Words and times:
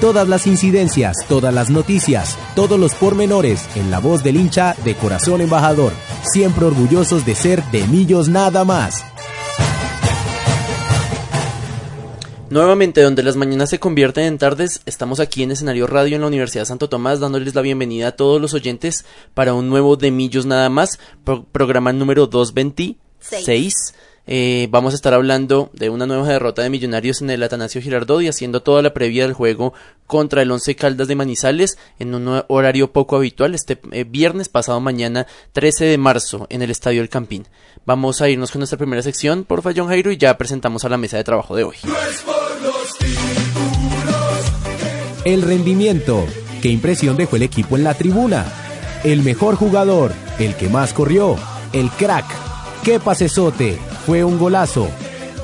Todas 0.00 0.28
las 0.28 0.46
incidencias, 0.46 1.16
todas 1.26 1.54
las 1.54 1.70
noticias, 1.70 2.36
todos 2.54 2.78
los 2.78 2.92
pormenores 2.94 3.66
en 3.76 3.90
la 3.90 3.98
voz 3.98 4.22
del 4.22 4.36
hincha 4.36 4.76
de 4.84 4.94
corazón 4.94 5.40
embajador, 5.40 5.90
siempre 6.22 6.66
orgullosos 6.66 7.24
de 7.24 7.34
ser 7.34 7.64
de 7.70 7.86
Millos 7.86 8.28
nada 8.28 8.64
más. 8.66 9.06
Nuevamente, 12.50 13.00
donde 13.00 13.22
las 13.22 13.36
mañanas 13.36 13.70
se 13.70 13.80
convierten 13.80 14.24
en 14.24 14.38
tardes, 14.38 14.82
estamos 14.84 15.18
aquí 15.18 15.42
en 15.42 15.50
escenario 15.50 15.86
radio 15.86 16.16
en 16.16 16.20
la 16.20 16.28
Universidad 16.28 16.66
Santo 16.66 16.90
Tomás, 16.90 17.18
dándoles 17.18 17.54
la 17.54 17.62
bienvenida 17.62 18.08
a 18.08 18.12
todos 18.12 18.38
los 18.38 18.52
oyentes 18.52 19.06
para 19.32 19.54
un 19.54 19.70
nuevo 19.70 19.96
de 19.96 20.10
Millos 20.10 20.44
nada 20.44 20.68
más, 20.68 20.98
programa 21.52 21.94
número 21.94 22.26
226. 22.26 23.94
Eh, 24.28 24.66
vamos 24.70 24.92
a 24.92 24.96
estar 24.96 25.14
hablando 25.14 25.70
de 25.72 25.88
una 25.88 26.06
nueva 26.06 26.26
derrota 26.26 26.62
de 26.62 26.70
Millonarios 26.70 27.22
en 27.22 27.30
el 27.30 27.42
Atanasio 27.44 27.80
Girardot 27.80 28.22
y 28.22 28.28
haciendo 28.28 28.60
toda 28.60 28.82
la 28.82 28.92
previa 28.92 29.22
del 29.22 29.34
juego 29.34 29.72
contra 30.08 30.42
el 30.42 30.50
Once 30.50 30.74
Caldas 30.74 31.06
de 31.06 31.14
Manizales 31.14 31.78
en 32.00 32.14
un 32.14 32.42
horario 32.48 32.92
poco 32.92 33.16
habitual 33.16 33.54
este 33.54 33.78
eh, 33.92 34.04
viernes 34.04 34.48
pasado 34.48 34.80
mañana 34.80 35.28
13 35.52 35.84
de 35.84 35.98
marzo 35.98 36.46
en 36.50 36.62
el 36.62 36.72
Estadio 36.72 37.02
El 37.02 37.08
Campín. 37.08 37.46
Vamos 37.84 38.20
a 38.20 38.28
irnos 38.28 38.50
con 38.50 38.60
nuestra 38.60 38.78
primera 38.78 39.02
sección, 39.02 39.44
por 39.44 39.62
John 39.62 39.88
Jairo, 39.88 40.10
y 40.10 40.16
ya 40.16 40.36
presentamos 40.36 40.84
a 40.84 40.88
la 40.88 40.96
mesa 40.96 41.16
de 41.16 41.24
trabajo 41.24 41.54
de 41.54 41.62
hoy. 41.62 41.76
El 45.24 45.42
rendimiento. 45.42 46.26
¿Qué 46.62 46.68
impresión 46.68 47.16
dejó 47.16 47.36
el 47.36 47.42
equipo 47.42 47.76
en 47.76 47.84
la 47.84 47.94
tribuna? 47.94 48.44
El 49.04 49.22
mejor 49.22 49.54
jugador, 49.54 50.12
el 50.40 50.56
que 50.56 50.68
más 50.68 50.92
corrió, 50.92 51.36
el 51.72 51.90
crack. 51.90 52.26
¡Qué 52.82 52.98
pasesote! 52.98 53.78
Fue 54.06 54.22
un 54.22 54.38
golazo. 54.38 54.88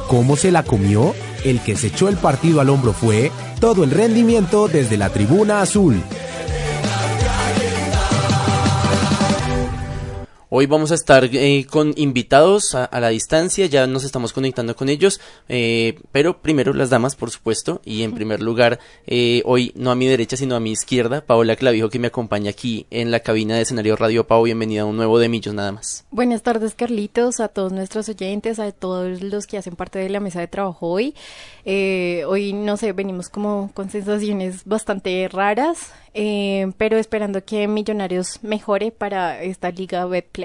¿Cómo 0.08 0.36
se 0.36 0.52
la 0.52 0.62
comió? 0.62 1.14
El 1.44 1.60
que 1.60 1.74
se 1.74 1.88
echó 1.88 2.08
el 2.08 2.16
partido 2.16 2.60
al 2.60 2.68
hombro 2.68 2.92
fue 2.92 3.32
todo 3.58 3.82
el 3.82 3.90
rendimiento 3.90 4.68
desde 4.68 4.96
la 4.96 5.10
tribuna 5.10 5.62
azul. 5.62 6.00
Hoy 10.54 10.66
vamos 10.66 10.92
a 10.92 10.96
estar 10.96 11.30
eh, 11.32 11.66
con 11.70 11.94
invitados 11.96 12.74
a, 12.74 13.00
la 13.00 13.08
distancia, 13.08 13.64
ya 13.64 13.86
nos 13.86 14.04
estamos 14.04 14.34
conectando 14.34 14.76
con 14.76 14.90
ellos, 14.90 15.18
eh, 15.48 15.98
pero 16.12 16.42
primero 16.42 16.74
las 16.74 16.90
damas, 16.90 17.16
por 17.16 17.30
supuesto, 17.30 17.80
y 17.86 18.02
en 18.02 18.12
primer 18.12 18.42
lugar, 18.42 18.78
eh, 19.06 19.40
hoy 19.46 19.72
no 19.76 19.90
a 19.90 19.94
mi 19.94 20.06
derecha, 20.06 20.36
sino 20.36 20.54
a 20.54 20.60
mi 20.60 20.70
izquierda, 20.70 21.22
Paola 21.22 21.56
Clavijo, 21.56 21.88
que 21.88 21.98
me 21.98 22.08
acompaña 22.08 22.50
aquí 22.50 22.84
en 22.90 23.10
la 23.10 23.20
cabina 23.20 23.56
de 23.56 23.62
escenario 23.62 23.96
Radio 23.96 24.26
Pau. 24.26 24.42
Bienvenida 24.42 24.82
a 24.82 24.84
un 24.84 24.98
nuevo 24.98 25.18
de 25.18 25.30
Millos, 25.30 25.54
nada 25.54 25.72
más. 25.72 26.04
Buenas 26.10 26.42
tardes, 26.42 26.74
Carlitos, 26.74 27.40
a 27.40 27.48
todos 27.48 27.72
nuestros 27.72 28.10
oyentes, 28.10 28.58
a 28.58 28.72
todos 28.72 29.22
los 29.22 29.46
que 29.46 29.56
hacen 29.56 29.74
parte 29.74 30.00
de 30.00 30.10
la 30.10 30.20
mesa 30.20 30.40
de 30.40 30.48
trabajo 30.48 30.86
hoy. 30.86 31.14
hoy, 31.64 32.52
no 32.52 32.76
sé, 32.76 32.92
venimos 32.92 33.30
como 33.30 33.70
con 33.72 33.88
sensaciones 33.88 34.66
bastante 34.66 35.26
raras, 35.32 35.92
pero 36.12 36.98
esperando 36.98 37.42
que 37.42 37.66
Millonarios 37.68 38.40
mejore 38.42 38.90
para 38.90 39.42
esta 39.42 39.70
liga 39.70 40.04
Betplay 40.04 40.41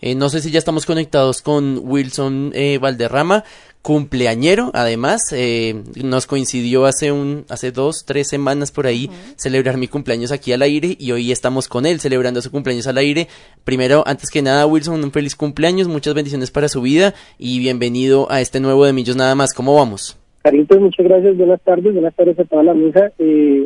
eh, 0.00 0.14
no 0.14 0.28
sé 0.28 0.40
si 0.40 0.50
ya 0.50 0.58
estamos 0.58 0.86
conectados 0.86 1.42
con 1.42 1.80
Wilson 1.82 2.52
eh, 2.54 2.78
Valderrama, 2.78 3.42
cumpleañero, 3.82 4.70
además, 4.74 5.32
eh, 5.32 5.82
nos 6.04 6.26
coincidió 6.26 6.84
hace 6.84 7.10
un, 7.10 7.44
hace 7.48 7.72
dos, 7.72 8.04
tres 8.06 8.28
semanas 8.28 8.70
por 8.70 8.86
ahí 8.86 9.10
celebrar 9.36 9.76
mi 9.76 9.88
cumpleaños 9.88 10.30
aquí 10.30 10.52
al 10.52 10.62
aire 10.62 10.96
y 10.98 11.10
hoy 11.12 11.32
estamos 11.32 11.68
con 11.68 11.86
él 11.86 11.98
celebrando 11.98 12.40
su 12.42 12.50
cumpleaños 12.50 12.86
al 12.86 12.98
aire. 12.98 13.26
Primero, 13.64 14.04
antes 14.06 14.30
que 14.30 14.42
nada, 14.42 14.66
Wilson, 14.66 15.02
un 15.02 15.10
feliz 15.10 15.34
cumpleaños, 15.34 15.88
muchas 15.88 16.14
bendiciones 16.14 16.50
para 16.50 16.68
su 16.68 16.82
vida 16.82 17.14
y 17.38 17.58
bienvenido 17.58 18.30
a 18.30 18.40
este 18.40 18.60
nuevo 18.60 18.84
de 18.84 18.92
Millos 18.92 19.16
Nada 19.16 19.34
más. 19.34 19.52
¿Cómo 19.54 19.74
vamos? 19.74 20.16
Carlitos, 20.42 20.80
muchas 20.80 21.04
gracias, 21.04 21.36
buenas 21.36 21.60
tardes, 21.62 21.92
buenas 21.92 22.14
tardes 22.14 22.38
a 22.38 22.44
toda 22.44 22.62
la 22.62 22.74
mesa. 22.74 23.10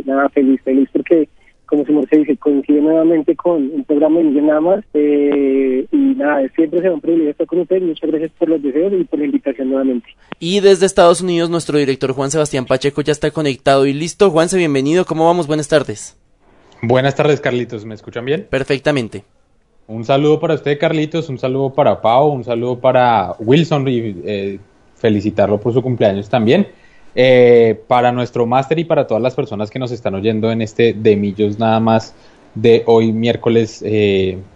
nada, 0.06 0.28
feliz, 0.31 0.60
feliz 0.62 0.89
porque 0.93 1.28
como 1.72 1.87
su 1.87 2.06
se 2.10 2.19
dice, 2.19 2.37
coincide 2.37 2.83
nuevamente 2.83 3.34
con 3.34 3.71
un 3.72 3.83
programa 3.84 4.21
de 4.21 4.43
Nada 4.43 4.60
más. 4.60 4.84
Eh, 4.93 5.87
y 5.91 5.97
nada, 5.97 6.47
siempre 6.55 6.83
será 6.83 6.93
un 6.93 7.00
privilegio 7.00 7.31
estar 7.31 7.47
con 7.47 7.60
ustedes. 7.60 7.83
Muchas 7.83 8.10
gracias 8.10 8.31
por 8.38 8.50
los 8.50 8.62
deseos 8.62 8.93
y 8.93 9.05
por 9.05 9.19
la 9.19 9.25
invitación 9.25 9.71
nuevamente. 9.71 10.06
Y 10.38 10.60
desde 10.60 10.84
Estados 10.84 11.22
Unidos, 11.22 11.49
nuestro 11.49 11.78
director 11.78 12.12
Juan 12.12 12.31
Sebastián 12.31 12.66
Pacheco 12.66 13.00
ya 13.00 13.12
está 13.12 13.31
conectado 13.31 13.87
y 13.87 13.94
listo. 13.94 14.31
Juanse, 14.31 14.59
bienvenido. 14.59 15.06
¿Cómo 15.06 15.25
vamos? 15.25 15.47
Buenas 15.47 15.69
tardes. 15.69 16.15
Buenas 16.83 17.15
tardes, 17.15 17.41
Carlitos. 17.41 17.87
¿Me 17.87 17.94
escuchan 17.94 18.27
bien? 18.27 18.47
Perfectamente. 18.50 19.25
Un 19.87 20.04
saludo 20.04 20.41
para 20.41 20.53
usted, 20.53 20.78
Carlitos. 20.78 21.31
Un 21.31 21.39
saludo 21.39 21.72
para 21.72 22.03
Pau. 22.03 22.33
Un 22.33 22.44
saludo 22.44 22.81
para 22.81 23.34
Wilson 23.39 23.89
y 23.89 24.15
eh, 24.27 24.59
felicitarlo 24.97 25.59
por 25.59 25.72
su 25.72 25.81
cumpleaños 25.81 26.28
también. 26.28 26.66
Eh, 27.15 27.78
para 27.89 28.11
nuestro 28.11 28.47
máster 28.47 28.78
y 28.78 28.84
para 28.84 29.06
todas 29.06 29.23
las 29.23 29.34
personas 29.34 29.71
que 29.71 29.78
nos 29.78 29.93
están 29.93 30.15
oyendo 30.15 30.50
en 30.50 30.62
este 30.62 30.95
de 30.95 31.15
Millos 31.15 31.59
nada 31.59 31.78
más 31.78 32.15
de 32.55 32.84
hoy 32.87 33.12
miércoles 33.12 33.84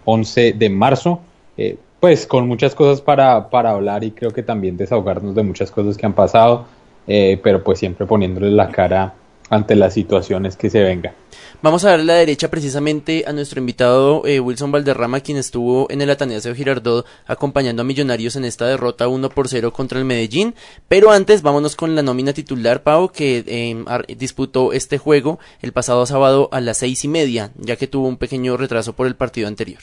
11 0.05 0.47
eh, 0.47 0.53
de 0.53 0.69
marzo, 0.69 1.19
eh, 1.55 1.77
pues 1.99 2.25
con 2.25 2.47
muchas 2.47 2.73
cosas 2.73 3.01
para, 3.01 3.49
para 3.51 3.71
hablar 3.71 4.03
y 4.03 4.11
creo 4.11 4.31
que 4.31 4.41
también 4.41 4.75
desahogarnos 4.75 5.35
de 5.35 5.43
muchas 5.43 5.69
cosas 5.69 5.97
que 5.97 6.05
han 6.07 6.13
pasado, 6.13 6.65
pero 7.05 7.63
pues 7.63 7.79
siempre 7.79 8.05
poniéndole 8.05 8.51
la 8.51 8.69
cara 8.69 9.13
ante 9.49 9.75
las 9.75 9.93
situaciones 9.93 10.57
que 10.57 10.69
se 10.69 10.83
vengan. 10.83 11.13
Vamos 11.61 11.83
a 11.85 11.89
darle 11.89 12.05
la 12.05 12.13
derecha 12.15 12.49
precisamente 12.49 13.23
a 13.25 13.33
nuestro 13.33 13.59
invitado 13.59 14.25
eh, 14.25 14.39
Wilson 14.39 14.71
Valderrama, 14.71 15.21
quien 15.21 15.37
estuvo 15.37 15.89
en 15.89 16.01
el 16.01 16.09
Atanasio 16.09 16.53
Girardot 16.53 17.05
acompañando 17.25 17.81
a 17.81 17.85
Millonarios 17.85 18.35
en 18.35 18.45
esta 18.45 18.67
derrota 18.67 19.07
1 19.07 19.29
por 19.29 19.47
0 19.47 19.73
contra 19.73 19.97
el 19.97 20.05
Medellín. 20.05 20.53
Pero 20.87 21.11
antes, 21.11 21.41
vámonos 21.41 21.75
con 21.75 21.95
la 21.95 22.03
nómina 22.03 22.33
titular, 22.33 22.83
Pau, 22.83 23.09
que 23.09 23.43
em, 23.47 23.85
disputó 24.17 24.71
este 24.71 24.97
juego 24.97 25.39
el 25.61 25.71
pasado 25.71 26.05
sábado 26.05 26.49
a 26.51 26.61
las 26.61 26.77
seis 26.77 27.03
y 27.05 27.07
media, 27.07 27.51
ya 27.57 27.75
que 27.75 27.87
tuvo 27.87 28.07
un 28.07 28.17
pequeño 28.17 28.55
retraso 28.57 28.93
por 28.93 29.07
el 29.07 29.15
partido 29.15 29.47
anterior. 29.47 29.81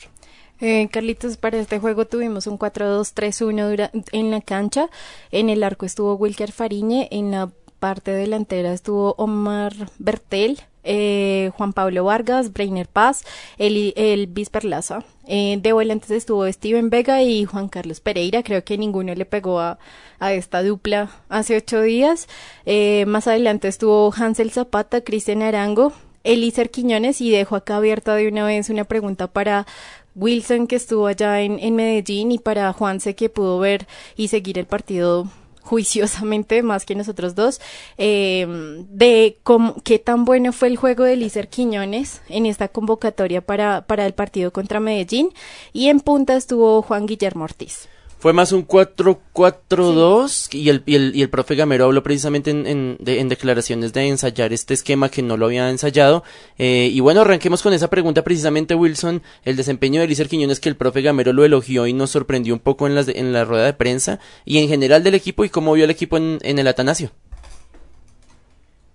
Eh, 0.61 0.89
Carlitos, 0.93 1.37
para 1.37 1.59
este 1.59 1.81
juego 1.81 2.07
tuvimos 2.07 2.47
un 2.47 2.59
4-2-3-1 2.59 3.91
en 4.13 4.31
la 4.31 4.41
cancha. 4.41 4.89
En 5.33 5.51
el 5.51 5.65
arco 5.65 5.85
estuvo 5.85 6.15
Wilker 6.15 6.53
Fariñe, 6.53 7.09
en 7.11 7.33
la 7.33 7.51
parte 7.85 8.13
delantera 8.13 8.73
estuvo 8.73 9.15
Omar 9.19 9.75
Bertel, 9.99 10.59
eh, 10.85 11.51
Juan 11.55 11.75
Pablo 11.75 12.05
Vargas, 12.05 12.51
Brainer 12.51 12.89
Paz, 12.89 13.25
el, 13.59 13.93
el 13.95 14.33
Laza. 14.63 15.05
Eh, 15.27 15.59
de 15.61 15.73
volantes 15.75 16.11
estuvo 16.11 16.51
Steven 16.51 16.89
Vega 16.89 17.23
y 17.23 17.45
Juan 17.45 17.69
Carlos 17.69 18.01
Pereira. 18.01 18.43
Creo 18.43 18.65
que 18.65 18.79
ninguno 18.79 19.15
le 19.15 19.27
pegó 19.27 19.61
a, 19.61 19.79
a 20.19 20.33
esta 20.33 20.63
dupla 20.63 21.11
hace 21.29 21.59
ocho 21.59 21.83
días. 21.83 22.27
Eh, 22.65 23.05
más 23.07 23.27
adelante 23.27 23.69
estuvo 23.69 24.11
Hansel 24.17 24.51
Zapata, 24.51 25.03
Cristian 25.03 25.43
Arango, 25.43 25.93
Elícer 26.23 26.71
Quiñones 26.71 27.21
y 27.21 27.31
dejo 27.31 27.55
acá 27.55 27.77
abierta 27.77 28.15
de 28.15 28.29
una 28.29 28.47
vez 28.47 28.71
una 28.71 28.85
pregunta 28.85 29.27
para 29.27 29.67
Wilson 30.15 30.69
que 30.69 30.77
estuvo 30.77 31.07
allá 31.07 31.43
en, 31.43 31.59
en 31.59 31.77
Medellín 31.77 32.33
y 32.33 32.39
para 32.39 32.73
Juanse 32.73 33.15
que 33.15 33.29
pudo 33.29 33.59
ver 33.59 33.87
y 34.17 34.29
seguir 34.29 34.59
el 34.59 34.65
partido 34.65 35.29
juiciosamente 35.65 36.63
más 36.63 36.85
que 36.85 36.95
nosotros 36.95 37.35
dos, 37.35 37.61
eh, 37.99 38.47
de 38.91 39.39
cómo, 39.43 39.77
qué 39.83 39.99
tan 39.99 40.25
bueno 40.25 40.53
fue 40.53 40.69
el 40.69 40.77
juego 40.77 41.05
de 41.05 41.17
Lícer 41.17 41.49
Quiñones 41.49 42.21
en 42.29 42.47
esta 42.47 42.69
convocatoria 42.69 43.41
para, 43.41 43.87
para 43.87 44.07
el 44.07 44.13
partido 44.13 44.53
contra 44.53 44.79
Medellín 44.79 45.31
y 45.73 45.89
en 45.89 46.01
punta 46.01 46.37
estuvo 46.37 46.83
Juan 46.83 47.07
Guillermo 47.07 47.45
Ortiz. 47.45 47.89
Fue 48.25 48.33
más 48.33 48.53
un 48.53 48.67
4-4-2 48.67 50.55
y, 50.55 50.71
el, 50.71 50.83
y, 50.87 50.95
el, 50.95 51.15
y 51.15 51.21
el 51.21 51.29
profe 51.29 51.57
Gamero 51.57 51.85
habló 51.85 52.03
precisamente 52.03 52.53
en, 52.53 52.67
en, 52.67 52.97
en, 53.05 53.29
declaraciones 53.29 53.93
de 53.93 54.09
ensayar 54.09 54.51
este 54.55 54.73
esquema 54.73 55.11
que 55.11 55.21
no 55.23 55.37
lo 55.37 55.45
había 55.45 55.69
ensayado. 55.69 56.23
Eh, 56.57 56.89
y 56.91 57.01
bueno, 57.01 57.21
arranquemos 57.21 57.63
con 57.63 57.75
esa 57.75 57.91
pregunta 57.91 58.25
precisamente, 58.25 58.75
Wilson. 58.75 59.21
El 59.45 59.57
desempeño 59.57 60.01
de 60.01 60.07
Elícer 60.07 60.29
Quiñones 60.29 60.59
que 60.59 60.71
el 60.71 60.77
profe 60.77 61.03
Gamero 61.03 61.35
lo 61.35 61.45
elogió 61.45 61.87
y 61.87 61.93
nos 61.93 62.13
sorprendió 62.13 62.55
un 62.55 62.61
poco 62.61 62.87
en, 62.87 62.95
las 62.95 63.09
en 63.09 63.35
la 63.35 63.45
rueda 63.45 63.67
de 63.67 63.75
prensa 63.75 64.21
y 64.47 64.57
en 64.57 64.69
general 64.69 65.03
del 65.03 65.17
equipo 65.17 65.45
y 65.45 65.51
cómo 65.51 65.75
vio 65.75 65.85
el 65.85 65.91
equipo 65.91 66.17
en, 66.17 66.39
en 66.41 66.59
el 66.59 66.67
Atanasio. 66.67 67.11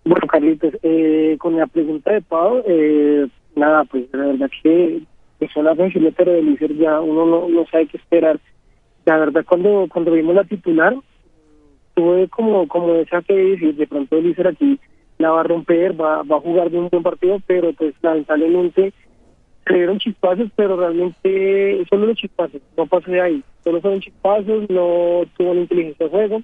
Bueno, 0.05 0.25
Carlitos, 0.25 0.73
eh, 0.81 1.35
con 1.37 1.55
la 1.55 1.67
pregunta 1.67 2.11
de 2.13 2.23
Pau, 2.23 2.63
eh, 2.65 3.27
nada, 3.55 3.83
pues 3.83 4.05
la 4.11 4.25
verdad 4.25 4.49
que 4.63 5.03
es 5.39 5.55
una 5.55 5.75
pero 6.17 6.31
de 6.31 6.39
Elícer 6.39 6.75
ya 6.77 6.99
uno 6.99 7.27
no, 7.27 7.47
no 7.47 7.63
sabe 7.67 7.85
qué 7.85 7.97
esperar 7.97 8.39
la 9.09 9.17
verdad 9.17 9.43
cuando 9.43 9.87
cuando 9.91 10.11
vimos 10.11 10.35
la 10.35 10.43
titular 10.43 10.95
tuve 11.95 12.27
como, 12.29 12.67
como 12.67 12.93
esa 12.93 13.21
de 13.21 13.33
decir, 13.33 13.75
de 13.75 13.87
pronto 13.87 14.17
el 14.17 14.47
aquí 14.47 14.79
la 15.17 15.31
va 15.31 15.41
a 15.41 15.43
romper, 15.43 15.99
va, 15.99 16.21
va 16.21 16.37
a 16.37 16.41
jugar 16.41 16.69
de 16.69 16.77
un 16.77 16.89
buen 16.89 17.01
partido, 17.01 17.39
pero 17.47 17.73
pues 17.73 17.95
lamentablemente 18.03 18.93
se 19.65 19.73
dieron 19.73 19.97
chispazos, 19.97 20.49
pero 20.55 20.77
realmente 20.77 21.83
solo 21.89 22.05
los 22.05 22.17
chispazos, 22.17 22.61
no 22.77 22.85
pasó 22.85 23.09
de 23.09 23.19
ahí, 23.19 23.43
solo 23.63 23.81
fueron 23.81 23.99
chispazos, 23.99 24.69
no 24.69 25.23
tuvo 25.35 25.55
la 25.55 25.61
inteligencia 25.61 26.05
de 26.05 26.11
juego. 26.11 26.41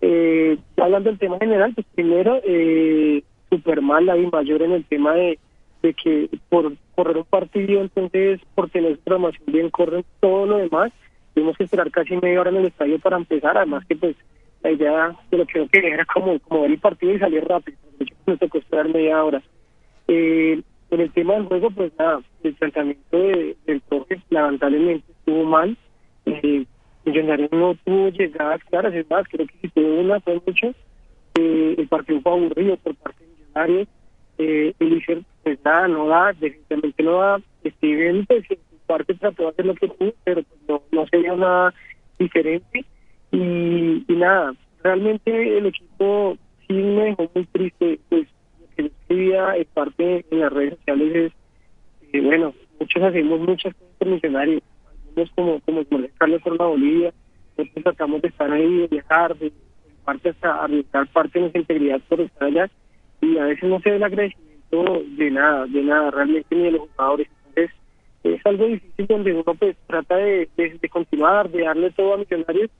Eh, 0.00 0.58
hablando 0.76 1.08
del 1.08 1.20
tema 1.20 1.38
general, 1.38 1.72
pues 1.72 1.86
primero, 1.94 2.40
eh, 2.44 3.22
súper 3.48 3.80
mal 3.80 4.06
la 4.06 4.16
mayor 4.16 4.62
en 4.62 4.72
el 4.72 4.84
tema 4.84 5.14
de, 5.14 5.38
de 5.82 5.94
que 5.94 6.28
por 6.48 6.72
correr 6.96 7.16
un 7.16 7.24
partido, 7.24 7.80
entonces 7.80 8.40
por 8.56 8.68
tener 8.70 8.98
programación 8.98 9.44
bien 9.46 9.70
corren 9.70 10.04
todo 10.20 10.46
lo 10.46 10.58
demás, 10.58 10.92
tuvimos 11.34 11.56
que 11.56 11.64
esperar 11.64 11.90
casi 11.90 12.16
media 12.16 12.40
hora 12.40 12.50
en 12.50 12.56
el 12.56 12.66
estadio 12.66 12.98
para 12.98 13.16
empezar, 13.16 13.56
además 13.56 13.84
que 13.86 13.96
pues 13.96 14.16
la 14.62 14.70
idea 14.70 15.16
de 15.30 15.38
lo 15.38 15.46
que 15.46 15.68
era 15.72 16.04
como, 16.04 16.38
ver 16.62 16.70
el 16.70 16.78
partido 16.78 17.14
y 17.14 17.18
salir 17.18 17.44
rápido. 17.44 17.78
De 17.98 18.04
hecho, 18.04 18.14
nos 18.26 18.38
tocó 18.38 18.58
esperar 18.58 18.88
media 18.88 19.22
hora. 19.24 19.42
Eh, 20.08 20.62
en 20.90 21.00
el 21.00 21.10
tema 21.12 21.34
del 21.34 21.46
juego, 21.46 21.70
pues 21.70 21.92
nada, 21.98 22.20
el 22.42 22.54
tratamiento 22.56 23.18
del 23.18 23.80
profe 23.88 24.20
lamentablemente 24.30 25.10
estuvo 25.10 25.44
mal. 25.44 25.76
Eh, 26.26 26.66
Millonarios 27.04 27.50
no 27.50 27.74
tuvo 27.84 28.10
llegadas 28.10 28.62
claras, 28.64 28.94
es 28.94 29.10
más, 29.10 29.26
creo 29.28 29.46
que 29.46 29.54
si 29.60 29.68
tuvo 29.70 30.00
una 30.00 30.20
fue 30.20 30.40
mucho. 30.46 30.68
Eh, 31.34 31.74
el 31.78 31.88
partido 31.88 32.20
fue 32.20 32.32
aburrido 32.32 32.76
por 32.76 32.94
parte 32.96 33.24
de 33.24 33.30
Millonarios. 33.30 33.88
Eh, 34.38 34.74
el 34.78 35.26
pues 35.42 35.58
nada, 35.64 35.88
no 35.88 36.06
da, 36.06 36.32
definitivamente 36.32 37.02
no 37.02 37.18
da. 37.18 37.40
Steven, 37.64 38.26
pues 38.26 38.44
parte 38.92 39.14
trató 39.14 39.44
de 39.44 39.48
hacer 39.48 39.66
lo 39.66 39.74
que 39.74 39.88
pudo, 39.88 40.12
pero 40.24 40.42
pues, 40.42 40.60
no, 40.68 40.82
no 40.92 41.06
sería 41.06 41.34
nada 41.34 41.74
diferente. 42.18 42.84
Y, 43.30 44.04
nada, 44.08 44.54
realmente 44.82 45.58
el 45.58 45.66
equipo 45.66 46.36
sí 46.66 46.74
me 46.74 47.06
dejó 47.06 47.30
muy 47.34 47.46
triste, 47.46 47.98
pues 48.08 48.28
lo 48.60 48.66
que 48.76 48.82
escribía 48.86 49.56
en 49.56 49.66
parte 49.72 50.24
en 50.30 50.40
las 50.40 50.52
redes 50.52 50.76
sociales 50.76 51.16
es, 51.16 52.12
eh, 52.12 52.20
bueno, 52.20 52.52
muchos 52.78 53.02
hacemos 53.02 53.40
muchas 53.40 53.74
cosas 53.74 53.94
por 53.98 54.08
missionarios, 54.08 54.62
algunos 55.06 55.30
como, 55.34 55.60
como 55.60 56.06
Carlos 56.18 56.42
por 56.42 56.58
la 56.58 56.66
Bolivia, 56.66 57.14
nosotros 57.56 57.84
tratamos 57.84 58.22
de 58.22 58.28
estar 58.28 58.52
ahí, 58.52 58.78
de 58.78 58.86
viajar, 58.88 59.36
de, 59.38 59.52
parte 60.04 60.30
hasta 60.30 60.64
arriesgar 60.64 61.06
parte 61.08 61.38
de 61.38 61.40
nuestra 61.40 61.60
integridad 61.60 62.00
por 62.08 62.20
estar 62.20 62.48
allá, 62.48 62.70
y 63.22 63.38
a 63.38 63.44
veces 63.44 63.68
no 63.68 63.80
se 63.80 63.90
ve 63.90 63.96
el 63.96 64.02
agradecimiento 64.02 65.02
de 65.16 65.30
nada, 65.30 65.66
de 65.66 65.82
nada, 65.82 66.10
realmente 66.10 66.54
ni 66.54 66.62
de 66.64 66.72
los 66.72 66.88
jugadores. 66.90 67.28
Es 68.24 68.44
algo 68.46 68.66
difícil 68.66 69.06
donde 69.06 69.32
uno 69.32 69.54
pues 69.58 69.76
trata 69.86 70.16
de, 70.16 70.48
de, 70.56 70.78
de 70.80 70.88
continuar, 70.88 71.50
de 71.50 71.62
darle 71.62 71.90
todo 71.90 72.14
a 72.14 72.18
Millonarios, 72.18 72.70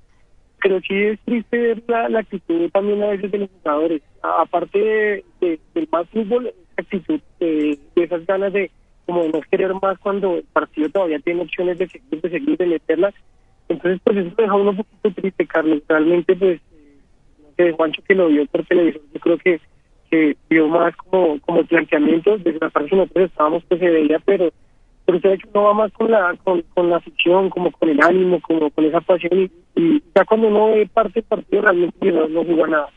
pero 0.63 0.81
sí 0.81 0.95
es 0.95 1.19
triste 1.21 1.59
ver 1.59 1.83
la, 1.89 2.21
actitud 2.21 2.71
también 2.71 3.03
a 3.03 3.09
veces 3.09 3.31
de 3.33 3.39
los 3.39 3.51
jugadores. 3.51 4.03
aparte 4.23 5.25
de, 5.41 5.61
del 5.75 5.89
más 5.91 6.09
fútbol, 6.11 6.53
actitud, 6.77 7.21
de, 7.41 7.79
esas 7.97 8.25
ganas 8.27 8.53
de 8.53 8.71
como 9.05 9.25
no 9.25 9.41
querer 9.51 9.75
más 9.75 9.99
cuando 9.99 10.37
el 10.37 10.45
partido 10.45 10.89
todavía 10.89 11.19
tiene 11.19 11.43
opciones 11.43 11.77
de 11.79 11.89
seguir, 11.89 12.21
de 12.23 12.31
seguir, 12.31 12.57
de 12.57 12.67
meterlas. 12.67 13.15
Entonces, 13.69 14.01
pues 14.05 14.19
eso 14.19 14.35
deja 14.37 14.55
uno 14.55 14.71
un 14.71 14.77
poquito 14.77 15.21
triste, 15.21 15.47
Carlos. 15.47 15.83
Realmente, 15.89 16.37
pues, 16.37 16.61
eh, 16.73 16.99
no 17.41 17.49
sé, 17.57 17.73
Juancho 17.73 18.03
que 18.07 18.15
lo 18.15 18.29
vio 18.29 18.47
por 18.47 18.65
televisión, 18.65 19.03
yo 19.13 19.21
creo 19.21 19.39
que, 19.39 19.61
que 20.09 20.37
vio 20.49 20.69
más 20.69 20.95
como, 20.97 21.41
como 21.41 21.65
planteamientos. 21.65 22.45
Desde 22.45 22.61
la 22.61 22.71
parte 22.71 22.95
nosotros 22.95 23.31
estábamos, 23.31 23.65
pues 23.65 23.81
se 23.81 23.91
veía, 23.91 24.21
pero 24.21 24.53
pero 25.05 25.19
usted 25.19 25.39
no 25.55 25.65
va 25.65 25.75
más 25.75 25.93
con 25.93 26.11
la 26.11 26.35
con, 26.45 26.63
con 26.75 26.91
la 26.91 27.01
ficción, 27.01 27.51
como 27.51 27.71
con 27.73 27.89
el 27.89 28.01
ánimo, 28.01 28.41
como 28.41 28.71
con 28.71 28.85
esa 28.85 29.01
pasión 29.01 29.51
y, 29.77 30.03
ya 30.15 30.25
cuando 30.25 30.51
no 30.51 30.73
ve 30.73 30.89
parte 30.93 31.21
del 31.21 31.25
partido 31.25 31.63
realmente 31.63 32.13
no, 32.13 32.29
no 32.29 32.45
juega 32.45 32.67
nada. 32.67 32.89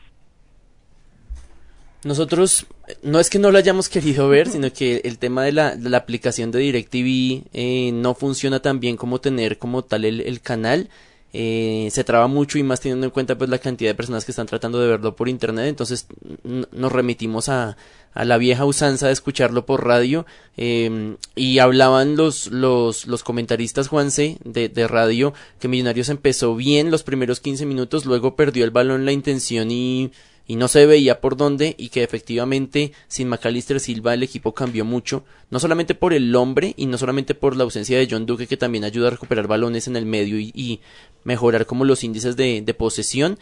Nosotros, 2.04 2.66
no 3.02 3.18
es 3.18 3.30
que 3.30 3.40
no 3.40 3.50
lo 3.50 3.58
hayamos 3.58 3.88
querido 3.88 4.28
ver, 4.28 4.46
sino 4.46 4.72
que 4.72 5.00
el 5.04 5.18
tema 5.18 5.42
de 5.42 5.50
la, 5.50 5.74
la 5.74 5.98
aplicación 5.98 6.52
de 6.52 6.60
DirecTV 6.60 7.48
eh, 7.52 7.90
no 7.92 8.14
funciona 8.14 8.60
tan 8.60 8.78
bien 8.78 8.96
como 8.96 9.20
tener 9.20 9.58
como 9.58 9.82
tal 9.82 10.04
el, 10.04 10.20
el 10.20 10.40
canal 10.40 10.88
eh, 11.32 11.88
se 11.90 12.04
traba 12.04 12.28
mucho 12.28 12.58
y 12.58 12.62
más 12.62 12.80
teniendo 12.80 13.06
en 13.06 13.10
cuenta 13.10 13.36
pues 13.36 13.50
la 13.50 13.58
cantidad 13.58 13.90
de 13.90 13.94
personas 13.94 14.24
que 14.24 14.32
están 14.32 14.46
tratando 14.46 14.80
de 14.80 14.88
verlo 14.88 15.16
por 15.16 15.28
internet. 15.28 15.66
Entonces 15.66 16.06
nos 16.44 16.92
remitimos 16.92 17.48
a, 17.48 17.76
la 18.14 18.38
vieja 18.38 18.64
usanza 18.64 19.08
de 19.08 19.12
escucharlo 19.12 19.66
por 19.66 19.84
radio 19.84 20.24
eh, 20.56 21.16
y 21.34 21.58
hablaban 21.58 22.16
los, 22.16 22.46
los, 22.46 23.06
los 23.06 23.22
comentaristas 23.22 23.88
Juanse 23.88 24.38
de, 24.42 24.70
de 24.70 24.88
radio 24.88 25.34
que 25.58 25.68
Millonarios 25.68 26.08
empezó 26.08 26.56
bien 26.56 26.90
los 26.90 27.02
primeros 27.02 27.40
15 27.40 27.66
minutos 27.66 28.06
luego 28.06 28.34
perdió 28.34 28.64
el 28.64 28.70
balón 28.70 29.04
la 29.04 29.12
intención 29.12 29.70
y 29.70 30.12
y 30.46 30.56
no 30.56 30.68
se 30.68 30.86
veía 30.86 31.20
por 31.20 31.36
dónde 31.36 31.74
y 31.76 31.88
que 31.88 32.02
efectivamente 32.02 32.92
sin 33.08 33.28
Macalister 33.28 33.80
Silva 33.80 34.14
el 34.14 34.22
equipo 34.22 34.52
cambió 34.52 34.84
mucho, 34.84 35.24
no 35.50 35.58
solamente 35.58 35.94
por 35.94 36.12
el 36.12 36.34
hombre 36.36 36.74
y 36.76 36.86
no 36.86 36.98
solamente 36.98 37.34
por 37.34 37.56
la 37.56 37.64
ausencia 37.64 37.98
de 37.98 38.08
John 38.08 38.26
Duque 38.26 38.46
que 38.46 38.56
también 38.56 38.84
ayuda 38.84 39.08
a 39.08 39.12
recuperar 39.12 39.48
balones 39.48 39.88
en 39.88 39.96
el 39.96 40.06
medio 40.06 40.38
y, 40.38 40.80
mejorar 41.24 41.66
como 41.66 41.84
los 41.84 42.04
índices 42.04 42.36
de, 42.36 42.62
posesión, 42.78 43.36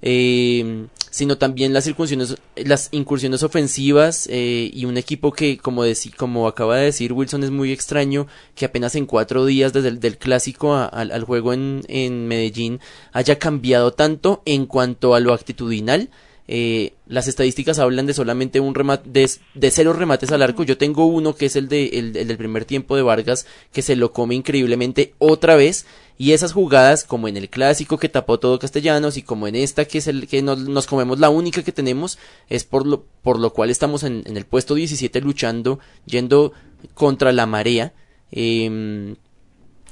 eh, 0.00 0.86
sino 1.10 1.36
también 1.36 1.74
las 1.74 1.86
incursiones, 1.86 2.36
las 2.54 2.88
incursiones 2.92 3.42
ofensivas 3.42 4.26
eh, 4.32 4.70
y 4.72 4.86
un 4.86 4.96
equipo 4.96 5.32
que, 5.32 5.58
como, 5.58 5.82
como 6.16 6.48
acaba 6.48 6.76
de 6.78 6.86
decir 6.86 7.12
Wilson, 7.12 7.44
es 7.44 7.50
muy 7.50 7.72
extraño 7.72 8.26
que 8.54 8.64
apenas 8.64 8.94
en 8.94 9.04
cuatro 9.04 9.44
días 9.44 9.74
desde 9.74 9.88
el 10.08 10.16
clásico 10.16 10.74
al 10.74 11.24
juego 11.24 11.52
en, 11.52 11.82
en 11.88 12.26
Medellín 12.26 12.80
haya 13.12 13.38
cambiado 13.38 13.92
tanto 13.92 14.40
en 14.46 14.64
cuanto 14.64 15.14
a 15.14 15.20
lo 15.20 15.34
actitudinal 15.34 16.08
eh, 16.48 16.92
las 17.06 17.26
estadísticas 17.26 17.78
hablan 17.78 18.06
de 18.06 18.14
solamente 18.14 18.60
un 18.60 18.74
remate, 18.74 19.08
de, 19.54 19.70
cero 19.70 19.92
remates 19.92 20.30
al 20.30 20.42
arco. 20.42 20.62
Yo 20.62 20.78
tengo 20.78 21.06
uno 21.06 21.34
que 21.34 21.46
es 21.46 21.56
el, 21.56 21.68
de, 21.68 21.86
el, 21.88 22.12
del 22.12 22.36
primer 22.36 22.64
tiempo 22.64 22.96
de 22.96 23.02
Vargas, 23.02 23.46
que 23.72 23.82
se 23.82 23.96
lo 23.96 24.12
come 24.12 24.34
increíblemente 24.34 25.14
otra 25.18 25.56
vez. 25.56 25.86
Y 26.18 26.32
esas 26.32 26.52
jugadas, 26.52 27.04
como 27.04 27.28
en 27.28 27.36
el 27.36 27.50
clásico 27.50 27.98
que 27.98 28.08
tapó 28.08 28.38
todo 28.38 28.58
Castellanos 28.58 29.16
y 29.16 29.22
como 29.22 29.48
en 29.48 29.56
esta 29.56 29.84
que 29.84 29.98
es 29.98 30.06
el 30.06 30.26
que 30.28 30.40
nos, 30.40 30.86
comemos 30.86 31.18
la 31.18 31.28
única 31.28 31.62
que 31.62 31.72
tenemos, 31.72 32.18
es 32.48 32.64
por 32.64 32.86
lo, 32.86 33.04
por 33.22 33.38
lo 33.38 33.52
cual 33.52 33.68
estamos 33.68 34.02
en, 34.02 34.22
en 34.24 34.36
el 34.36 34.46
puesto 34.46 34.74
17 34.74 35.20
luchando, 35.20 35.78
yendo 36.06 36.52
contra 36.94 37.32
la 37.32 37.46
marea. 37.46 37.92
Eh, 38.32 39.14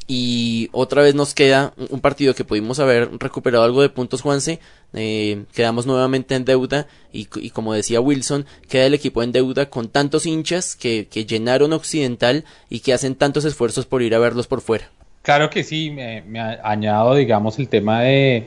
y 0.07 0.69
otra 0.73 1.03
vez 1.03 1.15
nos 1.15 1.33
queda 1.33 1.73
un 1.89 2.01
partido 2.01 2.35
que 2.35 2.45
pudimos 2.45 2.79
haber 2.79 3.11
recuperado 3.19 3.65
algo 3.65 3.81
de 3.81 3.89
puntos 3.89 4.21
Juanse. 4.21 4.61
Eh, 4.93 5.45
quedamos 5.55 5.87
nuevamente 5.87 6.35
en 6.35 6.45
deuda 6.45 6.87
y, 7.11 7.25
como 7.51 7.73
decía 7.73 8.01
Wilson 8.01 8.47
queda 8.69 8.87
el 8.87 8.95
equipo 8.95 9.23
en 9.23 9.33
deuda 9.33 9.71
con 9.71 9.89
tantos 9.89 10.27
hinchas 10.27 10.77
que, 10.77 11.07
llenaron 11.27 11.73
Occidental 11.73 12.45
y 12.69 12.81
que 12.81 12.93
hacen 12.93 13.15
tantos 13.15 13.45
esfuerzos 13.45 13.87
por 13.87 14.03
ir 14.03 14.15
a 14.15 14.19
verlos 14.19 14.47
por 14.47 14.61
fuera. 14.61 14.91
Claro 15.23 15.49
que 15.49 15.65
sí 15.65 15.91
me, 15.91 16.23
añado 16.63 17.15
digamos 17.15 17.59
el 17.59 17.69
tema 17.69 18.03
de 18.03 18.47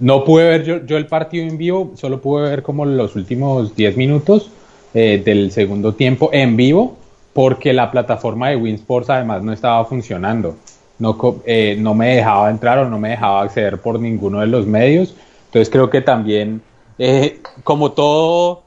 no 0.00 0.24
pude 0.24 0.46
ver 0.46 0.64
yo, 0.64 0.84
yo, 0.84 0.98
el 0.98 1.06
partido 1.06 1.46
en 1.46 1.56
vivo 1.56 1.92
solo 1.96 2.20
pude 2.20 2.50
ver 2.50 2.62
como 2.62 2.84
los 2.84 3.16
últimos 3.16 3.74
10 3.74 3.96
minutos 3.96 4.50
eh, 4.92 5.22
del 5.24 5.52
segundo 5.52 5.94
tiempo 5.94 6.28
en 6.34 6.56
vivo 6.56 6.98
porque 7.32 7.72
la 7.72 7.90
plataforma 7.90 8.50
de 8.50 8.56
Winsports 8.56 9.08
además 9.08 9.42
no 9.42 9.52
estaba 9.52 9.84
funcionando 9.86 10.56
no, 10.98 11.16
eh, 11.46 11.76
no 11.78 11.94
me 11.94 12.16
dejaba 12.16 12.50
entrar 12.50 12.78
o 12.78 12.88
no 12.88 12.98
me 12.98 13.10
dejaba 13.10 13.42
acceder 13.42 13.80
por 13.80 14.00
ninguno 14.00 14.40
de 14.40 14.46
los 14.46 14.66
medios. 14.66 15.14
Entonces 15.46 15.70
creo 15.70 15.88
que 15.90 16.00
también, 16.00 16.62
eh, 16.98 17.40
como 17.64 17.92
todo, 17.92 18.62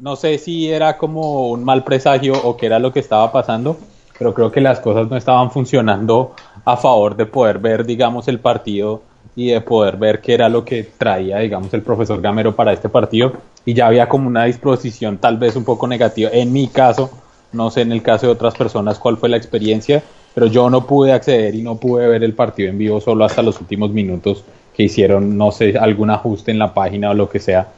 no 0.00 0.16
sé 0.16 0.38
si 0.38 0.70
era 0.70 0.96
como 0.98 1.50
un 1.50 1.64
mal 1.64 1.84
presagio 1.84 2.34
o 2.42 2.56
qué 2.56 2.66
era 2.66 2.78
lo 2.78 2.92
que 2.92 3.00
estaba 3.00 3.30
pasando, 3.32 3.76
pero 4.18 4.34
creo 4.34 4.52
que 4.52 4.60
las 4.60 4.80
cosas 4.80 5.08
no 5.08 5.16
estaban 5.16 5.50
funcionando 5.50 6.34
a 6.64 6.76
favor 6.76 7.16
de 7.16 7.26
poder 7.26 7.58
ver, 7.58 7.86
digamos, 7.86 8.28
el 8.28 8.38
partido 8.38 9.02
y 9.36 9.48
de 9.48 9.60
poder 9.60 9.96
ver 9.96 10.20
qué 10.20 10.34
era 10.34 10.48
lo 10.48 10.64
que 10.64 10.82
traía, 10.82 11.38
digamos, 11.38 11.72
el 11.72 11.82
profesor 11.82 12.20
Gamero 12.20 12.54
para 12.54 12.72
este 12.72 12.88
partido. 12.88 13.32
Y 13.64 13.74
ya 13.74 13.86
había 13.86 14.08
como 14.08 14.26
una 14.26 14.44
disposición 14.44 15.18
tal 15.18 15.38
vez 15.38 15.56
un 15.56 15.64
poco 15.64 15.86
negativa. 15.86 16.30
En 16.32 16.52
mi 16.52 16.68
caso, 16.68 17.10
no 17.52 17.70
sé 17.70 17.82
en 17.82 17.92
el 17.92 18.02
caso 18.02 18.26
de 18.26 18.32
otras 18.32 18.54
personas 18.54 18.98
cuál 18.98 19.16
fue 19.16 19.28
la 19.28 19.36
experiencia, 19.36 20.02
pero 20.34 20.46
yo 20.46 20.70
no 20.70 20.86
pude 20.86 21.12
acceder 21.12 21.54
y 21.54 21.62
no 21.62 21.76
pude 21.76 22.06
ver 22.06 22.22
el 22.22 22.34
partido 22.34 22.70
en 22.70 22.78
vivo 22.78 23.00
solo 23.00 23.24
hasta 23.24 23.42
los 23.42 23.60
últimos 23.60 23.90
minutos 23.90 24.44
que 24.76 24.84
hicieron, 24.84 25.36
no 25.36 25.50
sé, 25.50 25.76
algún 25.78 26.10
ajuste 26.10 26.50
en 26.50 26.58
la 26.58 26.72
página 26.72 27.10
o 27.10 27.14
lo 27.14 27.28
que 27.28 27.40
sea. 27.40 27.68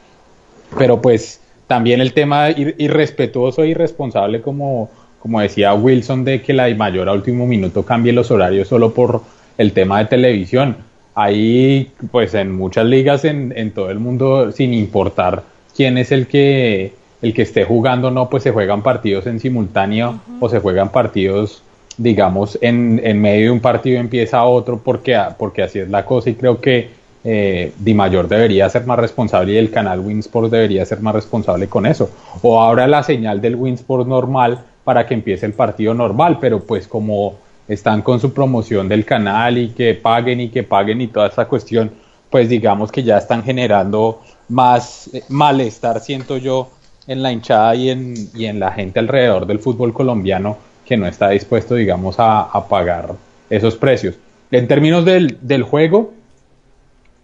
Pero 0.79 1.01
pues 1.01 1.41
también 1.67 2.01
el 2.01 2.13
tema 2.13 2.51
irrespetuoso 2.51 3.63
e 3.63 3.69
irresponsable, 3.69 4.43
como, 4.43 4.91
como 5.21 5.41
decía 5.41 5.75
Wilson, 5.75 6.25
de 6.25 6.43
que 6.43 6.53
la 6.53 6.69
mayor 6.75 7.09
a 7.09 7.13
último 7.13 7.47
minuto 7.47 7.85
cambie 7.85 8.13
los 8.13 8.31
horarios 8.31 8.69
solo 8.69 8.93
por 8.93 9.23
el 9.59 9.73
tema 9.73 9.99
de 9.99 10.05
televisión. 10.07 10.77
Ahí, 11.15 11.91
pues 12.11 12.35
en 12.35 12.53
muchas 12.53 12.87
ligas 12.87 13.25
en, 13.25 13.53
en 13.57 13.71
todo 13.73 13.91
el 13.91 13.99
mundo, 13.99 14.53
sin 14.53 14.73
importar 14.73 15.43
quién 15.75 15.99
es 15.99 16.13
el 16.13 16.27
que, 16.27 16.95
el 17.21 17.35
que 17.35 17.43
esté 17.43 17.65
jugando, 17.65 18.11
no, 18.11 18.29
pues 18.29 18.43
se 18.43 18.51
juegan 18.51 18.83
partidos 18.83 19.27
en 19.27 19.41
simultáneo 19.41 20.21
o 20.41 20.49
se 20.49 20.59
juegan 20.59 20.91
partidos 20.91 21.63
digamos, 22.03 22.59
en, 22.61 23.01
en, 23.05 23.21
medio 23.21 23.47
de 23.47 23.51
un 23.53 23.61
partido 23.61 24.01
empieza 24.01 24.45
otro 24.45 24.79
porque, 24.79 25.19
porque 25.39 25.63
así 25.63 25.79
es 25.79 25.89
la 25.89 26.05
cosa 26.05 26.31
y 26.31 26.35
creo 26.35 26.61
que 26.61 26.91
eh, 27.25 27.73
Di 27.79 27.95
Mayor 27.95 28.27
debería 28.27 28.69
ser 28.69 28.85
más 28.87 28.99
responsable 28.99 29.53
y 29.53 29.57
el 29.57 29.71
canal 29.71 30.01
Winsport 30.01 30.51
debería 30.51 30.85
ser 30.85 31.01
más 31.01 31.15
responsable 31.15 31.69
con 31.69 31.87
eso. 31.87 32.11
O 32.43 32.61
ahora 32.61 32.89
la 32.89 33.05
señal 33.05 33.41
del 33.41 33.55
Winsport 33.55 34.09
normal 34.09 34.65
para 34.83 35.07
que 35.07 35.15
empiece 35.15 35.47
el 35.47 35.53
partido 35.53 35.95
normal, 35.95 36.39
pero 36.41 36.65
pues 36.65 36.89
como 36.89 37.37
están 37.69 38.03
con 38.03 38.19
su 38.19 38.33
promoción 38.33 38.89
del 38.89 39.05
canal 39.05 39.57
y 39.57 39.69
que 39.69 39.95
paguen 39.95 40.41
y 40.41 40.49
que 40.49 40.65
paguen 40.65 41.01
y 41.01 41.07
toda 41.07 41.29
esa 41.29 41.45
cuestión, 41.45 41.93
pues 42.31 42.49
digamos 42.49 42.91
que 42.91 43.05
ya 43.05 43.19
están 43.19 43.45
generando 43.45 44.23
más 44.49 45.09
eh, 45.13 45.23
malestar, 45.29 46.01
siento 46.01 46.37
yo, 46.37 46.71
en 47.07 47.23
la 47.23 47.31
hinchada 47.33 47.75
y 47.77 47.91
en, 47.91 48.15
y 48.35 48.47
en 48.47 48.59
la 48.59 48.73
gente 48.73 48.99
alrededor 48.99 49.47
del 49.47 49.61
fútbol 49.61 49.93
colombiano 49.93 50.72
que 50.85 50.97
no 50.97 51.07
está 51.07 51.31
dispuesto, 51.31 51.75
digamos, 51.75 52.17
a, 52.19 52.67
pagar 52.69 53.11
esos 53.51 53.77
precios. 53.77 54.17
En 54.51 54.69
términos 54.69 55.05
del, 55.05 55.39
del 55.41 55.63
juego, 55.63 56.13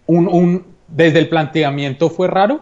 un, 0.07 0.27
un, 0.27 0.65
desde 0.87 1.19
el 1.19 1.29
planteamiento 1.29 2.09
fue 2.09 2.27
raro 2.27 2.61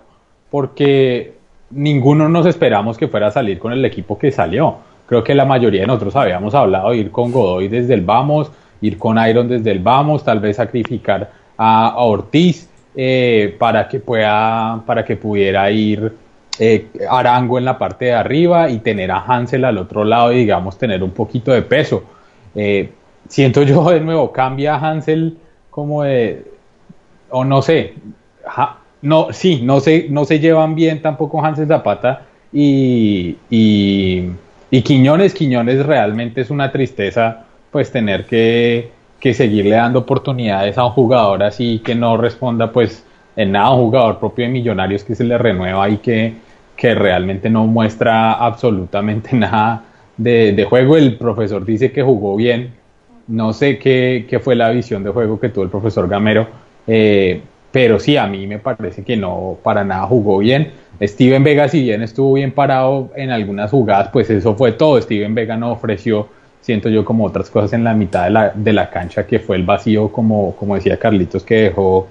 porque 0.50 1.34
ninguno 1.70 2.30
nos 2.30 2.46
esperamos 2.46 2.98
que 2.98 3.08
fuera 3.08 3.28
a 3.28 3.32
salir 3.32 3.60
con 3.60 3.72
el 3.74 3.84
equipo 3.86 4.18
que 4.18 4.32
salió. 4.32 4.78
Creo 5.06 5.24
que 5.24 5.36
la 5.36 5.46
mayoría 5.46 5.82
de 5.82 5.88
nosotros 5.88 6.16
habíamos 6.16 6.54
hablado 6.54 6.92
de 6.92 6.98
ir 6.98 7.12
con 7.12 7.32
Godoy 7.32 7.68
desde 7.68 7.94
el 7.94 8.02
vamos, 8.02 8.52
ir 8.82 8.98
con 8.98 9.18
Iron 9.26 9.48
desde 9.48 9.72
el 9.72 9.80
vamos, 9.80 10.24
tal 10.24 10.40
vez 10.40 10.58
sacrificar 10.58 11.32
a, 11.58 11.96
Ortiz 11.98 12.70
eh, 12.96 13.56
para 13.58 13.88
que 13.88 14.00
pueda, 14.00 14.84
para 14.86 15.06
que 15.06 15.16
pudiera 15.16 15.70
ir 15.72 16.12
eh, 16.60 16.88
Arango 17.10 17.58
en 17.58 17.66
la 17.66 17.78
parte 17.78 18.06
de 18.06 18.14
arriba 18.14 18.70
y 18.70 18.80
tener 18.80 19.12
a 19.12 19.20
Hansel 19.20 19.66
al 19.66 19.78
otro 19.78 20.04
lado 20.04 20.32
y 20.32 20.40
digamos 20.40 20.78
tener 20.78 21.04
un 21.04 21.12
poquito 21.12 21.52
de 21.52 21.62
peso. 21.62 22.04
Eh, 22.56 22.90
siento 23.28 23.62
yo 23.64 23.90
de 23.90 24.00
nuevo, 24.00 24.32
cambia 24.32 24.76
Hansel 24.76 25.38
como 25.70 26.04
de, 26.04 26.46
o 27.30 27.46
no 27.46 27.62
sé, 27.62 27.94
no, 29.02 29.28
sí, 29.32 29.62
no 29.64 29.80
se, 29.80 30.08
no 30.10 30.26
se 30.26 30.40
llevan 30.40 30.74
bien 30.76 31.02
tampoco 31.02 31.44
Hansel 31.44 31.68
Zapata 31.68 32.24
y, 32.52 33.36
y, 33.50 34.32
y 34.72 34.82
Quiñones, 34.82 35.34
Quiñones 35.34 35.86
realmente 35.86 36.42
es 36.42 36.50
una 36.50 36.72
tristeza 36.72 37.46
pues 37.70 37.92
tener 37.92 38.26
que, 38.26 38.90
que 39.20 39.34
seguirle 39.34 39.76
dando 39.76 40.00
oportunidades 40.00 40.78
a 40.78 40.86
un 40.86 40.92
jugador 40.92 41.44
así 41.44 41.80
que 41.86 41.94
no 41.94 42.18
responda 42.18 42.72
pues 42.72 43.04
en 43.36 43.52
nada, 43.52 43.72
un 43.72 43.86
jugador 43.86 44.20
propio 44.20 44.46
de 44.46 44.52
Millonarios 44.52 45.04
que 45.04 45.14
se 45.14 45.24
le 45.24 45.38
renueva 45.38 45.88
y 45.90 45.98
que, 45.98 46.34
que 46.78 46.96
realmente 46.96 47.50
no 47.50 47.66
muestra 47.66 48.34
absolutamente 48.34 49.32
nada 49.36 49.84
de, 50.16 50.66
juego. 50.70 50.96
El 50.96 51.18
profesor 51.18 51.66
dice 51.66 51.92
que 51.92 52.04
jugó 52.04 52.36
bien. 52.36 52.74
No 53.28 53.52
sé 53.52 53.78
qué, 53.78 54.26
qué, 54.30 54.40
fue 54.40 54.56
la 54.56 54.70
visión 54.70 55.04
de 55.04 55.10
juego 55.10 55.40
que 55.40 55.50
tuvo 55.50 55.66
el 55.66 55.70
profesor 55.70 56.08
Gamero, 56.08 56.48
eh, 56.88 57.42
pero 57.74 58.00
sí, 58.00 58.16
a 58.16 58.26
mí 58.26 58.48
me 58.48 58.58
parece 58.58 59.04
que 59.04 59.18
no 59.18 59.58
para 59.62 59.84
nada 59.84 60.08
jugó 60.08 60.38
bien. 60.38 60.72
Steven 61.02 61.44
Vega, 61.44 61.68
si 61.68 61.84
bien 61.84 62.02
estuvo 62.02 62.34
bien 62.34 62.54
parado 62.54 63.12
en 63.18 63.30
algunas 63.32 63.70
jugadas, 63.70 64.10
pues 64.14 64.30
eso 64.30 64.56
fue 64.56 64.72
todo. 64.72 65.02
Steven 65.02 65.36
Vega 65.36 65.58
no 65.58 65.74
ofreció 65.74 66.30
siento 66.62 66.90
yo 66.90 67.06
como 67.06 67.26
otras 67.26 67.50
cosas 67.50 67.72
en 67.74 67.86
la 67.86 67.94
mitad 67.94 68.26
de 68.26 68.30
la, 68.30 68.52
de 68.54 68.74
la 68.74 68.90
cancha 68.90 69.26
que 69.26 69.40
fue 69.40 69.56
el 69.56 69.64
vacío 69.64 70.12
como, 70.12 70.54
como 70.58 70.76
decía 70.76 70.98
Carlitos 71.00 71.44
que 71.44 71.56
dejó, 71.56 72.10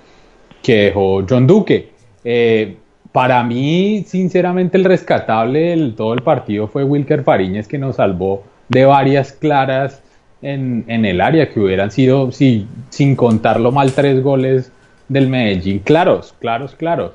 que 0.62 0.84
dejó 0.84 1.24
John 1.28 1.46
Duque. 1.46 1.90
Eh, 2.24 2.76
para 3.16 3.42
mí, 3.42 4.04
sinceramente, 4.06 4.76
el 4.76 4.84
rescatable 4.84 5.74
de 5.74 5.92
todo 5.92 6.12
el 6.12 6.20
partido 6.20 6.68
fue 6.68 6.84
Wilker 6.84 7.24
Fariñez 7.24 7.66
que 7.66 7.78
nos 7.78 7.96
salvó 7.96 8.44
de 8.68 8.84
varias 8.84 9.32
claras 9.32 10.02
en, 10.42 10.84
el 10.86 11.22
área 11.22 11.48
que 11.48 11.58
hubieran 11.58 11.90
sido, 11.90 12.30
si, 12.30 12.66
sin 12.90 13.16
contarlo 13.16 13.72
mal, 13.72 13.92
tres 13.92 14.22
goles 14.22 14.70
del 15.08 15.30
Medellín. 15.30 15.78
Claros, 15.78 16.34
claros, 16.40 16.74
claros. 16.74 17.12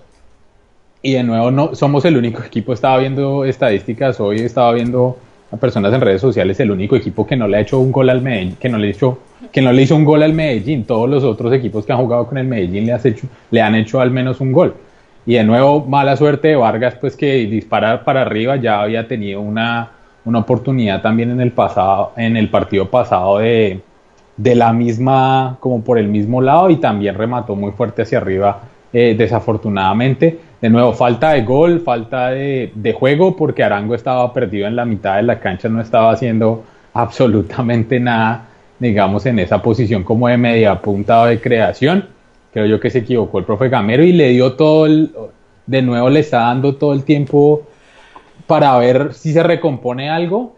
Y 1.04 1.12
de 1.14 1.22
nuevo, 1.22 1.52
no 1.52 1.76
somos 1.76 2.04
el 2.06 2.18
único 2.18 2.42
equipo. 2.42 2.74
Estaba 2.74 2.98
viendo 2.98 3.46
estadísticas 3.46 4.20
hoy, 4.20 4.40
estaba 4.40 4.74
viendo 4.74 5.20
a 5.52 5.58
personas 5.58 5.94
en 5.94 6.02
redes 6.02 6.22
sociales 6.22 6.60
el 6.60 6.72
único 6.72 6.96
equipo 6.96 7.28
que 7.28 7.36
no 7.36 7.48
le 7.48 7.58
ha 7.58 7.60
hecho 7.60 7.78
un 7.78 7.92
gol 7.92 8.10
al 8.10 8.24
Medellín, 8.24 8.56
que 8.56 8.70
no 8.70 8.80
le 8.80 8.90
hecho, 8.90 9.20
que 9.52 9.62
no 9.62 9.72
le 9.72 9.84
hizo 9.84 9.96
un 9.96 10.06
gol 10.06 10.24
al 10.24 10.34
Medellín. 10.34 10.84
Todos 10.84 11.08
los 11.08 11.24
otros 11.24 11.54
equipos 11.54 11.86
que 11.86 11.94
han 11.94 12.00
jugado 12.00 12.26
con 12.26 12.40
el 12.40 12.48
Medellín 12.48 12.88
le, 12.88 12.96
hecho, 13.04 13.28
le 13.52 13.62
han 13.62 13.76
hecho 13.76 14.02
al 14.02 14.10
menos 14.10 14.42
un 14.42 14.52
gol. 14.52 14.74
Y 15.26 15.36
de 15.36 15.44
nuevo, 15.44 15.86
mala 15.86 16.18
suerte 16.18 16.50
de 16.50 16.56
Vargas, 16.56 16.96
pues 16.96 17.16
que 17.16 17.46
disparar 17.46 18.04
para 18.04 18.22
arriba 18.22 18.56
ya 18.56 18.82
había 18.82 19.08
tenido 19.08 19.42
una, 19.42 19.92
una 20.26 20.40
oportunidad 20.40 21.02
también 21.02 21.32
en 21.32 21.42
el 21.42 21.52
pasado, 21.52 22.14
en 22.18 22.38
el 22.38 22.50
partido 22.50 22.90
pasado 22.90 23.38
de, 23.40 23.82
de 24.38 24.56
la 24.56 24.74
misma, 24.74 25.58
como 25.60 25.84
por 25.84 25.98
el 25.98 26.08
mismo 26.08 26.42
lado, 26.42 26.70
y 26.70 26.78
también 26.78 27.16
remató 27.16 27.56
muy 27.56 27.72
fuerte 27.72 28.02
hacia 28.02 28.18
arriba, 28.18 28.62
eh, 28.92 29.16
desafortunadamente. 29.18 30.40
De 30.60 30.70
nuevo, 30.70 30.94
falta 30.94 31.32
de 31.32 31.44
gol, 31.44 31.82
falta 31.82 32.30
de, 32.30 32.96
juego, 32.98 33.36
porque 33.36 33.64
Arango 33.64 33.96
estaba 33.96 34.32
perdido 34.34 34.68
en 34.68 34.76
la 34.76 34.86
mitad 34.86 35.18
de 35.18 35.24
la 35.24 35.40
cancha, 35.40 35.70
no 35.70 35.82
estaba 35.82 36.12
haciendo 36.12 36.64
absolutamente 36.94 38.00
nada, 38.00 38.48
digamos, 38.80 39.26
en 39.26 39.40
esa 39.40 39.62
posición 39.62 40.04
como 40.04 40.28
de 40.28 40.38
media 40.38 40.80
punta 40.82 41.26
de 41.26 41.40
creación. 41.40 42.06
Creo 42.54 42.66
yo 42.66 42.80
que 42.80 42.90
se 42.90 43.00
equivocó 43.00 43.40
el 43.40 43.46
profe 43.46 43.70
Gamero 43.70 44.04
y 44.04 44.12
le 44.12 44.30
dio 44.30 44.54
todo 44.54 44.86
el, 44.86 45.12
de 45.66 45.82
nuevo 45.82 46.10
le 46.10 46.20
está 46.20 46.40
dando 46.42 46.76
todo 46.76 46.94
el 46.94 47.04
tiempo 47.04 47.64
para 48.48 48.78
ver 48.78 49.14
si 49.14 49.32
se 49.32 49.42
recompone 49.44 50.10
algo, 50.10 50.56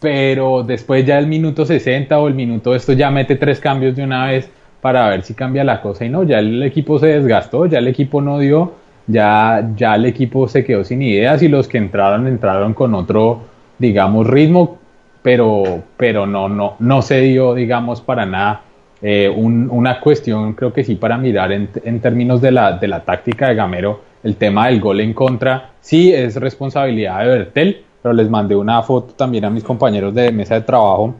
pero 0.00 0.64
después 0.64 1.06
ya 1.06 1.18
el 1.18 1.28
minuto 1.28 1.64
60 1.64 2.18
o 2.18 2.26
el 2.26 2.34
minuto 2.34 2.74
esto 2.74 2.92
ya 2.92 3.10
mete 3.10 3.36
tres 3.36 3.60
cambios 3.60 3.94
de 3.94 4.02
una 4.02 4.26
vez 4.26 4.50
para 4.80 5.08
ver 5.08 5.22
si 5.22 5.34
cambia 5.34 5.62
la 5.62 5.80
cosa 5.80 6.04
y 6.04 6.08
no, 6.08 6.24
ya 6.24 6.40
el 6.40 6.62
equipo 6.62 6.98
se 6.98 7.06
desgastó, 7.06 7.66
ya 7.66 7.78
el 7.78 7.86
equipo 7.86 8.20
no 8.20 8.40
dio 8.40 8.72
ya, 9.06 9.70
ya 9.76 9.94
el 9.94 10.06
equipo 10.06 10.48
se 10.48 10.64
quedó 10.64 10.84
sin 10.84 11.02
ideas 11.02 11.42
y 11.42 11.48
los 11.48 11.68
que 11.68 11.78
entraron 11.78 12.26
entraron 12.26 12.74
con 12.74 12.94
otro, 12.94 13.42
digamos, 13.78 14.26
ritmo, 14.26 14.78
pero, 15.22 15.82
pero 15.96 16.26
no, 16.26 16.48
no, 16.48 16.76
no 16.78 17.02
se 17.02 17.20
dio, 17.20 17.54
digamos, 17.54 18.00
para 18.00 18.26
nada. 18.26 18.62
Eh, 19.02 19.28
una 19.28 19.98
cuestión, 20.00 20.52
creo 20.54 20.72
que 20.72 20.84
sí, 20.84 20.94
para 20.94 21.18
mirar 21.18 21.50
en, 21.50 21.68
en 21.84 22.00
términos 22.00 22.40
de 22.40 22.52
la, 22.52 22.72
de 22.78 22.86
la 22.86 23.00
táctica 23.00 23.48
de 23.48 23.56
Gamero, 23.56 24.00
el 24.22 24.36
tema 24.36 24.68
del 24.68 24.80
gol 24.80 25.00
en 25.00 25.12
contra, 25.12 25.70
sí 25.80 26.12
es 26.12 26.36
responsabilidad 26.36 27.20
de 27.20 27.26
Bertel, 27.26 27.84
pero 28.00 28.12
les 28.14 28.30
mandé 28.30 28.54
una 28.54 28.82
foto 28.82 29.14
también 29.14 29.44
a 29.44 29.50
mis 29.50 29.64
compañeros 29.64 30.14
de 30.14 30.30
mesa 30.30 30.54
de 30.54 30.60
trabajo 30.62 31.16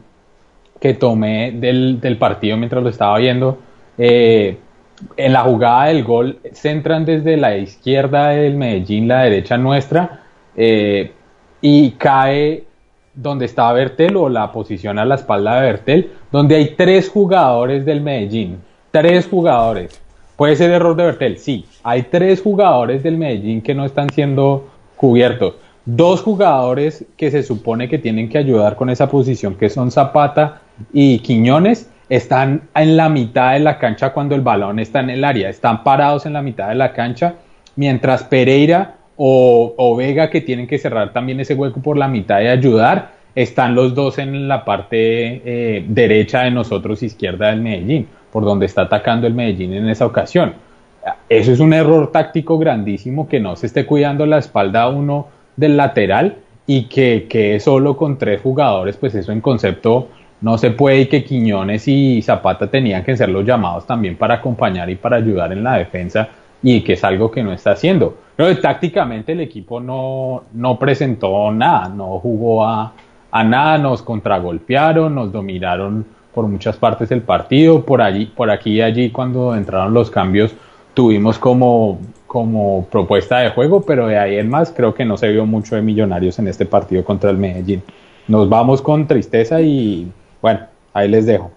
que 0.79 0.93
tomé 0.93 1.51
del, 1.51 1.99
del 1.99 2.17
partido 2.17 2.57
mientras 2.57 2.81
lo 2.83 2.89
estaba 2.89 3.17
viendo. 3.17 3.57
Eh, 3.97 4.57
en 5.17 5.33
la 5.33 5.41
jugada 5.41 5.85
del 5.85 6.03
gol 6.03 6.39
centran 6.53 7.05
desde 7.05 7.37
la 7.37 7.57
izquierda 7.57 8.29
del 8.29 8.55
Medellín, 8.55 9.07
la 9.07 9.23
derecha 9.23 9.57
nuestra, 9.57 10.23
eh, 10.55 11.11
y 11.61 11.91
cae 11.91 12.63
donde 13.15 13.45
está 13.45 13.71
Bertel 13.71 14.15
o 14.17 14.29
la 14.29 14.51
posición 14.51 14.97
a 14.99 15.05
la 15.05 15.15
espalda 15.15 15.55
de 15.55 15.61
Bertel, 15.61 16.11
donde 16.31 16.55
hay 16.55 16.75
tres 16.75 17.09
jugadores 17.09 17.85
del 17.85 18.01
Medellín. 18.01 18.57
Tres 18.91 19.27
jugadores. 19.27 19.99
¿Puede 20.35 20.55
ser 20.55 20.71
error 20.71 20.95
de 20.95 21.05
Bertel? 21.05 21.37
Sí. 21.37 21.65
Hay 21.83 22.03
tres 22.03 22.41
jugadores 22.41 23.03
del 23.03 23.17
Medellín 23.17 23.61
que 23.61 23.75
no 23.75 23.85
están 23.85 24.09
siendo 24.09 24.67
cubiertos. 24.95 25.55
Dos 25.85 26.21
jugadores 26.21 27.05
que 27.17 27.29
se 27.29 27.43
supone 27.43 27.89
que 27.89 27.99
tienen 27.99 28.29
que 28.29 28.37
ayudar 28.37 28.75
con 28.75 28.89
esa 28.89 29.09
posición, 29.09 29.55
que 29.55 29.69
son 29.69 29.91
Zapata 29.91 30.61
y 30.93 31.19
Quiñones, 31.19 31.89
están 32.09 32.69
en 32.75 32.95
la 32.97 33.09
mitad 33.09 33.53
de 33.53 33.59
la 33.59 33.79
cancha 33.79 34.13
cuando 34.13 34.35
el 34.35 34.41
balón 34.41 34.79
está 34.79 34.99
en 35.01 35.09
el 35.09 35.23
área, 35.23 35.49
están 35.49 35.83
parados 35.83 36.25
en 36.25 36.33
la 36.33 36.41
mitad 36.41 36.69
de 36.69 36.75
la 36.75 36.93
cancha, 36.93 37.35
mientras 37.75 38.23
Pereira 38.23 38.95
o, 39.25 39.95
Vega, 39.95 40.29
que 40.29 40.41
tienen 40.41 40.67
que 40.67 40.77
cerrar 40.77 41.13
también 41.13 41.39
ese 41.39 41.53
hueco 41.53 41.81
por 41.81 41.97
la 41.97 42.09
mitad 42.09 42.41
y 42.41 42.47
ayudar, 42.47 43.13
están 43.33 43.73
los 43.73 43.95
dos 43.95 44.17
en 44.17 44.49
la 44.49 44.65
parte 44.65 45.41
eh, 45.45 45.85
derecha 45.87 46.41
de 46.41 46.51
nosotros, 46.51 47.01
izquierda 47.01 47.47
del 47.47 47.61
Medellín, 47.61 48.05
por 48.33 48.43
donde 48.43 48.65
está 48.65 48.81
atacando 48.81 49.25
el 49.25 49.33
Medellín 49.33 49.73
en 49.73 49.87
esa 49.87 50.05
ocasión. 50.05 50.53
Eso 51.29 51.53
es 51.53 51.61
un 51.61 51.73
error 51.73 52.11
táctico 52.11 52.57
grandísimo 52.57 53.29
que 53.29 53.39
no 53.39 53.55
se 53.55 53.67
esté 53.67 53.85
cuidando 53.85 54.25
la 54.25 54.39
espalda 54.39 54.89
uno 54.89 55.29
del 55.55 55.77
lateral 55.77 56.35
y 56.67 56.89
que, 56.89 57.25
que 57.29 57.61
solo 57.61 57.95
con 57.95 58.17
tres 58.17 58.41
jugadores, 58.41 58.97
pues 58.97 59.15
eso 59.15 59.31
en 59.31 59.39
concepto 59.39 60.09
no 60.41 60.57
se 60.57 60.71
puede 60.71 60.99
y 60.99 61.05
que 61.05 61.23
Quiñones 61.23 61.87
y 61.87 62.21
Zapata 62.21 62.67
tenían 62.67 63.05
que 63.05 63.15
ser 63.15 63.29
los 63.29 63.45
llamados 63.45 63.87
también 63.87 64.17
para 64.17 64.35
acompañar 64.35 64.89
y 64.89 64.95
para 64.95 65.15
ayudar 65.15 65.53
en 65.53 65.63
la 65.63 65.77
defensa 65.77 66.27
y 66.63 66.81
que 66.81 66.93
es 66.93 67.03
algo 67.03 67.29
que 67.29 67.43
no 67.43 67.53
está 67.53 67.71
haciendo. 67.71 68.17
Pero 68.35 68.57
tácticamente 68.59 69.33
el 69.33 69.41
equipo 69.41 69.79
no, 69.79 70.45
no 70.53 70.79
presentó 70.79 71.51
nada, 71.51 71.89
no 71.89 72.19
jugó 72.19 72.65
a, 72.65 72.93
a 73.29 73.43
nada, 73.43 73.77
nos 73.77 74.01
contragolpearon, 74.01 75.13
nos 75.13 75.31
dominaron 75.31 76.05
por 76.33 76.47
muchas 76.47 76.77
partes 76.77 77.09
del 77.09 77.21
partido, 77.21 77.85
por 77.85 78.01
allí, 78.01 78.25
por 78.25 78.49
aquí 78.49 78.71
y 78.71 78.81
allí 78.81 79.11
cuando 79.11 79.55
entraron 79.55 79.93
los 79.93 80.09
cambios 80.09 80.55
tuvimos 80.93 81.37
como, 81.37 81.99
como 82.27 82.87
propuesta 82.91 83.39
de 83.39 83.49
juego, 83.49 83.81
pero 83.81 84.07
de 84.07 84.17
ahí 84.17 84.37
en 84.37 84.49
más 84.49 84.71
creo 84.71 84.93
que 84.93 85.05
no 85.05 85.17
se 85.17 85.29
vio 85.29 85.45
mucho 85.45 85.75
de 85.75 85.81
Millonarios 85.81 86.39
en 86.39 86.47
este 86.47 86.65
partido 86.65 87.03
contra 87.03 87.29
el 87.29 87.37
Medellín. 87.37 87.83
Nos 88.27 88.47
vamos 88.49 88.81
con 88.81 89.07
tristeza 89.07 89.61
y 89.61 90.11
bueno, 90.41 90.61
ahí 90.93 91.09
les 91.09 91.25
dejo. 91.25 91.51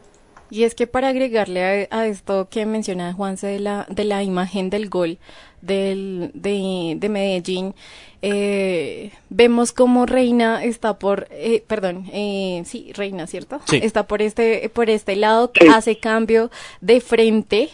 Y 0.56 0.64
es 0.64 0.74
que 0.74 0.86
para 0.86 1.08
agregarle 1.08 1.86
a, 1.90 2.06
esto 2.06 2.48
que 2.48 2.64
menciona 2.64 3.12
Juanse 3.12 3.46
de 3.46 3.60
la, 3.60 3.86
de 3.90 4.04
la 4.04 4.22
imagen 4.22 4.70
del 4.70 4.88
gol 4.88 5.18
del, 5.60 6.30
de, 6.32 6.94
de 6.96 7.08
Medellín, 7.10 7.74
eh, 8.22 9.10
vemos 9.28 9.72
como 9.72 10.06
Reina 10.06 10.64
está 10.64 10.98
por, 10.98 11.28
eh, 11.30 11.62
perdón, 11.66 12.06
eh, 12.10 12.62
sí, 12.64 12.90
Reina, 12.94 13.26
¿cierto? 13.26 13.60
Sí. 13.66 13.80
Está 13.82 14.06
por 14.06 14.22
este, 14.22 14.70
por 14.70 14.88
este 14.88 15.14
lado, 15.16 15.52
hace 15.74 15.98
cambio 15.98 16.50
de 16.80 17.02
frente 17.02 17.68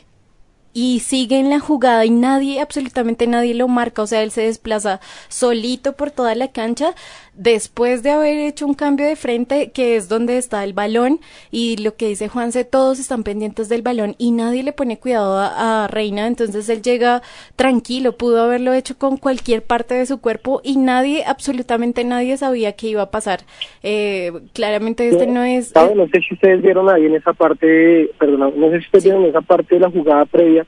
y 0.75 1.01
sigue 1.01 1.39
en 1.39 1.51
la 1.51 1.61
jugada 1.61 2.05
y 2.05 2.11
nadie, 2.11 2.61
absolutamente 2.61 3.27
nadie 3.27 3.55
lo 3.55 3.69
marca, 3.69 4.03
o 4.03 4.07
sea, 4.07 4.23
él 4.23 4.31
se 4.31 4.43
desplaza 4.43 5.01
solito 5.29 5.95
por 5.95 6.11
toda 6.11 6.35
la 6.35 6.49
cancha 6.49 6.95
después 7.35 8.03
de 8.03 8.11
haber 8.11 8.39
hecho 8.39 8.67
un 8.67 8.75
cambio 8.75 9.07
de 9.07 9.17
frente, 9.17 9.71
que 9.71 9.97
es 9.97 10.09
donde 10.09 10.37
está 10.37 10.65
el 10.65 10.75
balón, 10.75 11.21
y 11.51 11.77
lo 11.79 11.95
que 11.97 12.09
dice 12.09 12.29
Juanse, 12.29 12.65
todos 12.65 12.99
están 12.99 13.23
pendientes 13.23 13.69
del 13.69 13.83
balón 13.83 14.15
y 14.19 14.33
nadie 14.33 14.63
le 14.63 14.73
pone 14.73 14.99
cuidado 14.99 15.39
a, 15.39 15.89
Reina, 15.89 16.27
entonces 16.27 16.69
él 16.69 16.83
llega 16.83 17.23
tranquilo, 17.57 18.13
pudo 18.13 18.43
haberlo 18.43 18.73
hecho 18.73 18.97
con 18.99 19.17
cualquier 19.17 19.63
parte 19.63 19.95
de 19.95 20.07
su 20.07 20.21
cuerpo 20.21 20.61
y 20.63 20.77
nadie, 20.77 21.25
absolutamente 21.25 22.05
nadie 22.05 22.37
sabía 22.37 22.73
qué 22.73 22.89
iba 22.89 23.03
a 23.03 23.11
pasar. 23.11 23.41
Eh, 23.83 24.33
claramente 24.53 25.09
este 25.09 25.27
no, 25.27 25.43
es... 25.43 25.75
No 25.75 26.07
sé 26.09 26.21
si 26.27 26.35
ustedes 26.35 26.63
vieron 26.63 26.89
ahí 26.89 27.07
en 27.07 27.17
esa 27.17 27.33
parte, 27.33 28.11
perdón, 28.19 28.53
no 28.57 28.71
sé 28.71 28.81
si 28.81 28.87
ustedes 28.87 29.05
vieron 29.05 29.25
esa 29.25 29.41
parte 29.41 29.75
de 29.75 29.81
la 29.81 29.91
jugada 29.91 30.25
previa, 30.27 30.62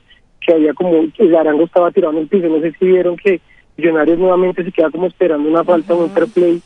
que 0.45 0.53
había 0.53 0.73
como, 0.73 1.05
el 1.17 1.35
Arango 1.35 1.63
estaba 1.63 1.91
tirado 1.91 2.13
en 2.13 2.19
el 2.19 2.27
piso, 2.27 2.47
no 2.47 2.59
sé 2.59 2.73
si 2.77 2.85
vieron 2.85 3.17
que 3.17 3.41
Millonarios 3.77 4.19
nuevamente 4.19 4.63
se 4.63 4.71
queda 4.71 4.89
como 4.89 5.07
esperando 5.07 5.49
una 5.49 5.63
falta 5.63 5.93
o 5.93 6.03
un 6.03 6.09
fair 6.11 6.27
play. 6.33 6.61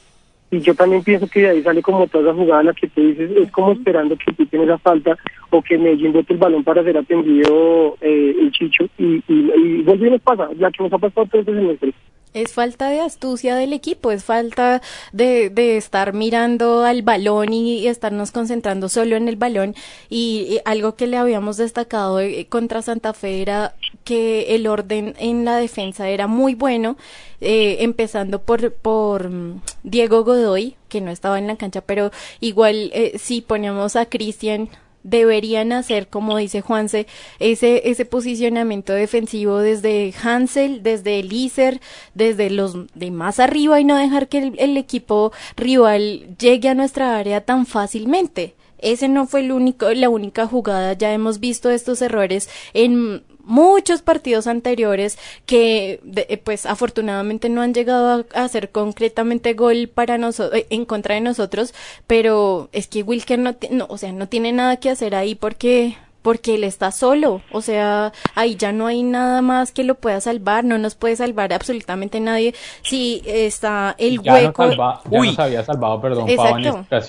Y 0.52 0.60
yo 0.62 0.74
también 0.74 1.04
pienso 1.04 1.28
que 1.28 1.42
de 1.42 1.50
ahí 1.50 1.64
sale 1.64 1.82
como 1.82 2.08
toda 2.08 2.32
esa 2.32 2.40
jugada 2.40 2.62
en 2.62 2.68
la 2.68 2.74
que 2.74 2.88
tú 2.88 3.02
dices, 3.02 3.32
es 3.36 3.52
como 3.52 3.72
esperando 3.72 4.16
que 4.16 4.32
tú 4.34 4.46
tienes 4.46 4.68
la 4.68 4.78
falta 4.80 5.16
o 5.52 5.62
que 5.62 5.78
Medellín 5.78 6.14
bote 6.14 6.34
el 6.34 6.40
balón 6.40 6.64
para 6.64 6.84
ser 6.84 6.98
atendido 6.98 7.98
eh, 8.02 8.36
el 8.40 8.52
Chicho. 8.52 8.86
Y, 8.98 9.24
y, 9.28 9.52
y 9.56 9.82
vuelve 9.84 10.08
y 10.08 10.12
nos 10.12 10.22
pasa, 10.22 10.50
ya 10.58 10.72
que 10.72 10.84
nos 10.84 10.94
ha 10.94 10.98
pasado 10.98 11.28
todo 11.28 11.42
este 11.42 11.54
semestre. 11.54 11.94
Es 12.34 12.54
falta 12.54 12.90
de 12.90 13.00
astucia 13.00 13.56
del 13.56 13.74
equipo, 13.74 14.12
es 14.12 14.24
falta 14.24 14.84
de, 15.12 15.50
de 15.50 15.78
estar 15.78 16.14
mirando 16.14 16.84
al 16.84 17.02
balón 17.02 17.54
y, 17.54 17.88
estarnos 17.88 18.32
concentrando 18.32 18.88
solo 18.88 19.16
en 19.16 19.28
el 19.28 19.36
balón. 19.36 19.76
Y, 20.10 20.60
algo 20.66 20.96
que 20.96 21.08
le 21.08 21.18
habíamos 21.18 21.58
destacado 21.58 22.20
eh, 22.20 22.46
contra 22.48 22.84
Santa 22.84 23.14
Fe 23.14 23.42
era 23.42 23.74
que 24.04 24.56
el 24.56 24.68
orden 24.68 25.16
en 25.18 25.44
la 25.44 25.58
defensa 25.58 26.08
era 26.10 26.28
muy 26.28 26.54
bueno, 26.54 26.98
eh, 27.42 27.78
empezando 27.80 28.42
por, 28.42 28.74
por 28.74 29.30
mm, 29.30 29.62
Diego 29.84 30.24
Godoy, 30.24 30.76
que 30.88 31.02
no 31.02 31.12
estaba 31.12 31.40
en 31.40 31.48
la 31.48 31.56
cancha, 31.56 31.82
pero 31.82 32.12
igual 32.40 32.92
eh, 32.94 33.18
si 33.18 33.42
ponemos 33.42 33.96
a 33.96 34.06
Cristian 34.06 34.70
deberían 35.04 35.72
hacer, 35.72 36.08
como 36.08 36.38
dice 36.38 36.62
Juanse, 36.62 37.08
ese, 37.40 37.90
ese 37.90 38.06
posicionamiento 38.06 38.94
defensivo 38.94 39.60
desde 39.60 40.14
Hansel, 40.22 40.84
desde 40.84 41.20
Elíser, 41.20 41.80
desde 42.14 42.50
los 42.50 42.76
de 42.96 43.12
más 43.12 43.40
arriba 43.40 43.80
y 43.80 43.84
no 43.84 43.98
dejar 43.98 44.28
que 44.28 44.54
el, 44.58 44.78
equipo 44.78 45.32
rival 45.58 46.36
llegue 46.38 46.70
a 46.70 46.76
nuestra 46.76 47.18
área 47.18 47.42
tan 47.42 47.66
fácilmente. 47.66 48.56
Ese 48.78 49.10
no 49.10 49.28
fue 49.28 49.42
el 49.42 49.52
único, 49.52 49.92
la 49.92 50.10
única 50.10 50.48
jugada, 50.48 50.94
ya 50.94 51.12
hemos 51.12 51.40
visto 51.40 51.70
estos 51.70 52.02
errores 52.02 52.50
en 52.74 53.24
muchos 53.50 54.04
partidos 54.04 54.46
anteriores 54.46 55.18
que 55.48 56.00
eh, 56.16 56.38
pues 56.38 56.68
afortunadamente 56.68 57.50
no 57.50 57.62
han 57.62 57.74
llegado 57.74 58.26
a, 58.34 58.44
hacer 58.44 58.70
concretamente 58.70 59.54
gol 59.54 59.90
para 59.92 60.20
nosotros 60.20 60.62
eh, 60.62 60.68
en 60.70 60.86
contra 60.86 61.16
de 61.16 61.22
nosotros 61.22 61.74
pero 62.06 62.70
es 62.72 62.88
que 62.88 63.02
Wilker 63.02 63.40
no, 63.40 63.56
no 63.72 63.88
o 63.90 63.98
sea 63.98 64.12
no 64.12 64.28
tiene 64.28 64.52
nada 64.52 64.78
que 64.78 64.92
hacer 64.92 65.16
ahí 65.16 65.34
porque 65.34 65.98
porque 66.22 66.56
él 66.56 66.66
está 66.66 66.92
solo, 66.92 67.42
o 67.50 67.62
sea, 67.62 68.12
ahí 68.36 68.56
ya 68.56 68.74
no 68.74 68.88
hay 68.88 69.04
nada 69.04 69.42
más 69.42 69.72
que 69.72 69.86
lo 69.86 69.96
pueda 69.96 70.20
salvar, 70.20 70.66
no 70.66 70.78
nos 70.78 70.96
puede 70.96 71.16
salvar 71.16 71.54
absolutamente 71.54 72.20
nadie 72.20 72.54
si 72.84 73.24
está 73.26 73.96
el 73.98 74.20
hueco. 74.20 74.70
ya 74.70 75.00
Uy. 75.10 75.30
nos 75.30 75.40
había 75.40 75.64
salvado, 75.64 76.02
perdón, 76.02 76.28
Pau, 76.36 76.58
en 76.58 76.66
esta 76.66 77.02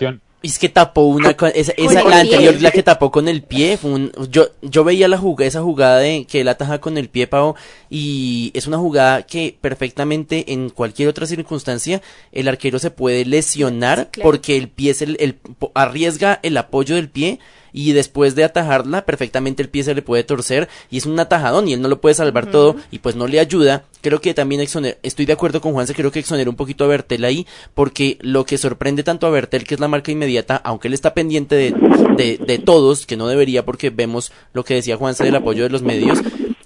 es 0.42 0.58
que 0.58 0.68
tapó 0.68 1.02
una 1.02 1.36
esa, 1.54 1.72
esa 1.76 2.02
la 2.02 2.20
anterior 2.20 2.60
la 2.62 2.70
que 2.70 2.82
tapó 2.82 3.10
con 3.10 3.28
el 3.28 3.42
pie 3.42 3.76
fue 3.76 3.90
un, 3.90 4.12
yo 4.30 4.48
yo 4.62 4.84
veía 4.84 5.06
la 5.06 5.18
jugada 5.18 5.46
esa 5.46 5.60
jugada 5.60 5.98
de 5.98 6.24
que 6.24 6.40
él 6.40 6.48
ataja 6.48 6.80
con 6.80 6.96
el 6.96 7.08
pie 7.08 7.26
Pau 7.26 7.54
y 7.90 8.50
es 8.54 8.66
una 8.66 8.78
jugada 8.78 9.22
que 9.22 9.56
perfectamente 9.60 10.52
en 10.52 10.70
cualquier 10.70 11.08
otra 11.08 11.26
circunstancia 11.26 12.00
el 12.32 12.48
arquero 12.48 12.78
se 12.78 12.90
puede 12.90 13.26
lesionar 13.26 14.10
porque 14.22 14.56
el 14.56 14.68
pie 14.68 14.92
es 14.92 15.02
el, 15.02 15.16
el 15.20 15.36
arriesga 15.74 16.40
el 16.42 16.56
apoyo 16.56 16.94
del 16.94 17.10
pie 17.10 17.38
y 17.72 17.92
después 17.92 18.34
de 18.34 18.44
atajarla 18.44 19.04
perfectamente 19.04 19.62
el 19.62 19.68
pie 19.68 19.84
se 19.84 19.94
le 19.94 20.02
puede 20.02 20.24
torcer 20.24 20.68
y 20.90 20.98
es 20.98 21.06
un 21.06 21.18
atajadón 21.18 21.68
y 21.68 21.74
él 21.74 21.82
no 21.82 21.88
lo 21.88 22.00
puede 22.00 22.14
salvar 22.14 22.50
todo 22.50 22.76
y 22.90 22.98
pues 22.98 23.16
no 23.16 23.26
le 23.26 23.40
ayuda. 23.40 23.84
Creo 24.00 24.20
que 24.20 24.34
también 24.34 24.60
estoy 24.60 25.26
de 25.26 25.32
acuerdo 25.32 25.60
con 25.60 25.72
Juanse, 25.72 25.94
creo 25.94 26.10
que 26.10 26.20
exonera 26.20 26.48
un 26.48 26.56
poquito 26.56 26.84
a 26.84 26.88
Bertel 26.88 27.24
ahí 27.24 27.46
porque 27.74 28.18
lo 28.20 28.46
que 28.46 28.58
sorprende 28.58 29.02
tanto 29.02 29.26
a 29.26 29.30
Bertel 29.30 29.64
que 29.64 29.74
es 29.74 29.80
la 29.80 29.88
marca 29.88 30.10
inmediata, 30.10 30.56
aunque 30.56 30.88
él 30.88 30.94
está 30.94 31.14
pendiente 31.14 31.54
de, 31.54 31.74
de, 32.16 32.38
de 32.38 32.58
todos, 32.58 33.06
que 33.06 33.16
no 33.16 33.28
debería 33.28 33.64
porque 33.64 33.90
vemos 33.90 34.32
lo 34.52 34.64
que 34.64 34.74
decía 34.74 34.96
Juanse 34.96 35.24
del 35.24 35.36
apoyo 35.36 35.64
de 35.64 35.70
los 35.70 35.82
medios, 35.82 36.20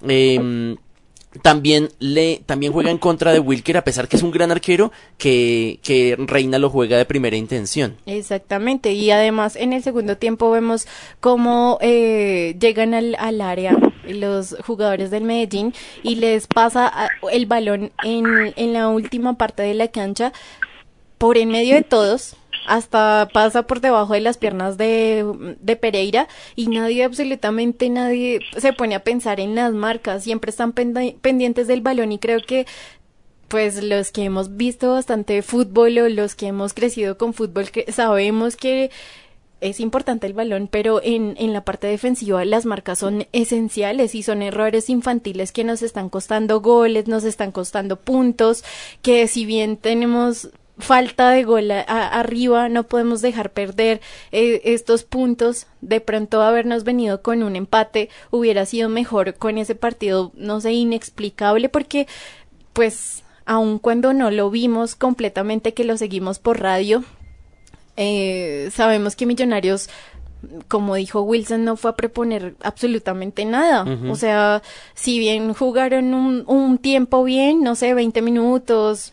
eh, 0.07 0.75
también 1.41 1.89
le 1.99 2.41
también 2.45 2.73
juega 2.73 2.91
en 2.91 2.97
contra 2.97 3.33
de 3.33 3.39
Wilker 3.39 3.77
a 3.77 3.83
pesar 3.83 4.07
que 4.07 4.17
es 4.17 4.23
un 4.23 4.31
gran 4.31 4.51
arquero 4.51 4.91
que, 5.17 5.79
que 5.83 6.15
Reina 6.17 6.59
lo 6.59 6.69
juega 6.69 6.97
de 6.97 7.05
primera 7.05 7.35
intención. 7.35 7.97
Exactamente 8.05 8.93
y 8.93 9.11
además 9.11 9.55
en 9.55 9.73
el 9.73 9.83
segundo 9.83 10.17
tiempo 10.17 10.51
vemos 10.51 10.87
cómo 11.19 11.77
eh, 11.81 12.55
llegan 12.59 12.93
al, 12.93 13.15
al, 13.19 13.41
área 13.41 13.77
los 14.07 14.55
jugadores 14.65 15.11
del 15.11 15.23
Medellín 15.23 15.73
y 16.03 16.15
les 16.15 16.47
pasa 16.47 17.09
el 17.31 17.45
balón 17.45 17.91
en, 18.03 18.53
en 18.55 18.73
la 18.73 18.89
última 18.89 19.37
parte 19.37 19.63
de 19.63 19.73
la 19.73 19.87
cancha 19.87 20.31
por 21.17 21.37
en 21.37 21.49
medio 21.49 21.75
de 21.75 21.83
todos 21.83 22.35
hasta 22.65 23.29
pasa 23.33 23.63
por 23.63 23.81
debajo 23.81 24.13
de 24.13 24.21
las 24.21 24.37
piernas 24.37 24.77
de, 24.77 25.55
de, 25.59 25.75
Pereira 25.75 26.27
y 26.55 26.67
nadie, 26.67 27.03
absolutamente 27.03 27.89
nadie 27.89 28.39
se 28.57 28.73
pone 28.73 28.95
a 28.95 29.03
pensar 29.03 29.39
en 29.39 29.55
las 29.55 29.73
marcas, 29.73 30.23
siempre 30.23 30.49
están 30.49 30.73
pendientes 30.73 31.67
del 31.67 31.81
balón 31.81 32.11
y 32.11 32.19
creo 32.19 32.39
que 32.41 32.65
pues 33.47 33.83
los 33.83 34.11
que 34.11 34.23
hemos 34.23 34.57
visto 34.57 34.91
bastante 34.93 35.41
fútbol 35.41 35.97
o 35.99 36.09
los 36.09 36.35
que 36.35 36.47
hemos 36.47 36.73
crecido 36.73 37.17
con 37.17 37.33
fútbol 37.33 37.65
sabemos 37.89 38.55
que 38.55 38.89
es 39.61 39.79
importante 39.79 40.27
el 40.27 40.33
balón, 40.33 40.67
pero 40.69 41.01
en, 41.01 41.35
en 41.39 41.53
la 41.53 41.63
parte 41.63 41.87
defensiva 41.87 42.43
las 42.45 42.65
marcas 42.65 42.99
son 42.99 43.27
esenciales 43.31 44.13
y 44.13 44.21
son 44.21 44.41
errores 44.41 44.89
infantiles 44.89 45.51
que 45.51 45.63
nos 45.63 45.81
están 45.81 46.09
costando 46.09 46.61
goles, 46.61 47.07
nos 47.07 47.23
están 47.23 47.51
costando 47.51 47.95
puntos, 47.99 48.63
que 49.01 49.27
si 49.27 49.45
bien 49.45 49.77
tenemos 49.77 50.49
falta 50.77 51.29
de 51.29 51.43
gol 51.43 51.71
arriba, 51.71 52.69
no 52.69 52.83
podemos 52.83 53.21
dejar 53.21 53.51
perder 53.51 54.01
eh, 54.31 54.61
estos 54.65 55.03
puntos. 55.03 55.67
De 55.81 56.01
pronto 56.01 56.41
habernos 56.41 56.83
venido 56.83 57.21
con 57.21 57.43
un 57.43 57.55
empate 57.55 58.09
hubiera 58.31 58.65
sido 58.65 58.89
mejor 58.89 59.35
con 59.35 59.57
ese 59.57 59.75
partido, 59.75 60.31
no 60.35 60.61
sé, 60.61 60.73
inexplicable 60.73 61.69
porque 61.69 62.07
pues 62.73 63.23
aun 63.45 63.79
cuando 63.79 64.13
no 64.13 64.31
lo 64.31 64.49
vimos 64.49 64.95
completamente 64.95 65.73
que 65.73 65.85
lo 65.85 65.97
seguimos 65.97 66.39
por 66.39 66.59
radio, 66.59 67.03
eh, 67.95 68.69
sabemos 68.73 69.15
que 69.15 69.25
Millonarios 69.25 69.89
como 70.67 70.93
dijo 70.93 71.21
Wilson, 71.21 71.63
no 71.63 71.75
fue 71.75 71.91
a 71.91 71.95
proponer 71.95 72.55
absolutamente 72.61 73.45
nada. 73.45 73.83
O 74.09 74.15
sea, 74.15 74.61
si 74.93 75.17
bien 75.17 75.55
jugaron 75.55 76.13
un, 76.13 76.43
un 76.45 76.77
tiempo 76.77 77.23
bien, 77.23 77.63
no 77.63 77.73
sé, 77.73 77.95
20 77.95 78.21
minutos, 78.21 79.11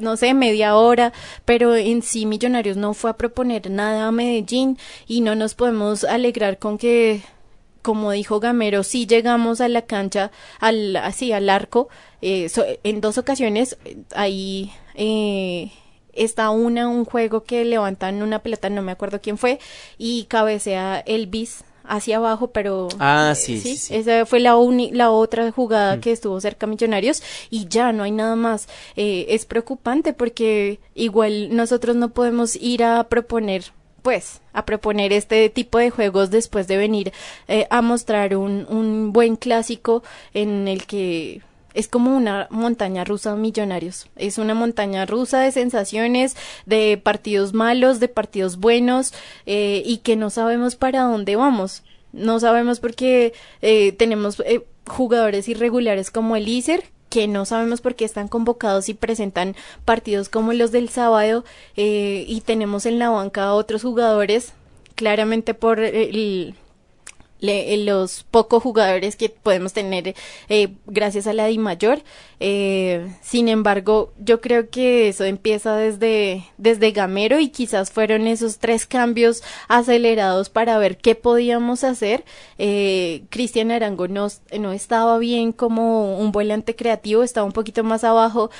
no 0.00 0.16
sé, 0.16 0.34
media 0.34 0.76
hora, 0.76 1.12
pero 1.44 1.74
en 1.76 2.02
sí 2.02 2.26
Millonarios 2.26 2.76
no 2.76 2.94
fue 2.94 3.10
a 3.10 3.16
proponer 3.16 3.70
nada 3.70 4.06
a 4.06 4.12
Medellín 4.12 4.78
y 5.06 5.20
no 5.20 5.34
nos 5.34 5.54
podemos 5.54 6.04
alegrar 6.04 6.58
con 6.58 6.78
que 6.78 7.22
como 7.82 8.12
dijo 8.12 8.40
Gamero, 8.40 8.82
sí 8.82 9.06
llegamos 9.06 9.60
a 9.60 9.68
la 9.68 9.82
cancha, 9.82 10.30
al, 10.60 10.96
así, 10.96 11.32
al 11.32 11.48
arco, 11.48 11.88
eh, 12.20 12.50
en 12.84 13.00
dos 13.00 13.18
ocasiones, 13.18 13.78
ahí 14.14 14.72
eh, 14.94 15.72
está 16.12 16.50
una, 16.50 16.88
un 16.88 17.04
juego 17.04 17.44
que 17.44 17.64
levantan 17.64 18.22
una 18.22 18.40
pelota, 18.40 18.68
no 18.68 18.82
me 18.82 18.92
acuerdo 18.92 19.20
quién 19.20 19.38
fue, 19.38 19.58
y 19.96 20.24
cabecea 20.24 21.00
Elvis 21.06 21.64
hacia 21.90 22.18
abajo, 22.18 22.48
pero 22.48 22.88
ah, 22.98 23.34
sí, 23.36 23.60
sí, 23.60 23.94
esa 23.94 24.24
fue 24.24 24.40
la, 24.40 24.56
la 24.92 25.10
otra 25.10 25.50
jugada 25.50 25.96
mm. 25.96 26.00
que 26.00 26.12
estuvo 26.12 26.40
cerca 26.40 26.66
Millonarios 26.66 27.22
y 27.50 27.66
ya 27.68 27.92
no 27.92 28.04
hay 28.04 28.12
nada 28.12 28.36
más. 28.36 28.68
Eh, 28.96 29.26
es 29.30 29.44
preocupante 29.44 30.12
porque 30.12 30.78
igual 30.94 31.54
nosotros 31.54 31.96
no 31.96 32.10
podemos 32.10 32.56
ir 32.56 32.84
a 32.84 33.04
proponer 33.04 33.64
pues 34.02 34.40
a 34.54 34.64
proponer 34.64 35.12
este 35.12 35.50
tipo 35.50 35.76
de 35.76 35.90
juegos 35.90 36.30
después 36.30 36.66
de 36.66 36.78
venir 36.78 37.12
eh, 37.48 37.66
a 37.68 37.82
mostrar 37.82 38.34
un, 38.34 38.66
un 38.70 39.12
buen 39.12 39.36
clásico 39.36 40.02
en 40.32 40.68
el 40.68 40.86
que 40.86 41.42
es 41.74 41.88
como 41.88 42.16
una 42.16 42.48
montaña 42.50 43.04
rusa 43.04 43.36
millonarios. 43.36 44.08
Es 44.16 44.38
una 44.38 44.54
montaña 44.54 45.06
rusa 45.06 45.40
de 45.40 45.52
sensaciones, 45.52 46.36
de 46.66 47.00
partidos 47.02 47.52
malos, 47.52 48.00
de 48.00 48.08
partidos 48.08 48.58
buenos 48.58 49.12
eh, 49.46 49.82
y 49.84 49.98
que 49.98 50.16
no 50.16 50.30
sabemos 50.30 50.76
para 50.76 51.02
dónde 51.02 51.36
vamos. 51.36 51.82
No 52.12 52.40
sabemos 52.40 52.80
porque 52.80 53.32
eh, 53.62 53.92
tenemos 53.92 54.40
eh, 54.40 54.64
jugadores 54.86 55.48
irregulares 55.48 56.10
como 56.10 56.36
el 56.36 56.48
ICER, 56.48 56.84
que 57.08 57.28
no 57.28 57.44
sabemos 57.44 57.80
por 57.80 57.96
qué 57.96 58.04
están 58.04 58.28
convocados 58.28 58.88
y 58.88 58.94
presentan 58.94 59.56
partidos 59.84 60.28
como 60.28 60.52
los 60.52 60.70
del 60.70 60.88
sábado 60.88 61.44
y 61.74 62.40
tenemos 62.46 62.86
en 62.86 63.00
la 63.00 63.10
banca 63.10 63.52
otros 63.52 63.82
jugadores 63.82 64.52
claramente 64.94 65.54
por 65.54 65.80
el, 65.80 66.54
los 67.40 68.24
pocos 68.24 68.62
jugadores 68.62 69.16
que 69.16 69.28
podemos 69.28 69.72
tener 69.72 70.14
eh, 70.48 70.74
gracias 70.86 71.26
a 71.26 71.32
la 71.32 71.46
Di 71.46 71.58
Mayor. 71.58 72.02
Eh, 72.38 73.06
sin 73.22 73.48
embargo, 73.48 74.12
yo 74.18 74.40
creo 74.40 74.70
que 74.70 75.08
eso 75.08 75.24
empieza 75.24 75.76
desde, 75.76 76.44
desde 76.58 76.92
Gamero 76.92 77.38
y 77.38 77.48
quizás 77.48 77.90
fueron 77.90 78.26
esos 78.26 78.58
tres 78.58 78.86
cambios 78.86 79.42
acelerados 79.68 80.48
para 80.48 80.78
ver 80.78 80.96
qué 80.96 81.14
podíamos 81.14 81.84
hacer. 81.84 82.24
Eh, 82.58 83.24
Cristian 83.30 83.70
Arango 83.70 84.08
no, 84.08 84.28
no 84.58 84.72
estaba 84.72 85.18
bien 85.18 85.52
como 85.52 86.18
un 86.18 86.32
volante 86.32 86.76
creativo, 86.76 87.22
estaba 87.22 87.46
un 87.46 87.52
poquito 87.52 87.84
más 87.84 88.04
abajo 88.04 88.50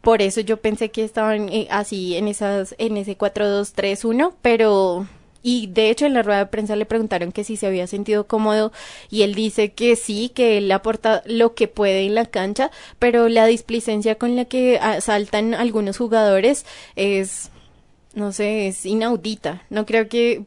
por 0.00 0.22
eso 0.22 0.40
yo 0.40 0.58
pensé 0.58 0.90
que 0.90 1.04
estaban 1.04 1.48
eh, 1.48 1.66
así 1.70 2.16
en 2.16 2.28
esas 2.28 2.74
en 2.78 2.96
ese 2.96 3.18
4-2-3-1, 3.18 4.32
pero 4.40 5.06
y 5.42 5.68
de 5.68 5.90
hecho 5.90 6.06
en 6.06 6.14
la 6.14 6.22
rueda 6.22 6.40
de 6.40 6.46
prensa 6.46 6.76
le 6.76 6.86
preguntaron 6.86 7.32
que 7.32 7.44
si 7.44 7.56
se 7.56 7.66
había 7.66 7.86
sentido 7.86 8.26
cómodo 8.26 8.72
y 9.10 9.22
él 9.22 9.34
dice 9.34 9.72
que 9.72 9.96
sí, 9.96 10.30
que 10.34 10.58
él 10.58 10.70
aporta 10.72 11.22
lo 11.26 11.54
que 11.54 11.68
puede 11.68 12.06
en 12.06 12.14
la 12.14 12.26
cancha, 12.26 12.70
pero 12.98 13.28
la 13.28 13.46
displicencia 13.46 14.16
con 14.16 14.36
la 14.36 14.44
que 14.44 14.80
saltan 15.00 15.54
algunos 15.54 15.98
jugadores 15.98 16.66
es 16.96 17.50
no 18.14 18.32
sé, 18.32 18.68
es 18.68 18.84
inaudita. 18.84 19.62
No 19.70 19.86
creo 19.86 20.08
que 20.08 20.42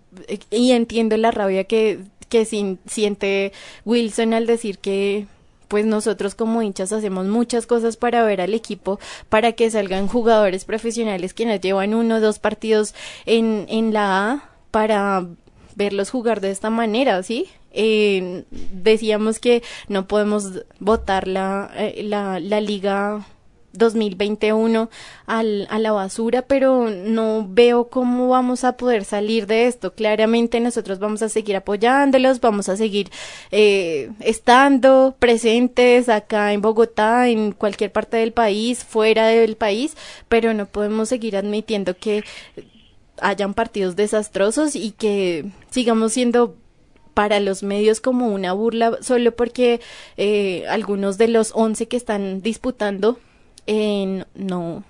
y 0.49 0.71
entiendo 0.71 1.15
la 1.17 1.31
rabia 1.31 1.63
que 1.63 1.99
que 2.29 2.45
siente 2.45 3.51
Wilson 3.85 4.33
al 4.33 4.47
decir 4.47 4.79
que 4.79 5.27
pues 5.67 5.85
nosotros 5.85 6.35
como 6.35 6.61
hinchas 6.61 6.91
hacemos 6.91 7.27
muchas 7.27 7.65
cosas 7.65 7.95
para 7.95 8.25
ver 8.25 8.41
al 8.41 8.53
equipo, 8.53 8.99
para 9.29 9.53
que 9.53 9.71
salgan 9.71 10.07
jugadores 10.07 10.65
profesionales 10.65 11.33
que 11.33 11.45
nos 11.45 11.61
llevan 11.61 11.93
uno 11.93 12.15
o 12.15 12.19
dos 12.19 12.39
partidos 12.39 12.93
en, 13.25 13.65
en 13.69 13.93
la 13.93 14.31
A 14.31 14.50
para 14.71 15.27
verlos 15.75 16.09
jugar 16.09 16.41
de 16.41 16.51
esta 16.51 16.69
manera, 16.69 17.21
¿sí? 17.23 17.47
Eh, 17.73 18.43
decíamos 18.71 19.39
que 19.39 19.63
no 19.87 20.07
podemos 20.07 20.63
votar 20.79 21.27
la, 21.27 21.71
eh, 21.75 22.03
la, 22.03 22.39
la 22.39 22.59
liga 22.59 23.25
2021 23.73 24.89
al, 25.25 25.67
a 25.69 25.79
la 25.79 25.91
basura, 25.91 26.41
pero 26.41 26.89
no 26.89 27.47
veo 27.49 27.87
cómo 27.89 28.29
vamos 28.29 28.63
a 28.63 28.73
poder 28.73 29.05
salir 29.05 29.47
de 29.47 29.67
esto. 29.67 29.93
Claramente 29.93 30.59
nosotros 30.59 30.99
vamos 30.99 31.21
a 31.21 31.29
seguir 31.29 31.55
apoyándolos, 31.55 32.41
vamos 32.41 32.69
a 32.69 32.77
seguir 32.77 33.09
eh, 33.51 34.11
estando 34.19 35.15
presentes 35.19 36.09
acá 36.09 36.53
en 36.53 36.61
Bogotá, 36.61 37.29
en 37.29 37.53
cualquier 37.53 37.91
parte 37.91 38.17
del 38.17 38.33
país, 38.33 38.83
fuera 38.83 39.27
del 39.27 39.55
país, 39.55 39.95
pero 40.27 40.53
no 40.53 40.65
podemos 40.65 41.09
seguir 41.09 41.37
admitiendo 41.37 41.95
que 41.95 42.23
hayan 43.21 43.53
partidos 43.53 43.95
desastrosos 43.95 44.75
y 44.75 44.91
que 44.91 45.45
sigamos 45.69 46.13
siendo 46.13 46.55
para 47.13 47.39
los 47.39 47.63
medios 47.63 48.01
como 48.01 48.29
una 48.29 48.53
burla 48.53 48.97
solo 49.01 49.35
porque 49.35 49.79
eh, 50.17 50.65
algunos 50.67 51.17
de 51.17 51.27
los 51.27 51.51
11 51.53 51.87
que 51.87 51.97
están 51.97 52.41
disputando 52.41 53.19
eh, 53.67 54.23
no, 54.33 54.83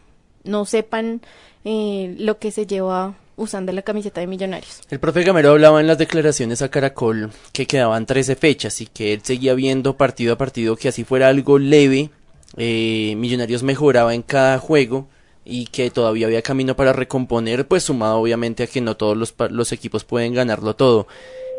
no 0.43 0.65
sepan 0.65 1.21
eh, 1.65 2.15
lo 2.17 2.39
que 2.39 2.51
se 2.51 2.65
lleva 2.65 3.15
usando 3.35 3.71
la 3.71 3.81
camiseta 3.81 4.21
de 4.21 4.27
Millonarios. 4.27 4.81
El 4.89 4.99
profe 4.99 5.23
Gamero 5.23 5.51
hablaba 5.51 5.81
en 5.81 5.87
las 5.87 5.97
declaraciones 5.97 6.61
a 6.61 6.69
Caracol 6.69 7.31
que 7.53 7.65
quedaban 7.65 8.05
13 8.05 8.35
fechas 8.35 8.81
y 8.81 8.85
que 8.85 9.13
él 9.13 9.21
seguía 9.23 9.53
viendo 9.55 9.97
partido 9.97 10.33
a 10.33 10.37
partido 10.37 10.75
que 10.75 10.89
así 10.89 11.03
fuera 11.03 11.27
algo 11.27 11.57
leve, 11.57 12.11
Millonarios 12.55 13.63
mejoraba 13.63 14.13
en 14.13 14.21
cada 14.21 14.59
juego 14.59 15.07
y 15.43 15.65
que 15.65 15.89
todavía 15.91 16.27
había 16.27 16.41
camino 16.41 16.75
para 16.75 16.93
recomponer, 16.93 17.67
pues 17.67 17.83
sumado 17.83 18.17
obviamente 18.17 18.63
a 18.63 18.67
que 18.67 18.81
no 18.81 18.97
todos 18.97 19.17
los, 19.17 19.33
los 19.49 19.71
equipos 19.71 20.03
pueden 20.03 20.33
ganarlo 20.33 20.75
todo. 20.75 21.07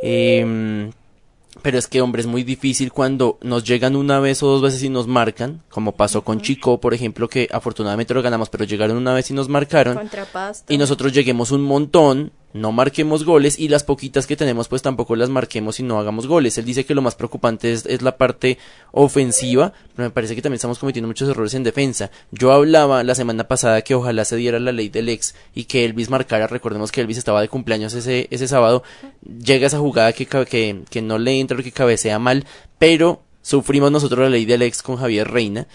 Eh, 0.03 0.91
pero 1.61 1.79
es 1.79 1.87
que, 1.87 2.01
hombre, 2.01 2.23
es 2.23 2.27
muy 2.27 2.45
difícil 2.45 2.93
cuando 2.93 3.39
nos 3.43 3.65
llegan 3.65 3.95
una 3.95 4.21
vez 4.21 4.43
o 4.43 4.47
dos 4.47 4.63
veces 4.63 4.83
y 4.83 4.89
nos 4.89 5.07
marcan, 5.07 5.63
como 5.69 5.93
pasó 5.93 6.23
con 6.23 6.41
Chico, 6.41 6.81
por 6.81 6.95
ejemplo, 6.95 7.29
que 7.29 7.49
afortunadamente 7.53 8.15
lo 8.15 8.23
ganamos, 8.23 8.49
pero 8.49 8.65
llegaron 8.65 8.97
una 8.97 9.13
vez 9.13 9.31
y 9.31 9.35
nos 9.35 9.49
marcaron. 9.49 9.99
Y 10.69 10.79
nosotros 10.79 11.13
lleguemos 11.13 11.51
un 11.51 11.63
montón 11.63 12.33
no 12.53 12.73
marquemos 12.73 13.25
goles 13.25 13.59
y 13.59 13.69
las 13.69 13.85
poquitas 13.85 14.27
que 14.27 14.37
tenemos 14.37 14.69
pues 14.69 14.83
tampoco 14.83 15.17
las 15.17 15.31
marquemos 15.31 15.81
y 15.81 15.83
no 15.83 15.99
hagamos 15.99 16.27
goles. 16.27 16.59
Él 16.59 16.65
dice 16.65 16.85
que 16.85 16.95
lo 16.95 17.03
más 17.03 17.15
preocupante 17.15 17.73
es, 17.73 17.87
es, 17.87 18.03
la 18.03 18.17
parte 18.17 18.59
ofensiva, 18.93 19.73
pero 19.95 20.09
me 20.09 20.13
parece 20.13 20.35
que 20.35 20.43
también 20.43 20.57
estamos 20.57 20.79
cometiendo 20.79 21.09
muchos 21.09 21.29
errores 21.29 21.55
en 21.55 21.63
defensa. 21.63 22.11
Yo 22.31 22.53
hablaba 22.53 23.03
la 23.05 23.15
semana 23.15 23.49
pasada 23.49 23.83
que 23.83 23.95
ojalá 23.95 24.25
se 24.25 24.37
diera 24.37 24.59
la 24.59 24.73
ley 24.73 24.89
del 24.89 25.09
ex 25.09 25.35
y 25.55 25.65
que 25.65 25.85
Elvis 25.85 26.11
marcara, 26.11 26.47
recordemos 26.47 26.93
que 26.93 27.01
Elvis 27.01 27.19
estaba 27.19 27.41
de 27.41 27.49
cumpleaños 27.49 27.95
ese, 27.95 28.29
ese 28.31 28.49
sábado, 28.49 28.83
llega 29.23 29.67
esa 29.67 29.79
jugada 29.79 30.13
que, 30.13 30.27
que, 30.27 30.83
que 30.89 31.03
no 31.03 31.19
le 31.19 31.41
entra 31.41 31.59
o 31.59 31.63
que 31.63 31.73
cabecea 31.73 32.19
mal, 32.19 32.45
pero 32.79 33.23
sufrimos 33.43 33.91
nosotros 33.91 34.21
la 34.21 34.31
ley 34.31 34.45
del 34.45 34.63
ex 34.63 34.83
con 34.83 34.97
Javier 34.97 35.29
Reina 35.29 35.67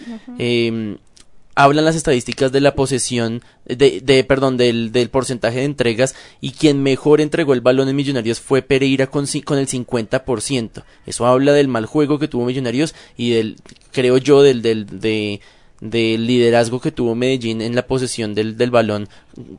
hablan 1.58 1.84
las 1.84 1.96
estadísticas 1.96 2.52
de 2.52 2.60
la 2.60 2.76
posesión, 2.76 3.42
de, 3.64 4.00
de 4.00 4.22
perdón, 4.22 4.56
del, 4.56 4.92
del, 4.92 5.10
porcentaje 5.10 5.58
de 5.58 5.64
entregas 5.64 6.14
y 6.40 6.52
quien 6.52 6.84
mejor 6.84 7.20
entregó 7.20 7.52
el 7.52 7.60
balón 7.60 7.88
en 7.88 7.96
Millonarios 7.96 8.38
fue 8.38 8.62
Pereira 8.62 9.08
con, 9.08 9.26
con 9.44 9.58
el 9.58 9.66
50%. 9.66 10.84
Eso 11.04 11.26
habla 11.26 11.52
del 11.52 11.66
mal 11.66 11.86
juego 11.86 12.20
que 12.20 12.28
tuvo 12.28 12.44
Millonarios 12.44 12.94
y 13.16 13.30
del, 13.30 13.56
creo 13.90 14.18
yo, 14.18 14.42
del, 14.42 14.62
del, 14.62 15.00
de, 15.00 15.40
del 15.80 16.28
liderazgo 16.28 16.80
que 16.80 16.92
tuvo 16.92 17.16
Medellín 17.16 17.60
en 17.60 17.74
la 17.74 17.88
posesión 17.88 18.36
del, 18.36 18.56
del 18.56 18.70
balón, 18.70 19.08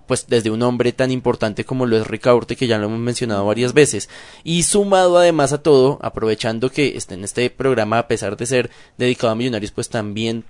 pues 0.07 0.25
desde 0.29 0.51
un 0.51 0.61
hombre 0.61 0.93
tan 0.93 1.11
importante 1.11 1.65
como 1.65 1.85
lo 1.85 1.97
es 1.97 2.07
Ricaurte, 2.07 2.55
que 2.55 2.67
ya 2.67 2.77
lo 2.77 2.85
hemos 2.85 2.99
mencionado 2.99 3.45
varias 3.45 3.73
veces. 3.73 4.07
Y 4.45 4.63
sumado 4.63 5.17
además 5.17 5.51
a 5.51 5.61
todo, 5.61 5.99
aprovechando 6.01 6.69
que 6.69 6.97
en 7.09 7.25
este 7.25 7.49
programa, 7.49 7.99
a 7.99 8.07
pesar 8.07 8.37
de 8.37 8.45
ser 8.45 8.69
dedicado 8.97 9.33
a 9.33 9.35
Millonarios, 9.35 9.71
pues 9.71 9.89
también 9.89 10.45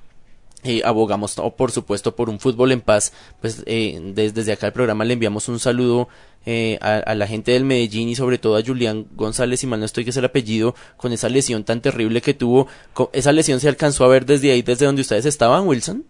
eh, 0.64 0.82
abogamos 0.84 1.36
por 1.58 1.72
supuesto 1.72 2.18
por 2.18 2.30
un 2.30 2.38
fútbol 2.38 2.74
en 2.74 2.82
paz 2.82 3.14
pues 3.40 3.64
eh, 3.66 3.98
desde, 4.14 4.52
acá 4.52 4.68
el 4.68 4.74
programa 4.74 5.06
le 5.06 5.14
enviamos 5.14 5.48
un 5.48 5.58
saludo 5.58 6.10
eh, 6.46 6.78
a, 6.82 7.16
la 7.16 7.28
gente 7.28 7.54
del 7.54 7.64
Medellín 7.64 8.10
y 8.10 8.16
sobre 8.16 8.40
todo 8.40 8.58
a 8.58 8.62
Julián 8.62 9.06
González 9.16 9.64
y 9.64 9.68
mal 9.68 9.80
no 9.80 9.86
estoy 9.86 10.04
que 10.04 10.10
es 10.10 10.18
el 10.18 10.26
apellido 10.26 10.76
con 10.98 11.14
esa 11.14 11.30
lesión 11.30 11.64
tan 11.64 11.82
terrible 11.82 12.20
que 12.22 12.34
tuvo. 12.34 12.68
Esa 13.14 13.32
lesión 13.32 13.62
se 13.62 13.70
alcanzó 13.70 14.04
a 14.04 14.10
ver 14.10 14.26
desde 14.26 14.52
ahí 14.52 14.62
desde 14.62 14.86
donde 14.86 15.02
ustedes 15.02 15.26
estaban 15.26 15.66
Wilson 15.66 16.04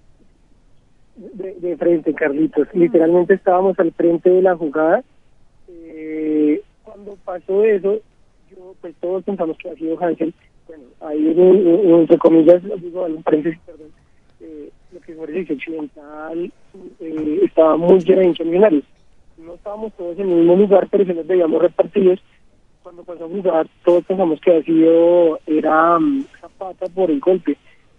de, 1.15 1.77
frente 1.77 2.13
Carlitos. 2.15 2.67
Literalmente 2.73 3.35
estábamos 3.35 3.77
al 3.77 3.91
frente 3.91 4.31
de 4.31 4.41
la 4.41 4.55
jugada. 4.55 5.03
Cuando 6.83 7.17
pasó 7.23 7.63
eso 7.63 7.99
yo 8.49 8.75
pues 8.81 8.95
todos 8.99 9.23
pensamos 9.23 9.57
que 9.59 9.69
ha 9.69 9.75
sido 9.75 10.01
Hansel. 10.01 10.33
Bueno 10.67 10.85
ahí 11.01 11.35
entre 11.85 12.17
comillas 12.17 12.63
digo 12.81 13.07
paréntesis 13.23 13.59
perdón 13.65 13.98
eh, 14.41 14.69
lo 14.91 14.99
que 15.01 15.13
fue 15.13 15.25
el 15.25 15.51
occidental 15.51 16.51
eh, 16.99 17.39
estaba 17.43 17.77
muy 17.77 17.99
llena 17.99 18.21
de 18.21 18.45
millonarios. 18.45 18.83
No 19.37 19.53
estábamos 19.53 19.93
todos 19.93 20.17
en 20.19 20.29
el 20.29 20.37
mismo 20.37 20.55
lugar, 20.55 20.87
pero 20.91 21.05
si 21.05 21.13
nos 21.13 21.27
veíamos 21.27 21.61
repartidos. 21.61 22.19
Cuando 22.83 23.03
pasamos 23.03 23.31
a 23.31 23.41
jugar, 23.41 23.67
todos 23.83 24.05
pensamos 24.05 24.39
que 24.41 24.55
ha 24.55 24.63
sido, 24.63 25.39
era 25.45 25.97
um, 25.97 26.23
Zapata 26.39 26.87
por 26.87 27.11
el 27.11 27.19
golpe. 27.19 27.57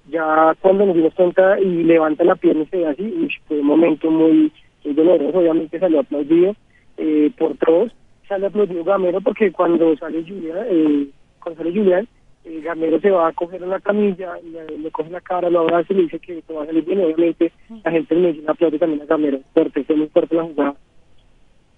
Ya 0.08 0.56
cuando 0.60 0.86
nos 0.86 0.96
dimos 0.96 1.14
cuenta 1.14 1.60
y 1.60 1.84
levanta 1.84 2.24
la 2.24 2.34
pierna 2.34 2.62
y 2.62 2.66
se 2.66 2.78
ve 2.78 2.86
así, 2.86 3.28
fue 3.46 3.60
un 3.60 3.66
momento 3.66 4.10
muy, 4.10 4.52
doloroso. 4.82 5.38
Obviamente 5.38 5.78
salió 5.78 6.00
aplaudido 6.00 6.56
eh, 6.96 7.30
por 7.38 7.56
todos. 7.58 7.92
Sale 8.28 8.46
aplaudido 8.46 8.84
Gamero 8.84 9.20
porque 9.20 9.52
cuando 9.52 9.96
sale 9.96 10.22
Julián, 10.22 10.66
eh, 10.68 11.08
cuando 11.40 11.62
sale 11.62 11.78
Julián, 11.78 12.08
el 12.44 12.62
gamero 12.62 13.00
se 13.00 13.10
va 13.10 13.28
a 13.28 13.32
coger 13.32 13.62
una 13.62 13.80
camilla, 13.80 14.34
le, 14.42 14.78
le, 14.78 14.90
coge 14.90 15.10
la 15.10 15.20
cara, 15.20 15.50
lo 15.50 15.60
abraza 15.60 15.92
y 15.92 15.96
le 15.96 16.02
dice 16.02 16.18
que 16.18 16.42
te 16.42 16.52
va 16.52 16.62
a 16.62 16.66
salir 16.66 16.84
bien. 16.84 17.00
Obviamente, 17.00 17.52
la 17.84 17.90
gente 17.90 18.14
le 18.14 18.32
dice 18.32 18.44
aplaude 18.48 18.78
también 18.78 19.02
a 19.02 19.06
gamero, 19.06 19.40
fuerte, 19.52 19.84
fue 19.84 19.96
muy 19.96 20.08
fuerte 20.08 20.34
la 20.34 20.44
jugada. 20.44 20.74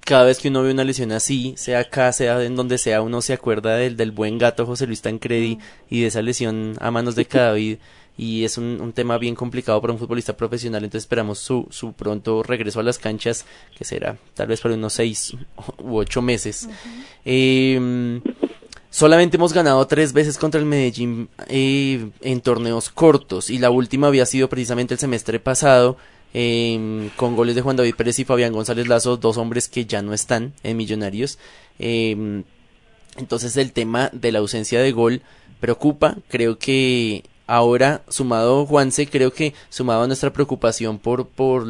Cada 0.05 0.25
vez 0.25 0.40
que 0.40 0.48
uno 0.48 0.62
ve 0.62 0.72
una 0.72 0.85
lesión 0.85 1.12
así, 1.12 1.55
sea 1.57 1.81
acá, 1.81 2.12
sea 2.12 2.42
en 2.42 2.57
donde 2.57 2.79
sea, 2.79 3.03
uno 3.03 3.22
se 3.22 3.33
acuerda 3.33 3.77
del, 3.77 3.96
del 3.96 4.11
buen 4.11 4.37
gato 4.37 4.66
José 4.66 4.87
Luis 4.87 5.01
Tancredi 5.01 5.59
y 5.88 6.01
de 6.01 6.09
esa 6.09 6.22
lesión 6.22 6.75
a 6.81 6.90
manos 6.90 7.14
de 7.14 7.25
Cadavid 7.25 7.79
y 8.18 8.44
es 8.44 8.59
un, 8.59 8.81
un, 8.81 8.92
tema 8.92 9.16
bien 9.16 9.35
complicado 9.35 9.81
para 9.81 9.92
un 9.92 9.98
futbolista 9.98 10.37
profesional, 10.37 10.85
entonces 10.85 11.05
esperamos 11.05 11.38
su, 11.38 11.66
su 11.70 11.94
pronto 11.94 12.42
regreso 12.42 12.81
a 12.81 12.83
las 12.83 12.98
canchas, 12.98 13.46
que 13.77 13.85
será 13.85 14.18
tal 14.35 14.48
vez 14.48 14.61
para 14.61 14.75
unos 14.75 14.92
seis 14.92 15.35
u 15.79 15.96
ocho 15.96 16.20
meses. 16.20 16.68
eh, 17.25 18.20
Solamente 18.92 19.38
hemos 19.38 19.55
ganado 19.55 19.87
tres 19.87 20.12
veces 20.12 20.37
contra 20.37 20.61
el 20.61 20.66
Medellín 20.66 21.31
eh, 21.48 22.11
en 22.20 22.40
torneos 22.42 22.90
cortos 22.90 23.48
y 23.48 23.57
la 23.57 23.70
última 23.70 24.09
había 24.09 24.26
sido 24.26 24.50
precisamente 24.50 24.92
el 24.92 25.00
semestre 25.00 25.40
pasado 25.40 25.96
em, 26.35 27.09
con 27.16 27.35
goles 27.35 27.55
de 27.55 27.62
Juan 27.62 27.76
David 27.76 27.94
Pérez 27.94 28.18
y 28.18 28.26
Fabián 28.26 28.52
González 28.52 28.87
Lazo, 28.88 29.16
dos 29.16 29.38
hombres 29.38 29.68
que 29.68 29.87
ya 29.87 30.02
no 30.02 30.12
están 30.12 30.52
en 30.62 30.76
Millonarios. 30.76 31.38
Em, 31.78 32.44
entonces 33.16 33.57
el 33.57 33.72
tema 33.72 34.11
de 34.12 34.31
la 34.31 34.40
ausencia 34.40 34.78
de 34.83 34.92
gol 34.92 35.22
preocupa. 35.59 36.18
Creo 36.28 36.59
que 36.59 37.24
ahora, 37.46 38.02
sumado 38.11 38.66
Juanse, 38.66 39.07
creo 39.07 39.33
que 39.33 39.55
sumado 39.70 40.02
a 40.02 40.07
nuestra 40.07 40.35
preocupación 40.35 40.98
por, 40.98 41.28
por, 41.28 41.66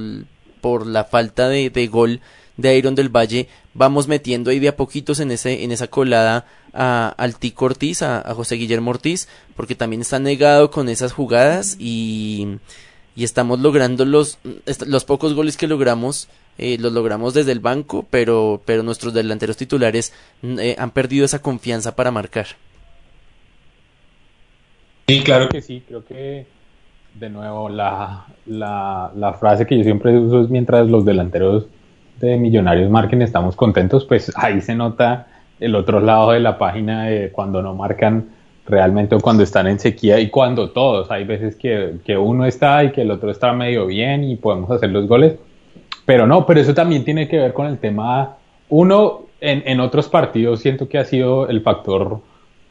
por 0.61 0.88
la 0.88 1.04
falta 1.04 1.48
de, 1.48 1.70
de 1.70 1.87
gol 1.87 2.20
de 2.62 2.79
Iron 2.79 2.94
del 2.94 3.14
Valle, 3.14 3.48
vamos 3.75 4.09
metiendo 4.09 4.51
ahí 4.51 4.59
de 4.59 4.68
a 4.68 4.77
poquitos 4.77 5.20
en, 5.20 5.31
ese, 5.31 5.64
en 5.64 5.72
esa 5.72 5.88
colada 5.88 6.46
a, 6.72 7.09
al 7.18 7.37
Tico 7.37 7.66
Ortiz, 7.66 8.03
a, 8.03 8.22
José 8.35 8.55
Guillermo 8.55 8.90
Ortiz, 8.90 9.29
porque 9.57 9.75
también 9.75 10.03
está 10.03 10.18
negado 10.18 10.70
con 10.70 10.88
esas 10.88 11.12
jugadas 11.12 11.77
y, 11.79 12.59
y 13.14 13.25
estamos 13.25 13.61
logrando 13.61 14.05
los, 14.05 14.38
los 14.87 15.05
pocos 15.05 15.35
goles 15.35 15.57
que 15.57 15.66
logramos. 15.66 16.29
Eh, 16.59 16.77
los 16.79 16.92
logramos 16.92 17.33
desde 17.33 17.53
el 17.53 17.61
banco, 17.61 18.07
pero, 18.11 18.61
pero 18.66 18.83
nuestros 18.83 19.14
delanteros 19.14 19.57
titulares 19.57 20.12
eh, 20.42 20.77
han 20.79 20.90
perdido 20.90 21.25
esa 21.25 21.40
confianza 21.40 21.96
para 21.96 22.11
marcar. 22.11 22.46
Sí, 25.09 25.22
claro 25.22 25.48
que 25.48 25.62
sí, 25.62 25.83
creo 25.88 26.05
que 26.05 26.46
de 27.14 27.31
nuevo 27.31 27.68
la, 27.68 28.27
la, 28.46 29.12
la 29.16 29.33
frase 29.35 29.66
que 29.66 29.79
yo 29.79 29.85
siempre 29.85 30.16
uso 30.18 30.42
es 30.42 30.51
mientras 30.51 30.88
los 30.88 31.05
delanteros 31.05 31.66
de 32.26 32.37
Millonarios 32.37 32.90
marquen 32.90 33.22
estamos 33.22 33.56
contentos, 33.56 34.04
pues 34.04 34.32
ahí 34.37 34.61
se 34.61 34.74
nota 34.74 35.26
el 35.61 35.74
otro 35.74 36.00
lado 36.00 36.32
de 36.32 36.40
la 36.40 36.58
página 36.58 37.04
de 37.04 37.30
cuando 37.30 37.62
no 37.62 37.74
marcan 37.74 38.30
realmente 38.66 39.14
o 39.14 39.20
cuando 39.20 39.42
están 39.42 39.66
en 39.66 39.78
sequía 39.78 40.20
y 40.20 40.28
cuando 40.28 40.70
todos, 40.70 41.11
hay 41.11 41.24
veces 41.24 41.56
que, 41.56 41.94
que 42.04 42.16
uno 42.16 42.46
está 42.46 42.85
y 42.85 42.92
que 42.92 43.02
el 43.02 43.11
otro 43.11 43.30
está 43.30 43.52
medio 43.52 43.87
bien 43.87 44.24
y 44.24 44.37
podemos 44.37 44.70
hacer 44.70 44.90
los 44.90 45.06
goles, 45.06 45.37
pero 46.06 46.26
no, 46.26 46.46
pero 46.46 46.61
eso 46.61 46.74
también 46.74 47.04
tiene 47.04 47.28
que 47.28 47.38
ver 47.38 47.52
con 47.52 47.66
el 47.66 47.78
tema, 47.78 48.37
uno, 48.68 49.22
en, 49.40 49.62
en 49.66 49.80
otros 49.80 50.08
partidos 50.08 50.61
siento 50.61 50.88
que 50.88 50.98
ha 50.98 51.04
sido 51.04 51.48
el 51.48 51.61
factor 51.61 52.20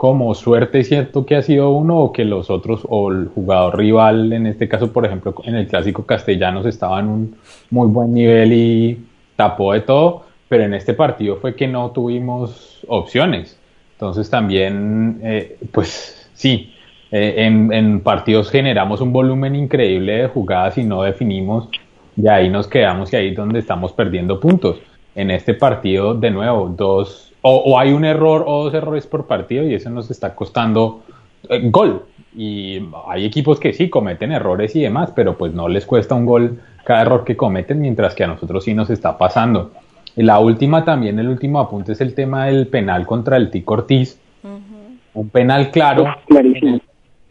como 0.01 0.33
suerte, 0.33 0.83
siento 0.83 1.27
que 1.27 1.35
ha 1.35 1.43
sido 1.43 1.69
uno 1.69 1.99
o 1.99 2.11
que 2.11 2.25
los 2.25 2.49
otros, 2.49 2.81
o 2.89 3.11
el 3.11 3.27
jugador 3.27 3.77
rival, 3.77 4.33
en 4.33 4.47
este 4.47 4.67
caso, 4.67 4.91
por 4.91 5.05
ejemplo, 5.05 5.35
en 5.43 5.55
el 5.55 5.67
clásico 5.67 6.07
castellanos 6.07 6.65
estaba 6.65 6.99
en 6.99 7.07
un 7.07 7.35
muy 7.69 7.87
buen 7.87 8.11
nivel 8.11 8.51
y 8.51 9.05
tapó 9.35 9.73
de 9.73 9.81
todo, 9.81 10.25
pero 10.49 10.63
en 10.63 10.73
este 10.73 10.93
partido 10.93 11.37
fue 11.37 11.55
que 11.55 11.67
no 11.67 11.91
tuvimos 11.91 12.85
opciones. 12.87 13.57
Entonces 13.93 14.29
también, 14.29 15.19
eh, 15.23 15.57
pues 15.71 16.29
sí, 16.33 16.73
eh, 17.11 17.45
en, 17.45 17.99
partidos 18.01 18.49
generamos 18.49 19.01
un 19.01 19.11
volumen 19.11 19.55
increíble 19.55 20.13
de 20.13 20.27
jugadas 20.27 20.77
y 20.77 20.83
no 20.83 21.03
definimos 21.03 21.67
y 22.15 22.27
ahí 22.27 22.49
nos 22.49 22.67
quedamos 22.67 23.11
y 23.11 23.17
ahí 23.17 23.27
es 23.29 23.35
donde 23.35 23.59
estamos 23.59 23.93
perdiendo 23.93 24.39
puntos. 24.39 24.77
En 25.13 25.29
este 25.29 25.53
partido, 25.53 26.13
de 26.13 26.31
nuevo, 26.31 26.73
dos, 26.75 27.33
o, 27.41 27.77
hay 27.77 27.91
un 27.91 28.05
error 28.05 28.45
o 28.47 28.63
dos 28.63 28.73
errores 28.73 29.05
por 29.05 29.27
partido 29.27 29.65
y 29.65 29.73
eso 29.73 29.89
nos 29.89 30.09
está 30.09 30.33
costando 30.35 31.01
eh, 31.49 31.61
gol. 31.65 32.03
Y 32.35 32.79
hay 33.07 33.25
equipos 33.25 33.59
que 33.59 33.73
sí 33.73 33.89
cometen 33.89 34.31
errores 34.31 34.75
y 34.75 34.81
demás, 34.81 35.11
pero 35.15 35.37
pues 35.37 35.53
no 35.53 35.67
les 35.67 35.85
cuesta 35.85 36.15
un 36.15 36.25
gol 36.25 36.59
cada 36.83 37.01
error 37.01 37.23
que 37.23 37.35
cometen, 37.35 37.81
mientras 37.81 38.15
que 38.15 38.23
a 38.23 38.27
nosotros 38.27 38.63
sí 38.63 38.73
nos 38.73 38.89
está 38.89 39.17
pasando. 39.17 39.71
Y 40.15 40.23
la 40.23 40.39
última 40.39 40.83
también, 40.83 41.19
el 41.19 41.27
último 41.27 41.59
apunte 41.59 41.93
es 41.93 42.01
el 42.01 42.13
tema 42.13 42.45
del 42.45 42.67
penal 42.67 43.05
contra 43.05 43.37
el 43.37 43.49
Tico 43.49 43.73
Ortiz. 43.73 44.19
Un 45.13 45.29
penal 45.29 45.71
claro 45.71 46.05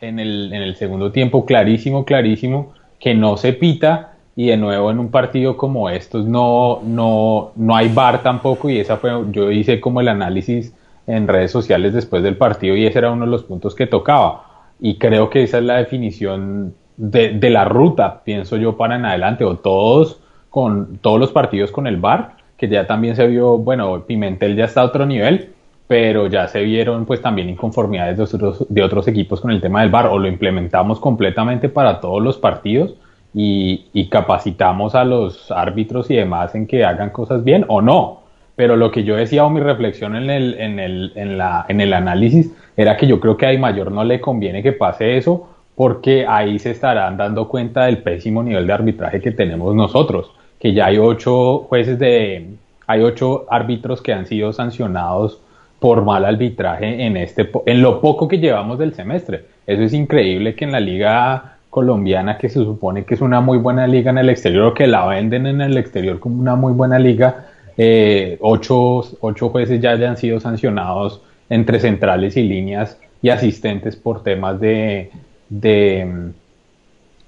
en 0.00 0.18
el, 0.18 0.52
en 0.52 0.62
el, 0.62 0.76
segundo 0.76 1.12
tiempo, 1.12 1.44
clarísimo, 1.46 2.04
clarísimo, 2.04 2.74
que 2.98 3.14
no 3.14 3.36
se 3.36 3.54
pita 3.54 4.12
y 4.36 4.46
de 4.46 4.56
nuevo 4.56 4.90
en 4.90 4.98
un 4.98 5.10
partido 5.10 5.56
como 5.56 5.90
estos 5.90 6.26
no, 6.26 6.80
no, 6.84 7.52
no 7.56 7.76
hay 7.76 7.88
bar 7.88 8.22
tampoco 8.22 8.70
y 8.70 8.78
esa 8.78 8.96
fue, 8.96 9.10
yo 9.30 9.50
hice 9.50 9.80
como 9.80 10.00
el 10.00 10.08
análisis 10.08 10.74
en 11.06 11.26
redes 11.26 11.50
sociales 11.50 11.92
después 11.92 12.22
del 12.22 12.36
partido 12.36 12.76
y 12.76 12.86
ese 12.86 12.98
era 12.98 13.10
uno 13.10 13.24
de 13.24 13.30
los 13.30 13.42
puntos 13.42 13.74
que 13.74 13.86
tocaba 13.86 14.49
y 14.80 14.96
creo 14.96 15.30
que 15.30 15.42
esa 15.42 15.58
es 15.58 15.64
la 15.64 15.76
definición 15.76 16.74
de, 16.96 17.30
de, 17.38 17.50
la 17.50 17.64
ruta, 17.64 18.22
pienso 18.24 18.56
yo, 18.56 18.76
para 18.76 18.96
en 18.96 19.04
adelante, 19.04 19.44
o 19.44 19.56
todos 19.56 20.20
con 20.48 20.98
todos 20.98 21.18
los 21.18 21.32
partidos 21.32 21.70
con 21.70 21.86
el 21.86 21.96
VAR, 21.96 22.36
que 22.56 22.68
ya 22.68 22.86
también 22.86 23.16
se 23.16 23.26
vio, 23.26 23.58
bueno, 23.58 24.04
Pimentel 24.06 24.56
ya 24.56 24.64
está 24.64 24.82
a 24.82 24.84
otro 24.84 25.06
nivel, 25.06 25.50
pero 25.86 26.26
ya 26.26 26.46
se 26.46 26.62
vieron 26.62 27.04
pues 27.04 27.20
también 27.22 27.48
inconformidades 27.48 28.16
de 28.16 28.22
otros, 28.22 28.66
de 28.68 28.82
otros 28.82 29.08
equipos 29.08 29.40
con 29.40 29.50
el 29.50 29.60
tema 29.60 29.80
del 29.80 29.90
VAR, 29.90 30.06
o 30.06 30.18
lo 30.18 30.28
implementamos 30.28 31.00
completamente 31.00 31.68
para 31.68 32.00
todos 32.00 32.22
los 32.22 32.36
partidos 32.36 32.94
y, 33.34 33.86
y 33.92 34.08
capacitamos 34.08 34.94
a 34.94 35.04
los 35.04 35.50
árbitros 35.50 36.10
y 36.10 36.16
demás 36.16 36.54
en 36.54 36.66
que 36.66 36.84
hagan 36.84 37.10
cosas 37.10 37.44
bien 37.44 37.64
o 37.68 37.80
no. 37.80 38.19
Pero 38.60 38.76
lo 38.76 38.90
que 38.90 39.04
yo 39.04 39.16
decía 39.16 39.46
o 39.46 39.48
mi 39.48 39.62
reflexión 39.62 40.14
en 40.14 40.28
el, 40.28 40.52
en 40.60 40.78
el, 40.78 41.12
en 41.14 41.38
la, 41.38 41.64
en 41.66 41.80
el 41.80 41.94
análisis 41.94 42.54
era 42.76 42.94
que 42.98 43.06
yo 43.06 43.18
creo 43.18 43.34
que 43.38 43.46
a 43.46 43.58
Mayor 43.58 43.90
no 43.90 44.04
le 44.04 44.20
conviene 44.20 44.62
que 44.62 44.72
pase 44.72 45.16
eso 45.16 45.48
porque 45.74 46.26
ahí 46.28 46.58
se 46.58 46.72
estarán 46.72 47.16
dando 47.16 47.48
cuenta 47.48 47.86
del 47.86 48.02
pésimo 48.02 48.42
nivel 48.42 48.66
de 48.66 48.72
arbitraje 48.74 49.22
que 49.22 49.30
tenemos 49.30 49.74
nosotros, 49.74 50.30
que 50.58 50.74
ya 50.74 50.88
hay 50.88 50.98
ocho 50.98 51.60
jueces 51.70 51.98
de, 51.98 52.50
hay 52.86 53.00
ocho 53.00 53.46
árbitros 53.48 54.02
que 54.02 54.12
han 54.12 54.26
sido 54.26 54.52
sancionados 54.52 55.40
por 55.78 56.04
mal 56.04 56.26
arbitraje 56.26 57.06
en 57.06 57.16
este, 57.16 57.50
en 57.64 57.80
lo 57.80 58.02
poco 58.02 58.28
que 58.28 58.40
llevamos 58.40 58.78
del 58.78 58.92
semestre. 58.92 59.46
Eso 59.66 59.80
es 59.80 59.94
increíble 59.94 60.54
que 60.54 60.66
en 60.66 60.72
la 60.72 60.80
liga 60.80 61.56
colombiana, 61.70 62.36
que 62.36 62.50
se 62.50 62.58
supone 62.58 63.04
que 63.04 63.14
es 63.14 63.22
una 63.22 63.40
muy 63.40 63.56
buena 63.56 63.86
liga 63.86 64.10
en 64.10 64.18
el 64.18 64.28
exterior, 64.28 64.74
que 64.74 64.86
la 64.86 65.06
venden 65.06 65.46
en 65.46 65.62
el 65.62 65.78
exterior 65.78 66.20
como 66.20 66.38
una 66.42 66.56
muy 66.56 66.74
buena 66.74 66.98
liga, 66.98 67.46
eh, 67.76 68.38
ocho, 68.40 69.02
ocho 69.20 69.48
jueces 69.48 69.80
ya 69.80 69.90
hayan 69.90 70.16
sido 70.16 70.40
sancionados 70.40 71.22
entre 71.48 71.80
centrales 71.80 72.36
y 72.36 72.42
líneas 72.42 72.98
y 73.22 73.30
asistentes 73.30 73.96
por 73.96 74.22
temas 74.22 74.60
de, 74.60 75.10
de, 75.48 76.30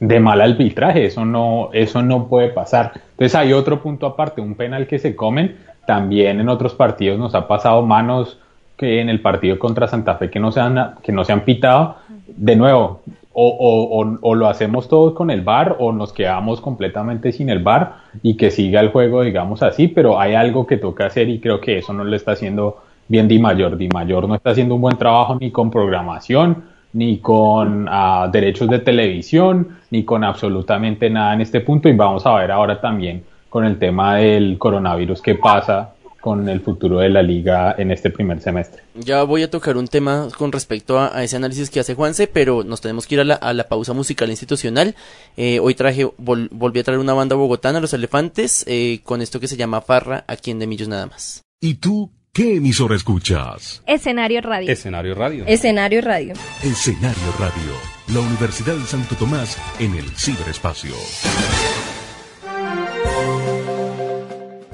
de 0.00 0.20
mal 0.20 0.40
arbitraje. 0.40 1.06
Eso 1.06 1.24
no, 1.24 1.70
eso 1.72 2.02
no 2.02 2.28
puede 2.28 2.48
pasar. 2.48 2.92
Entonces 3.12 3.34
hay 3.34 3.52
otro 3.52 3.82
punto 3.82 4.06
aparte, 4.06 4.40
un 4.40 4.54
penal 4.54 4.86
que 4.86 4.98
se 4.98 5.14
comen. 5.14 5.56
También 5.86 6.40
en 6.40 6.48
otros 6.48 6.74
partidos 6.74 7.18
nos 7.18 7.34
ha 7.34 7.48
pasado 7.48 7.82
manos 7.84 8.38
que 8.76 9.00
en 9.00 9.08
el 9.08 9.20
partido 9.20 9.58
contra 9.58 9.88
Santa 9.88 10.16
Fe 10.16 10.30
que 10.30 10.40
no 10.40 10.52
se 10.52 10.60
han, 10.60 10.94
que 11.02 11.12
no 11.12 11.24
se 11.24 11.32
han 11.32 11.44
pitado. 11.44 11.96
De 12.26 12.56
nuevo, 12.56 13.02
o, 13.34 13.96
o, 14.00 14.18
o, 14.20 14.34
lo 14.34 14.48
hacemos 14.48 14.88
todos 14.88 15.14
con 15.14 15.30
el 15.30 15.40
bar 15.40 15.76
o 15.78 15.92
nos 15.92 16.12
quedamos 16.12 16.60
completamente 16.60 17.32
sin 17.32 17.48
el 17.50 17.60
bar 17.60 17.96
y 18.22 18.36
que 18.36 18.50
siga 18.50 18.80
el 18.80 18.90
juego, 18.90 19.22
digamos 19.22 19.62
así, 19.62 19.88
pero 19.88 20.20
hay 20.20 20.34
algo 20.34 20.66
que 20.66 20.76
toca 20.76 21.06
hacer 21.06 21.28
y 21.28 21.40
creo 21.40 21.60
que 21.60 21.78
eso 21.78 21.92
no 21.92 22.04
lo 22.04 22.14
está 22.14 22.32
haciendo 22.32 22.82
bien 23.08 23.28
Di 23.28 23.38
Mayor. 23.38 23.76
Di 23.76 23.88
Mayor 23.88 24.28
no 24.28 24.34
está 24.34 24.50
haciendo 24.50 24.74
un 24.74 24.80
buen 24.80 24.96
trabajo 24.96 25.36
ni 25.40 25.50
con 25.50 25.70
programación, 25.70 26.64
ni 26.92 27.18
con 27.18 27.86
ah, 27.90 28.28
derechos 28.30 28.68
de 28.68 28.78
televisión, 28.80 29.78
ni 29.90 30.04
con 30.04 30.24
absolutamente 30.24 31.08
nada 31.08 31.34
en 31.34 31.40
este 31.40 31.60
punto. 31.60 31.88
Y 31.88 31.92
vamos 31.92 32.26
a 32.26 32.34
ver 32.34 32.50
ahora 32.50 32.80
también 32.80 33.24
con 33.48 33.64
el 33.64 33.78
tema 33.78 34.16
del 34.16 34.58
coronavirus 34.58 35.20
qué 35.22 35.34
pasa 35.34 35.94
con 36.22 36.48
el 36.48 36.60
futuro 36.60 37.00
de 37.00 37.10
la 37.10 37.20
liga 37.20 37.74
en 37.76 37.90
este 37.90 38.08
primer 38.08 38.40
semestre. 38.40 38.84
Ya 38.94 39.24
voy 39.24 39.42
a 39.42 39.50
tocar 39.50 39.76
un 39.76 39.88
tema 39.88 40.28
con 40.38 40.52
respecto 40.52 40.98
a, 40.98 41.22
ese 41.24 41.36
análisis 41.36 41.68
que 41.68 41.80
hace 41.80 41.94
Juanse, 41.94 42.28
pero 42.28 42.62
nos 42.62 42.80
tenemos 42.80 43.08
que 43.08 43.16
ir 43.16 43.20
a 43.20 43.24
la, 43.24 43.34
a 43.34 43.52
la 43.52 43.64
pausa 43.64 43.92
musical 43.92 44.30
institucional. 44.30 44.94
Eh, 45.36 45.58
hoy 45.58 45.74
traje, 45.74 46.08
volví 46.16 46.78
a 46.78 46.84
traer 46.84 47.00
una 47.00 47.12
banda 47.12 47.34
bogotana, 47.34 47.80
Los 47.80 47.92
Elefantes, 47.92 48.64
eh, 48.68 49.00
con 49.02 49.20
esto 49.20 49.40
que 49.40 49.48
se 49.48 49.56
llama 49.56 49.80
Farra, 49.80 50.24
aquí 50.28 50.52
en 50.52 50.60
De 50.60 50.68
Millos 50.68 50.88
nada 50.88 51.06
más. 51.06 51.42
¿Y 51.60 51.74
tú 51.74 52.10
¿Qué 52.34 52.56
emisora 52.56 52.96
escuchas? 52.96 53.82
Escenario 53.86 54.40
Radio. 54.40 54.72
Escenario 54.72 55.14
Radio. 55.14 55.44
Escenario 55.46 56.00
Radio. 56.00 56.32
Escenario 56.62 57.34
Radio. 57.38 57.72
La 58.14 58.20
Universidad 58.20 58.74
de 58.74 58.86
Santo 58.86 59.16
Tomás 59.16 59.58
en 59.78 59.94
el 59.96 60.08
ciberespacio. 60.16 60.94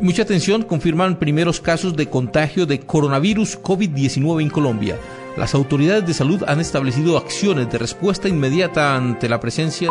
Mucha 0.00 0.22
atención, 0.22 0.62
confirman 0.62 1.18
primeros 1.18 1.60
casos 1.60 1.96
de 1.96 2.06
contagio 2.06 2.66
de 2.66 2.78
coronavirus 2.80 3.60
COVID-19 3.60 4.42
en 4.42 4.48
Colombia. 4.48 4.96
Las 5.36 5.54
autoridades 5.54 6.06
de 6.06 6.14
salud 6.14 6.44
han 6.46 6.60
establecido 6.60 7.16
acciones 7.16 7.68
de 7.70 7.78
respuesta 7.78 8.28
inmediata 8.28 8.94
ante 8.94 9.28
la 9.28 9.40
presencia. 9.40 9.90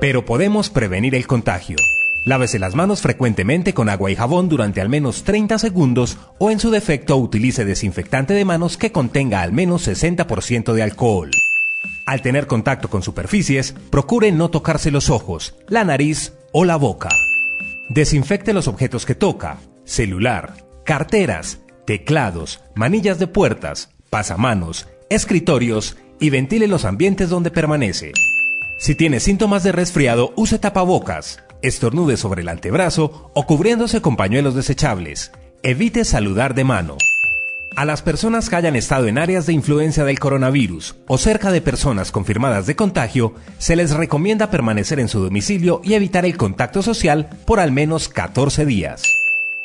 Pero 0.00 0.24
podemos 0.24 0.70
prevenir 0.70 1.14
el 1.14 1.26
contagio. 1.26 1.76
Lávese 2.24 2.58
las 2.58 2.74
manos 2.74 3.02
frecuentemente 3.02 3.74
con 3.74 3.90
agua 3.90 4.10
y 4.10 4.16
jabón 4.16 4.48
durante 4.48 4.80
al 4.80 4.88
menos 4.88 5.24
30 5.24 5.58
segundos 5.58 6.16
o 6.38 6.50
en 6.50 6.58
su 6.58 6.70
defecto 6.70 7.18
utilice 7.18 7.66
desinfectante 7.66 8.32
de 8.32 8.46
manos 8.46 8.78
que 8.78 8.92
contenga 8.92 9.42
al 9.42 9.52
menos 9.52 9.86
60% 9.86 10.72
de 10.72 10.82
alcohol. 10.82 11.30
Al 12.06 12.22
tener 12.22 12.46
contacto 12.46 12.88
con 12.88 13.02
superficies, 13.02 13.74
procure 13.90 14.32
no 14.32 14.48
tocarse 14.48 14.90
los 14.90 15.10
ojos, 15.10 15.54
la 15.68 15.84
nariz 15.84 16.32
o 16.52 16.64
la 16.64 16.76
boca. 16.76 17.08
Desinfecte 17.88 18.52
los 18.52 18.68
objetos 18.68 19.06
que 19.06 19.14
toca, 19.14 19.58
celular, 19.84 20.54
carteras, 20.84 21.60
teclados, 21.86 22.60
manillas 22.74 23.18
de 23.18 23.26
puertas, 23.26 23.90
pasamanos, 24.10 24.88
escritorios 25.10 25.96
y 26.20 26.30
ventile 26.30 26.68
los 26.68 26.84
ambientes 26.84 27.30
donde 27.30 27.50
permanece. 27.50 28.12
Si 28.78 28.94
tiene 28.94 29.20
síntomas 29.20 29.64
de 29.64 29.72
resfriado, 29.72 30.32
use 30.36 30.58
tapabocas, 30.58 31.42
estornude 31.62 32.16
sobre 32.16 32.42
el 32.42 32.48
antebrazo 32.48 33.30
o 33.34 33.46
cubriéndose 33.46 34.00
con 34.00 34.16
pañuelos 34.16 34.54
desechables. 34.54 35.32
Evite 35.62 36.04
saludar 36.04 36.54
de 36.54 36.64
mano. 36.64 36.96
A 37.78 37.84
las 37.84 38.02
personas 38.02 38.50
que 38.50 38.56
hayan 38.56 38.74
estado 38.74 39.06
en 39.06 39.18
áreas 39.18 39.46
de 39.46 39.52
influencia 39.52 40.04
del 40.04 40.18
coronavirus 40.18 40.96
o 41.06 41.16
cerca 41.16 41.52
de 41.52 41.60
personas 41.60 42.10
confirmadas 42.10 42.66
de 42.66 42.74
contagio, 42.74 43.34
se 43.58 43.76
les 43.76 43.92
recomienda 43.92 44.50
permanecer 44.50 44.98
en 44.98 45.06
su 45.06 45.20
domicilio 45.20 45.80
y 45.84 45.94
evitar 45.94 46.24
el 46.24 46.36
contacto 46.36 46.82
social 46.82 47.30
por 47.44 47.60
al 47.60 47.70
menos 47.70 48.08
14 48.08 48.66
días. 48.66 49.04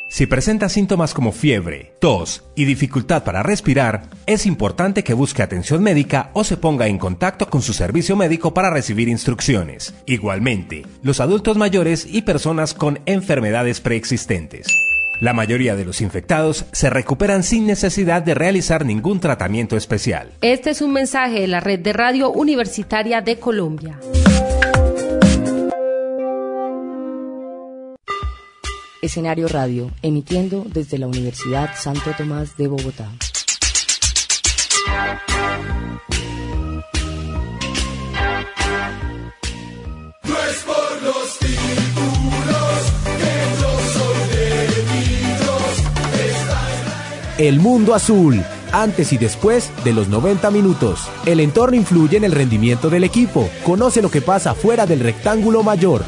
Si 0.08 0.26
presenta 0.26 0.68
síntomas 0.68 1.12
como 1.12 1.32
fiebre, 1.32 1.90
tos 1.98 2.44
y 2.54 2.66
dificultad 2.66 3.24
para 3.24 3.42
respirar, 3.42 4.02
es 4.26 4.46
importante 4.46 5.02
que 5.02 5.12
busque 5.12 5.42
atención 5.42 5.82
médica 5.82 6.30
o 6.34 6.44
se 6.44 6.56
ponga 6.56 6.86
en 6.86 6.98
contacto 6.98 7.50
con 7.50 7.62
su 7.62 7.72
servicio 7.72 8.14
médico 8.14 8.54
para 8.54 8.70
recibir 8.70 9.08
instrucciones. 9.08 9.92
Igualmente, 10.06 10.86
los 11.02 11.18
adultos 11.18 11.56
mayores 11.56 12.06
y 12.08 12.22
personas 12.22 12.74
con 12.74 13.00
enfermedades 13.06 13.80
preexistentes. 13.80 14.83
La 15.20 15.32
mayoría 15.32 15.76
de 15.76 15.84
los 15.84 16.00
infectados 16.00 16.66
se 16.72 16.90
recuperan 16.90 17.42
sin 17.42 17.66
necesidad 17.66 18.22
de 18.22 18.34
realizar 18.34 18.84
ningún 18.84 19.20
tratamiento 19.20 19.76
especial. 19.76 20.32
Este 20.40 20.70
es 20.70 20.82
un 20.82 20.92
mensaje 20.92 21.40
de 21.40 21.46
la 21.46 21.60
Red 21.60 21.80
de 21.80 21.92
Radio 21.92 22.30
Universitaria 22.30 23.20
de 23.20 23.38
Colombia. 23.38 23.98
Escenario 29.02 29.48
Radio, 29.48 29.90
emitiendo 30.02 30.64
desde 30.66 30.98
la 30.98 31.06
Universidad 31.06 31.70
Santo 31.76 32.10
Tomás 32.16 32.56
de 32.56 32.68
Bogotá. 32.68 33.10
El 47.36 47.58
mundo 47.58 47.96
azul, 47.96 48.44
antes 48.70 49.12
y 49.12 49.18
después 49.18 49.72
de 49.82 49.92
los 49.92 50.08
90 50.08 50.52
minutos. 50.52 51.08
El 51.26 51.40
entorno 51.40 51.76
influye 51.76 52.16
en 52.16 52.22
el 52.22 52.30
rendimiento 52.30 52.88
del 52.88 53.02
equipo. 53.02 53.50
Conoce 53.64 54.00
lo 54.00 54.08
que 54.08 54.20
pasa 54.20 54.54
fuera 54.54 54.86
del 54.86 55.00
rectángulo 55.00 55.64
mayor. 55.64 56.04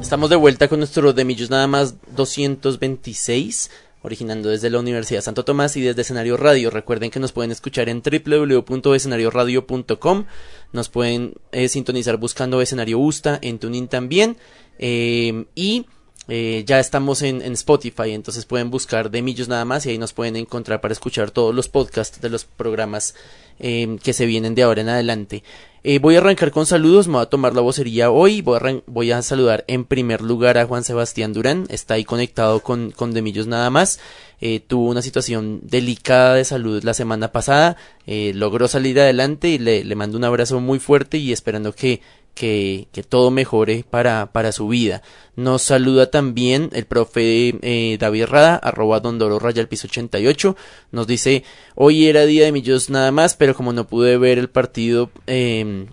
Estamos 0.00 0.28
de 0.28 0.36
vuelta 0.36 0.66
con 0.66 0.80
nuestro 0.80 1.12
de 1.12 1.24
Millos 1.24 1.50
nada 1.50 1.68
más 1.68 1.94
226 2.16 3.70
originando 4.04 4.50
desde 4.50 4.70
la 4.70 4.78
Universidad 4.78 5.22
Santo 5.22 5.46
Tomás 5.46 5.76
y 5.76 5.80
desde 5.80 6.02
Escenario 6.02 6.36
Radio. 6.36 6.68
Recuerden 6.70 7.10
que 7.10 7.20
nos 7.20 7.32
pueden 7.32 7.50
escuchar 7.50 7.88
en 7.88 8.02
www.escenarioradio.com, 8.02 10.26
nos 10.74 10.88
pueden 10.88 11.34
eh, 11.52 11.68
sintonizar 11.68 12.18
buscando 12.18 12.60
Escenario 12.60 12.98
Usta 12.98 13.38
en 13.40 13.58
Tuning 13.58 13.88
también 13.88 14.36
eh, 14.78 15.46
y 15.54 15.86
eh, 16.28 16.64
ya 16.66 16.80
estamos 16.80 17.22
en, 17.22 17.40
Spotify, 17.52 18.12
entonces 18.12 18.46
pueden 18.46 18.70
buscar 18.70 19.10
de 19.10 19.22
Millos 19.22 19.48
nada 19.48 19.64
más 19.64 19.86
y 19.86 19.90
ahí 19.90 19.98
nos 19.98 20.12
pueden 20.12 20.36
encontrar 20.36 20.80
para 20.80 20.92
escuchar 20.92 21.30
todos 21.30 21.54
los 21.54 21.68
podcasts 21.68 22.20
de 22.20 22.30
los 22.30 22.44
programas 22.44 23.14
que 23.56 24.12
se 24.12 24.26
vienen 24.26 24.56
de 24.56 24.64
ahora 24.64 24.80
en 24.80 24.88
adelante. 24.88 25.44
Eh, 25.86 25.98
voy 25.98 26.14
a 26.14 26.18
arrancar 26.20 26.50
con 26.50 26.64
saludos, 26.64 27.08
me 27.08 27.14
voy 27.14 27.22
a 27.24 27.26
tomar 27.26 27.54
la 27.54 27.60
vocería 27.60 28.10
hoy. 28.10 28.40
Voy 28.40 28.58
a, 28.58 28.82
voy 28.86 29.12
a 29.12 29.20
saludar 29.20 29.64
en 29.68 29.84
primer 29.84 30.22
lugar 30.22 30.56
a 30.56 30.64
Juan 30.64 30.82
Sebastián 30.82 31.34
Durán. 31.34 31.66
Está 31.68 31.94
ahí 31.94 32.04
conectado 32.04 32.60
con, 32.60 32.90
con 32.90 33.12
Demillos 33.12 33.46
nada 33.46 33.68
más. 33.68 34.00
Eh, 34.40 34.60
tuvo 34.66 34.88
una 34.88 35.02
situación 35.02 35.60
delicada 35.62 36.36
de 36.36 36.46
salud 36.46 36.82
la 36.82 36.94
semana 36.94 37.32
pasada. 37.32 37.76
Logró 38.06 38.66
salir 38.66 38.98
adelante 38.98 39.48
y 39.48 39.58
le, 39.58 39.84
le 39.84 39.94
mando 39.94 40.16
un 40.16 40.24
abrazo 40.24 40.58
muy 40.58 40.78
fuerte 40.78 41.18
y 41.18 41.32
esperando 41.32 41.74
que 41.74 42.00
que, 42.34 42.88
que, 42.92 43.02
todo 43.02 43.30
mejore 43.30 43.84
para, 43.88 44.32
para 44.32 44.52
su 44.52 44.68
vida. 44.68 45.02
Nos 45.36 45.62
saluda 45.62 46.10
también 46.10 46.70
el 46.72 46.84
profe 46.84 47.58
eh, 47.62 47.96
David 47.98 48.26
Rada, 48.26 48.56
arroba 48.56 49.00
Dondoro 49.00 49.38
Raya 49.38 49.62
al 49.62 49.68
piso 49.68 49.86
88. 49.86 50.56
Nos 50.92 51.06
dice, 51.06 51.44
hoy 51.74 52.06
era 52.06 52.26
día 52.26 52.44
de 52.44 52.52
Millos 52.52 52.90
nada 52.90 53.12
más, 53.12 53.34
pero 53.34 53.54
como 53.54 53.72
no 53.72 53.86
pude 53.86 54.18
ver 54.18 54.38
el 54.38 54.50
partido 54.50 55.10
eh, 55.26 55.86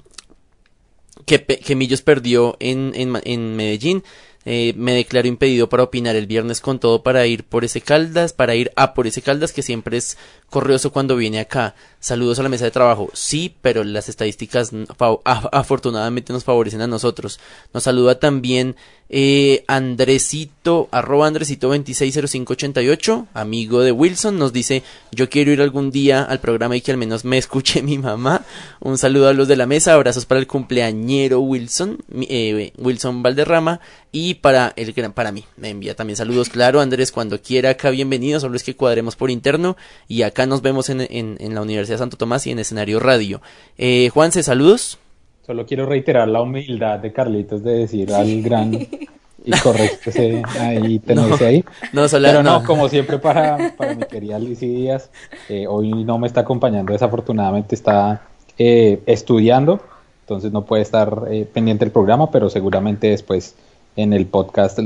que, 1.26 1.44
que 1.44 1.76
Millos 1.76 2.02
perdió 2.02 2.58
en, 2.60 2.92
en, 2.96 3.20
en 3.24 3.56
Medellín, 3.56 4.04
eh, 4.44 4.74
me 4.76 4.94
declaro 4.94 5.28
impedido 5.28 5.70
para 5.70 5.84
opinar 5.84 6.16
el 6.16 6.26
viernes 6.26 6.62
con 6.62 6.80
todo 6.80 7.04
para 7.04 7.28
ir 7.28 7.44
por 7.44 7.64
ese 7.64 7.82
Caldas, 7.82 8.34
para 8.34 8.56
ir 8.56 8.72
a 8.76 8.96
por 8.96 9.06
ese 9.06 9.22
Caldas, 9.22 9.54
que 9.54 9.62
siempre 9.62 9.98
es 9.98 10.18
corrioso 10.52 10.92
cuando 10.92 11.16
viene 11.16 11.40
acá. 11.40 11.74
Saludos 12.00 12.38
a 12.38 12.44
la 12.44 12.50
mesa 12.50 12.66
de 12.66 12.72
trabajo. 12.72 13.10
Sí, 13.14 13.56
pero 13.62 13.84
las 13.84 14.10
estadísticas 14.10 14.72
afortunadamente 15.52 16.34
nos 16.34 16.44
favorecen 16.44 16.82
a 16.82 16.88
nosotros. 16.88 17.40
Nos 17.74 17.84
saluda 17.84 18.20
también 18.20 18.76
eh, 19.14 19.66
Andresito, 19.68 20.88
arroba 20.90 21.28
Andresito 21.28 21.68
260588, 21.68 23.28
amigo 23.34 23.82
de 23.82 23.92
Wilson, 23.92 24.40
nos 24.40 24.54
dice, 24.54 24.84
yo 25.12 25.30
quiero 25.30 25.52
ir 25.52 25.62
algún 25.62 25.92
día 25.92 26.24
al 26.24 26.40
programa 26.40 26.78
y 26.78 26.82
que 26.82 26.92
al 26.92 26.98
menos 26.98 27.26
me 27.26 27.38
escuche 27.38 27.84
mi 27.84 27.98
mamá. 27.98 28.46
Un 28.80 28.98
saludo 28.98 29.28
a 29.28 29.34
los 29.34 29.50
de 29.50 29.58
la 29.58 29.66
mesa, 29.66 29.96
abrazos 29.96 30.26
para 30.26 30.40
el 30.40 30.48
cumpleañero 30.48 31.42
Wilson, 31.42 31.98
eh, 32.22 32.72
Wilson 32.78 33.22
Valderrama, 33.22 33.82
y 34.14 34.36
para 34.36 34.72
el 34.78 34.94
para 35.14 35.34
mí. 35.34 35.44
Me 35.58 35.70
envía 35.70 35.94
también 35.94 36.16
saludos, 36.16 36.48
claro, 36.48 36.80
Andrés, 36.80 37.12
cuando 37.12 37.42
quiera 37.42 37.72
acá, 37.72 37.90
bienvenido, 37.90 38.40
solo 38.40 38.56
es 38.56 38.64
que 38.64 38.78
cuadremos 38.78 39.18
por 39.18 39.30
interno, 39.30 39.76
y 40.08 40.22
acá 40.22 40.41
nos 40.46 40.62
vemos 40.62 40.90
en, 40.90 41.02
en, 41.02 41.56
la 41.56 41.62
Universidad 41.62 41.96
de 41.96 42.00
Santo 42.00 42.18
Tomás 42.18 42.46
y 42.48 42.52
en 42.52 42.60
escenario 42.60 43.00
radio. 43.00 43.42
Eh, 43.78 44.10
Juanse, 44.14 44.44
saludos. 44.44 45.00
Solo 45.46 45.66
quiero 45.66 45.86
reiterar 45.86 46.28
la 46.28 46.42
humildad 46.42 47.00
de 47.00 47.12
Carlitos 47.12 47.64
de 47.64 47.74
decir 47.74 48.14
al 48.14 48.42
gran 48.42 48.74
y 49.46 49.52
correcto 49.60 50.12
ahí 50.60 51.00
tenerse 51.00 51.46
ahí. 51.46 51.66
No, 51.94 52.04
Pero 52.10 52.44
no, 52.44 52.64
como 52.64 52.90
siempre 52.90 53.18
para, 53.18 53.74
para 53.76 53.96
mi 53.96 54.04
querida 54.04 54.40
Lizy 54.40 54.68
Díaz, 54.68 55.10
eh, 55.50 55.66
hoy 55.68 55.92
no 56.04 56.18
me 56.18 56.28
está 56.28 56.42
acompañando, 56.42 56.94
desafortunadamente 56.94 57.76
está 57.76 58.22
eh, 58.58 59.02
estudiando, 59.06 59.82
entonces 60.22 60.52
no 60.52 60.66
puede 60.66 60.84
estar 60.84 61.26
eh, 61.30 61.48
pendiente 61.52 61.86
del 61.86 61.92
programa, 61.92 62.30
pero 62.30 62.50
seguramente 62.50 63.08
después 63.08 63.56
en 63.96 64.14
el 64.14 64.26
podcast 64.28 64.80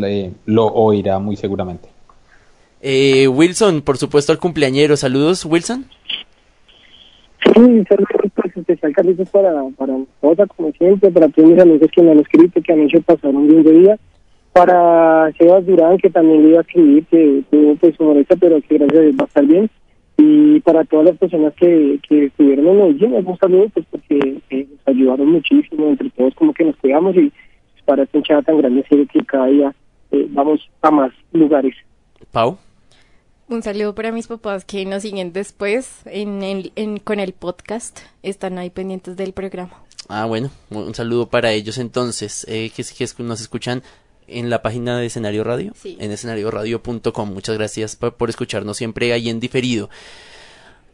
lo 0.46 0.68
oirá 0.68 1.20
muy 1.20 1.36
seguramente. 1.36 1.95
Eh, 2.88 3.28
Wilson, 3.28 3.82
por 3.82 3.98
supuesto, 3.98 4.32
al 4.32 4.38
cumpleañero. 4.38 4.96
Saludos, 4.96 5.44
Wilson. 5.44 5.86
Sí, 7.44 7.84
saludos 7.90 8.32
pues, 8.36 8.56
especial, 8.56 8.94
Carlitos, 8.94 9.28
para, 9.32 9.52
para 9.76 9.98
toda, 10.22 10.46
como 10.46 10.72
siempre, 10.74 11.10
para 11.10 11.28
todos 11.30 11.50
mis 11.50 11.60
amigos 11.60 11.90
que 11.92 12.04
me 12.04 12.12
han 12.12 12.20
escrito, 12.20 12.62
que 12.62 12.74
han 12.74 12.82
hecho 12.82 13.02
pasar 13.02 13.34
un 13.34 13.48
lindo 13.48 13.72
día. 13.72 13.98
Para 14.54 15.32
Sebas 15.36 15.66
Durán, 15.66 15.98
que 15.98 16.12
también 16.12 16.44
le 16.44 16.50
iba 16.50 16.60
a 16.60 16.62
escribir, 16.62 17.06
que 17.08 17.42
tuvo 17.50 17.76
pues 17.76 17.96
su 17.96 18.04
molestia, 18.04 18.38
pero 18.40 18.62
que 18.62 18.78
gracias 18.78 19.00
a 19.00 19.02
Dios 19.02 19.16
va 19.20 19.24
a 19.24 19.28
estar 19.30 19.46
bien. 19.48 19.70
Y 20.18 20.60
para 20.60 20.84
todas 20.84 21.08
las 21.08 21.18
personas 21.18 21.56
que, 21.56 22.00
que 22.08 22.26
estuvieron 22.26 22.68
en 22.68 22.82
el 22.82 23.00
gym, 23.00 23.16
un 23.16 23.38
saludo, 23.40 23.68
pues 23.74 23.88
porque 23.90 24.42
eh, 24.52 24.68
nos 24.70 24.96
ayudaron 24.96 25.32
muchísimo, 25.32 25.88
entre 25.88 26.12
todos 26.12 26.36
como 26.36 26.54
que 26.54 26.66
nos 26.66 26.76
cuidamos 26.76 27.16
y 27.16 27.34
para 27.84 28.04
esta 28.04 28.20
hinchada 28.20 28.44
tan 28.44 28.60
grande, 28.60 28.86
que 29.12 29.26
cada 29.26 29.48
día 29.48 29.74
eh, 30.12 30.28
vamos 30.30 30.70
a 30.84 30.92
más 30.92 31.12
lugares. 31.32 31.74
Pau. 32.32 32.60
Un 33.48 33.62
saludo 33.62 33.94
para 33.94 34.12
mis 34.12 34.26
papás 34.26 34.66
que 34.66 34.86
nos 34.86 35.04
siguen 35.04 35.32
después 35.32 35.88
en, 36.06 36.42
en, 36.76 36.98
con 36.98 37.20
el 37.20 37.34
podcast. 37.34 38.00
Están 38.24 38.58
ahí 38.58 38.72
pendientes 38.72 39.16
del 39.18 39.34
programa. 39.34 39.84
Ah, 40.08 40.26
bueno, 40.26 40.50
un 40.72 40.96
saludo 40.96 41.30
para 41.30 41.52
ellos 41.52 41.78
entonces, 41.78 42.46
eh, 42.50 42.72
que, 42.76 42.84
que 42.84 43.24
nos 43.24 43.42
escuchan 43.42 43.84
en 44.28 44.50
la 44.50 44.64
página 44.64 44.98
de 44.98 45.06
Escenario 45.06 45.44
Radio, 45.44 45.74
sí. 45.76 45.96
en 46.00 46.12
escenarioradio.com. 46.12 47.34
Muchas 47.34 47.56
gracias 47.56 47.96
por, 47.96 48.30
escucharnos 48.30 48.78
siempre 48.78 49.14
ahí 49.14 49.30
en 49.30 49.40
diferido. 49.40 49.92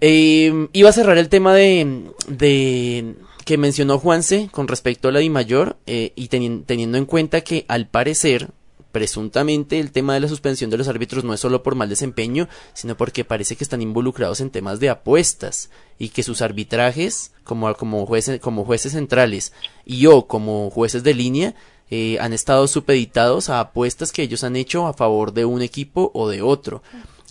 Eh, 0.01 0.67
iba 0.73 0.89
a 0.89 0.93
cerrar 0.93 1.17
el 1.17 1.29
tema 1.29 1.53
de, 1.53 2.11
de 2.27 3.15
que 3.45 3.57
mencionó 3.57 3.97
Juanse 3.97 4.49
con 4.51 4.67
respecto 4.67 5.07
a 5.07 5.11
la 5.11 5.19
Di 5.19 5.29
Mayor 5.29 5.77
eh, 5.85 6.11
y 6.15 6.27
teniendo 6.27 6.97
en 6.97 7.05
cuenta 7.05 7.41
que 7.41 7.65
al 7.67 7.87
parecer 7.87 8.49
presuntamente 8.91 9.79
el 9.79 9.91
tema 9.91 10.13
de 10.13 10.19
la 10.19 10.27
suspensión 10.27 10.69
de 10.69 10.77
los 10.77 10.87
árbitros 10.87 11.23
no 11.23 11.33
es 11.33 11.39
solo 11.39 11.63
por 11.63 11.75
mal 11.75 11.89
desempeño, 11.89 12.47
sino 12.73 12.97
porque 12.97 13.25
parece 13.25 13.55
que 13.55 13.63
están 13.63 13.81
involucrados 13.81 14.41
en 14.41 14.49
temas 14.49 14.79
de 14.79 14.89
apuestas 14.89 15.69
y 15.97 16.09
que 16.09 16.23
sus 16.23 16.41
arbitrajes 16.41 17.31
como, 17.43 17.73
como, 17.75 18.05
jueces, 18.05 18.39
como 18.39 18.65
jueces 18.65 18.93
centrales 18.93 19.53
y 19.85 20.05
o 20.07 20.27
como 20.27 20.69
jueces 20.69 21.03
de 21.03 21.13
línea 21.13 21.55
eh, 21.89 22.17
han 22.19 22.33
estado 22.33 22.67
supeditados 22.67 23.49
a 23.49 23.59
apuestas 23.59 24.11
que 24.11 24.23
ellos 24.23 24.43
han 24.43 24.55
hecho 24.55 24.87
a 24.87 24.93
favor 24.93 25.33
de 25.33 25.45
un 25.45 25.61
equipo 25.61 26.11
o 26.13 26.29
de 26.29 26.41
otro. 26.41 26.81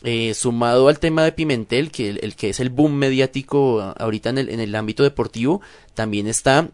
Eh, 0.03 0.33
sumado 0.33 0.89
al 0.89 0.99
tema 0.99 1.25
de 1.25 1.33
Pimentel, 1.33 1.91
que 1.91 2.09
el, 2.09 2.35
que 2.35 2.51
es 2.51 2.61
el 2.61 2.71
boom 2.71 2.95
mediático 2.95 3.81
ahorita 3.99 4.31
en 4.31 4.39
el, 4.39 4.49
en 4.49 4.61
el 4.61 4.75
ámbito 4.75 5.03
deportivo, 5.03 5.61
también 5.95 6.27
está 6.27 6.71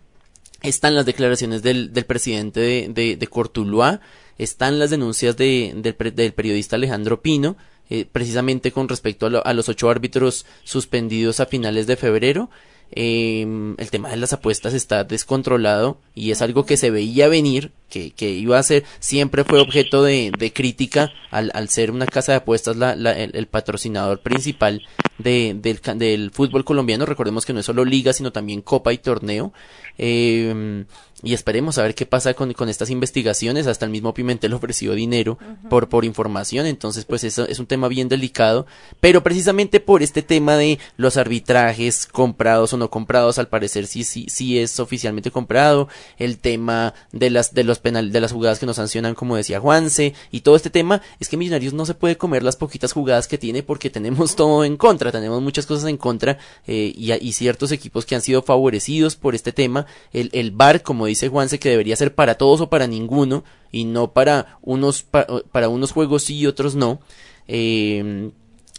están 0.62 0.94
las 0.94 1.06
declaraciones 1.06 1.62
del, 1.62 1.92
del 1.92 2.06
presidente 2.06 2.60
de, 2.60 2.88
de, 2.88 3.16
de 3.16 3.26
Cortuluá, 3.26 4.00
están 4.38 4.78
las 4.78 4.90
denuncias 4.90 5.36
de, 5.36 5.72
del, 5.76 6.14
del 6.14 6.32
periodista 6.32 6.76
Alejandro 6.76 7.20
Pino, 7.22 7.56
eh, 7.88 8.04
precisamente 8.10 8.72
con 8.72 8.88
respecto 8.88 9.26
a, 9.26 9.30
lo, 9.30 9.46
a, 9.46 9.52
los 9.54 9.68
ocho 9.68 9.88
árbitros 9.88 10.44
suspendidos 10.64 11.40
a 11.40 11.46
finales 11.46 11.86
de 11.86 11.96
febrero. 11.96 12.50
Eh, 12.92 13.42
el 13.78 13.90
tema 13.90 14.10
de 14.10 14.16
las 14.16 14.32
apuestas 14.32 14.72
está 14.72 15.02
descontrolado 15.02 15.98
y 16.14 16.30
es 16.30 16.40
algo 16.40 16.66
que 16.66 16.76
se 16.76 16.90
veía 16.90 17.26
venir, 17.26 17.72
que, 17.90 18.12
que 18.12 18.30
iba 18.30 18.58
a 18.58 18.62
ser, 18.62 18.84
siempre 19.00 19.42
fue 19.42 19.60
objeto 19.60 20.04
de, 20.04 20.30
de 20.38 20.52
crítica 20.52 21.10
al, 21.32 21.50
al, 21.54 21.68
ser 21.68 21.90
una 21.90 22.06
casa 22.06 22.32
de 22.32 22.38
apuestas 22.38 22.76
la, 22.76 22.94
la, 22.94 23.12
el, 23.12 23.32
el, 23.34 23.48
patrocinador 23.48 24.20
principal 24.20 24.82
de, 25.18 25.56
del, 25.60 25.80
del, 25.98 26.30
fútbol 26.30 26.64
colombiano. 26.64 27.06
Recordemos 27.06 27.44
que 27.44 27.52
no 27.52 27.60
es 27.60 27.66
solo 27.66 27.84
liga, 27.84 28.12
sino 28.12 28.32
también 28.32 28.62
copa 28.62 28.92
y 28.92 28.98
torneo. 28.98 29.52
Eh, 29.98 30.84
y 31.26 31.34
esperemos 31.34 31.76
a 31.76 31.82
ver 31.82 31.96
qué 31.96 32.06
pasa 32.06 32.34
con, 32.34 32.52
con, 32.52 32.68
estas 32.68 32.88
investigaciones. 32.88 33.66
Hasta 33.66 33.84
el 33.84 33.90
mismo 33.90 34.14
Pimentel 34.14 34.54
ofreció 34.54 34.94
dinero 34.94 35.38
uh 35.40 35.44
-huh. 35.44 35.68
por, 35.68 35.88
por 35.88 36.04
información, 36.04 36.66
entonces 36.66 37.04
pues 37.04 37.24
eso 37.24 37.48
es 37.48 37.58
un 37.58 37.66
tema 37.66 37.88
bien 37.88 38.08
delicado, 38.08 38.64
pero 39.00 39.24
precisamente 39.24 39.80
por 39.80 40.04
este 40.04 40.22
tema 40.22 40.56
de 40.56 40.78
los 40.96 41.16
arbitrajes 41.16 42.06
comprados 42.06 42.72
o 42.72 42.76
no 42.76 42.90
comprados, 42.90 43.38
al 43.38 43.48
parecer 43.48 43.88
sí, 43.88 44.04
sí, 44.04 44.26
sí 44.28 44.60
es 44.60 44.78
oficialmente 44.78 45.32
comprado, 45.32 45.88
el 46.16 46.38
tema 46.38 46.94
de 47.10 47.30
las, 47.30 47.52
de 47.52 47.64
los 47.64 47.80
penal, 47.80 48.12
de 48.12 48.20
las 48.20 48.32
jugadas 48.32 48.60
que 48.60 48.66
nos 48.66 48.76
sancionan, 48.76 49.16
como 49.16 49.36
decía 49.36 49.58
Juanse, 49.58 50.14
y 50.30 50.42
todo 50.42 50.54
este 50.54 50.70
tema 50.70 51.02
es 51.18 51.28
que 51.28 51.36
Millonarios 51.36 51.74
no 51.74 51.86
se 51.86 51.94
puede 51.94 52.16
comer 52.16 52.44
las 52.44 52.54
poquitas 52.54 52.92
jugadas 52.92 53.26
que 53.26 53.36
tiene 53.36 53.64
porque 53.64 53.90
tenemos 53.90 54.36
todo 54.36 54.64
en 54.64 54.76
contra, 54.76 55.10
tenemos 55.10 55.42
muchas 55.42 55.66
cosas 55.66 55.88
en 55.88 55.96
contra 55.96 56.38
eh, 56.68 56.92
y, 56.96 57.12
y, 57.12 57.32
ciertos 57.32 57.72
equipos 57.72 58.06
que 58.06 58.14
han 58.14 58.22
sido 58.22 58.42
favorecidos 58.42 59.16
por 59.16 59.34
este 59.34 59.52
tema, 59.52 59.86
el, 60.12 60.30
el 60.32 60.52
VAR, 60.52 60.82
como 60.82 61.06
dice 61.06 61.15
Juanse, 61.28 61.58
que 61.58 61.70
debería 61.70 61.96
ser 61.96 62.14
para 62.14 62.36
todos 62.36 62.60
o 62.60 62.70
para 62.70 62.86
ninguno, 62.86 63.44
y 63.72 63.84
no 63.84 64.12
para 64.12 64.58
unos, 64.62 65.02
para, 65.02 65.26
para 65.52 65.68
unos 65.68 65.92
juegos 65.92 66.24
sí 66.24 66.36
y 66.36 66.46
otros 66.46 66.74
no. 66.74 67.00
Eh, 67.48 68.30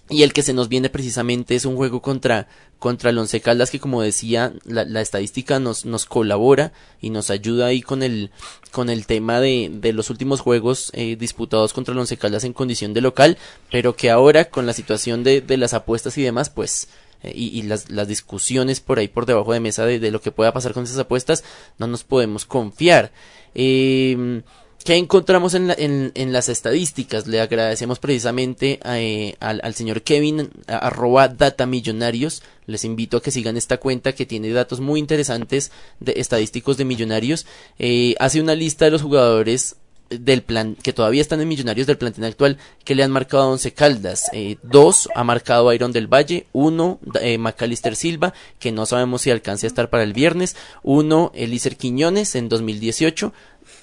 y 0.10 0.24
el 0.24 0.34
que 0.34 0.42
se 0.42 0.54
nos 0.54 0.70
viene 0.70 0.90
precisamente 0.90 1.56
es 1.56 1.66
un 1.66 1.76
juego 1.76 2.02
contra, 2.02 2.48
contra 2.80 3.10
el 3.10 3.18
Once 3.18 3.42
Caldas 3.42 3.72
que 3.72 3.80
como 3.80 4.02
decía 4.02 4.54
la, 4.64 4.86
la, 4.86 5.02
estadística 5.02 5.60
nos, 5.60 5.86
nos 5.86 6.06
colabora 6.06 6.72
y 7.02 7.10
nos 7.10 7.30
ayuda 7.30 7.68
ahí 7.68 7.82
con 7.82 8.04
el, 8.04 8.32
con 8.72 8.90
el 8.90 9.06
tema 9.06 9.42
de, 9.42 9.70
de 9.74 9.92
los 9.92 10.10
últimos 10.10 10.40
juegos 10.40 10.92
eh, 10.94 11.18
disputados 11.18 11.74
contra 11.74 11.92
el 11.94 12.00
Once 12.00 12.16
Caldas 12.16 12.46
en 12.46 12.54
condición 12.54 12.94
de 12.94 13.02
local, 13.02 13.38
pero 13.70 13.96
que 13.96 14.10
ahora 14.10 14.46
con 14.46 14.66
la 14.66 14.74
situación 14.74 15.24
de, 15.24 15.42
de 15.42 15.58
las 15.58 15.74
apuestas 15.74 16.18
y 16.18 16.24
demás 16.24 16.50
pues 16.50 16.88
eh, 17.24 17.32
y, 17.36 17.62
las, 17.64 17.88
discusiones 18.08 18.80
por 18.80 19.00
ahí 19.00 19.08
por 19.08 19.26
debajo 19.26 19.54
de 19.54 19.60
mesa 19.60 19.86
de, 19.86 20.00
de, 20.00 20.12
lo 20.12 20.22
que 20.22 20.32
pueda 20.32 20.54
pasar 20.54 20.74
con 20.74 20.84
esas 20.84 21.00
apuestas 21.00 21.44
no 21.78 21.88
nos 21.88 22.04
podemos 22.04 22.46
confiar. 22.46 23.12
Eh, 23.56 24.42
¿Qué 24.88 24.96
encontramos 24.96 25.54
en, 25.54 25.68
la, 25.68 25.74
en, 25.78 26.14
en, 26.16 26.32
las 26.32 26.48
estadísticas? 26.48 27.28
Le 27.28 27.42
agradecemos 27.42 28.00
precisamente 28.00 28.80
eh, 28.86 29.36
al, 29.42 29.60
al, 29.62 29.74
señor 29.74 30.02
Kevin, 30.02 30.50
a, 30.66 30.78
arroba 30.78 31.28
datamillonarios. 31.28 32.42
Les 32.68 32.86
invito 32.86 33.18
a 33.18 33.22
que 33.22 33.32
sigan 33.32 33.58
esta 33.58 33.80
cuenta 33.80 34.14
que 34.14 34.26
tiene 34.26 34.50
datos 34.52 34.80
muy 34.80 35.02
interesantes 35.02 35.74
de 36.00 36.14
estadísticos 36.16 36.78
de 36.78 36.86
millonarios. 36.86 37.46
Eh, 37.80 38.16
hace 38.20 38.40
una 38.40 38.56
lista 38.56 38.86
de 38.86 38.92
los 38.92 39.02
jugadores 39.02 39.76
del 40.10 40.44
plan 40.44 40.76
que 40.76 40.94
todavía 40.94 41.22
están 41.22 41.42
en 41.42 41.48
Millonarios 41.48 41.88
del 41.88 41.98
plantel 41.98 42.24
actual 42.26 42.58
que 42.84 42.96
le 42.96 43.04
han 43.04 43.12
marcado 43.12 43.44
a 43.44 43.48
Once 43.48 43.72
Caldas. 43.74 44.24
Eh, 44.34 44.58
dos 44.64 45.10
ha 45.16 45.24
marcado 45.24 45.72
Iron 45.74 45.92
del 45.92 46.08
Valle. 46.08 46.48
Uno 46.54 47.00
eh, 47.22 47.38
Macalister 47.38 47.96
Silva 47.96 48.34
que 48.60 48.72
no 48.72 48.86
sabemos 48.86 49.22
si 49.22 49.32
alcance 49.32 49.66
a 49.66 49.70
estar 49.70 49.90
para 49.90 50.04
el 50.04 50.14
viernes. 50.14 50.56
Uno 50.84 51.32
Elícer 51.36 51.78
Quiñones 51.78 52.36
en 52.36 52.50
2018 52.50 53.34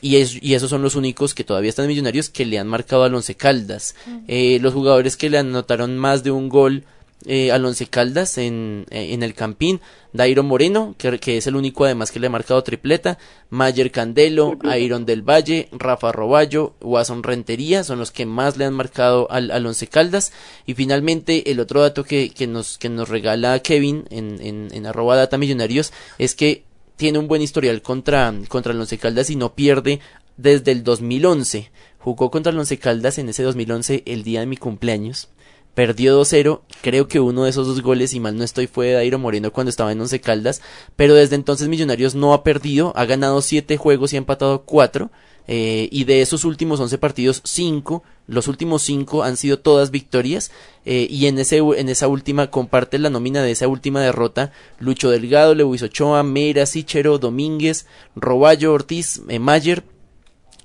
y, 0.01 0.17
es, 0.17 0.43
y, 0.43 0.55
esos 0.55 0.71
son 0.71 0.83
los 0.83 0.97
únicos 0.97 1.35
que 1.35 1.45
todavía 1.45 1.71
están 1.71 1.85
en 1.85 1.91
Millonarios 1.91 2.29
que 2.29 2.45
le 2.45 2.59
han 2.59 2.69
marcado 2.69 3.05
al 3.05 3.15
Once 3.15 3.35
Caldas. 3.35 3.95
Eh, 4.29 4.59
los 4.61 4.75
jugadores 4.75 5.17
que 5.17 5.31
le 5.31 5.39
anotaron 5.39 5.97
más 5.99 6.23
de 6.23 6.31
un 6.31 6.49
gol 6.49 6.85
eh, 7.27 7.53
al 7.53 7.65
Once 7.65 7.87
Caldas 7.87 8.39
en, 8.39 8.87
en 8.91 9.23
el 9.23 9.35
Campín, 9.35 9.81
Dairo 10.13 10.43
Moreno, 10.43 10.95
que, 10.99 11.19
que, 11.19 11.37
es 11.37 11.47
el 11.47 11.57
único 11.57 11.85
además 11.85 12.13
que 12.13 12.21
le 12.21 12.29
ha 12.29 12.31
marcado 12.31 12.63
tripleta, 12.63 13.19
Mayer 13.51 13.91
Candelo, 13.91 14.59
Iron 14.79 15.07
del 15.07 15.23
Valle, 15.23 15.69
Rafa 15.73 16.13
Roballo, 16.13 16.75
Watson 16.81 17.23
Rentería, 17.23 17.83
son 17.85 17.99
los 17.99 18.11
que 18.11 18.27
más 18.27 18.57
le 18.57 18.65
han 18.65 18.75
marcado 18.75 19.31
al, 19.31 19.51
al 19.51 19.67
Once 19.67 19.87
Caldas. 19.87 20.33
Y 20.67 20.75
finalmente, 20.75 21.51
el 21.51 21.61
otro 21.61 21.81
dato 21.83 22.05
que, 22.05 22.31
que, 22.31 22.47
nos, 22.47 22.79
que 22.79 22.89
nos 22.89 23.09
regala 23.09 23.59
Kevin 23.61 24.05
en, 24.11 24.41
en, 24.41 24.69
en 24.73 24.87
arroba 24.87 25.17
data 25.17 25.39
millonarios 25.39 25.93
es 26.19 26.35
que 26.35 26.65
tiene 26.97 27.19
un 27.19 27.29
buen 27.29 27.43
historial 27.43 27.83
contra, 27.83 28.33
contra 28.49 28.73
el 28.73 28.81
Once 28.81 28.99
Caldas 28.99 29.31
y 29.31 29.37
no 29.37 29.55
pierde 29.55 30.01
desde 30.37 30.73
el 30.73 30.85
2011. 30.85 31.71
Jugó 31.99 32.31
contra 32.31 32.53
el 32.53 32.59
Once 32.59 32.79
Caldas 32.79 33.19
en 33.19 33.29
ese 33.29 33.43
2011 33.43 34.03
el 34.07 34.23
día 34.23 34.41
de 34.41 34.47
mi 34.47 34.57
cumpleaños. 34.57 35.29
Perdió 35.75 36.21
2-0, 36.21 36.61
creo 36.83 37.09
que 37.09 37.19
uno 37.19 37.45
de 37.45 37.51
esos 37.51 37.67
dos 37.67 37.83
goles, 37.83 38.11
si 38.11 38.21
mal 38.21 38.37
no 38.37 38.45
estoy, 38.45 38.69
fue 38.69 38.87
de 38.87 38.93
Dairo 38.95 39.19
Moreno 39.19 39.53
cuando 39.53 39.71
estaba 39.71 39.91
en 39.91 40.01
Once 40.01 40.21
Caldas, 40.21 40.63
pero 40.95 41.15
desde 41.15 41.35
entonces 41.35 41.67
Millonarios 41.67 42.15
no 42.15 42.33
ha 42.33 42.45
perdido, 42.45 42.93
ha 42.95 43.05
ganado 43.07 43.43
7 43.43 43.77
juegos 43.77 44.13
y 44.13 44.17
ha 44.17 44.19
empatado 44.19 44.63
4, 44.63 45.11
eh, 45.47 45.89
y 45.91 46.05
de 46.05 46.23
esos 46.23 46.45
últimos 46.45 46.79
11 46.79 46.97
partidos, 46.99 47.43
5, 47.45 48.05
los 48.29 48.47
últimos 48.47 48.83
5 48.83 49.25
han 49.25 49.37
sido 49.37 49.59
todas 49.59 49.91
victorias, 49.91 50.53
eh, 50.85 51.09
y 51.11 51.27
en, 51.27 51.41
ese, 51.41 51.59
en 51.59 51.89
esa 51.89 52.07
última, 52.07 52.51
comparte 52.51 52.99
la 53.01 53.11
nómina 53.11 53.43
de 53.43 53.51
esa 53.51 53.67
última 53.67 54.01
derrota, 54.01 54.53
Lucho 54.79 55.11
Delgado, 55.11 55.57
Lewis 55.57 55.83
Ochoa, 55.83 56.23
Meira, 56.23 56.67
Sichero, 56.67 57.19
Domínguez, 57.19 57.87
Roballo, 58.15 58.73
Ortiz, 58.73 59.23
eh, 59.29 59.41
Mayer, 59.41 59.83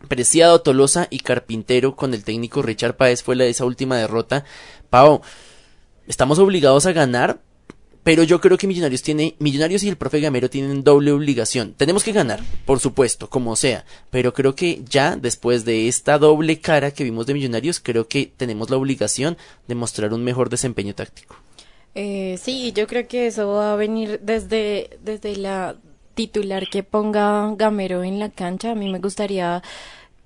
Preciado, 0.08 0.62
Tolosa 0.62 1.08
y 1.10 1.20
Carpintero 1.20 1.96
con 1.96 2.14
el 2.14 2.24
técnico 2.24 2.62
Richard 2.62 2.96
Páez 2.96 3.22
fue 3.22 3.36
la 3.36 3.44
de 3.44 3.50
esa 3.50 3.66
última 3.66 3.98
derrota. 3.98 4.46
Pau, 4.90 5.22
estamos 6.08 6.40
obligados 6.40 6.86
a 6.86 6.94
ganar, 6.94 7.40
pero 8.04 8.24
yo 8.24 8.42
creo 8.42 8.58
que 8.58 8.66
Millonarios 8.66 9.04
tiene, 9.04 9.36
Millonarios 9.40 9.84
y 9.84 9.90
el 9.90 9.98
profe 9.98 10.20
Gamero 10.20 10.50
tienen 10.50 10.84
doble 10.84 11.12
obligación. 11.12 11.74
Tenemos 11.78 12.04
que 12.04 12.12
ganar, 12.12 12.42
por 12.66 12.80
supuesto, 12.80 13.30
como 13.30 13.56
sea, 13.56 13.86
pero 14.10 14.34
creo 14.34 14.56
que 14.56 14.82
ya 14.90 15.16
después 15.16 15.64
de 15.66 15.88
esta 15.88 16.18
doble 16.18 16.60
cara 16.60 16.92
que 16.92 17.04
vimos 17.04 17.28
de 17.28 17.36
Millonarios, 17.36 17.80
creo 17.80 18.08
que 18.08 18.32
tenemos 18.36 18.70
la 18.70 18.78
obligación 18.78 19.38
de 19.68 19.76
mostrar 19.76 20.14
un 20.14 20.24
mejor 20.24 20.50
desempeño 20.50 20.96
táctico. 20.96 21.36
Eh, 21.94 22.40
sí, 22.42 22.72
yo 22.72 22.88
creo 22.88 23.08
que 23.08 23.28
eso 23.28 23.48
va 23.50 23.74
a 23.74 23.76
venir 23.76 24.20
desde, 24.24 24.98
desde 25.04 25.36
la 25.36 25.76
titular 26.16 26.68
que 26.70 26.84
ponga 26.84 27.54
Gamero 27.56 28.04
en 28.04 28.20
la 28.20 28.30
cancha. 28.30 28.72
A 28.72 28.76
mí 28.76 28.90
me 28.90 29.00
gustaría 29.00 29.62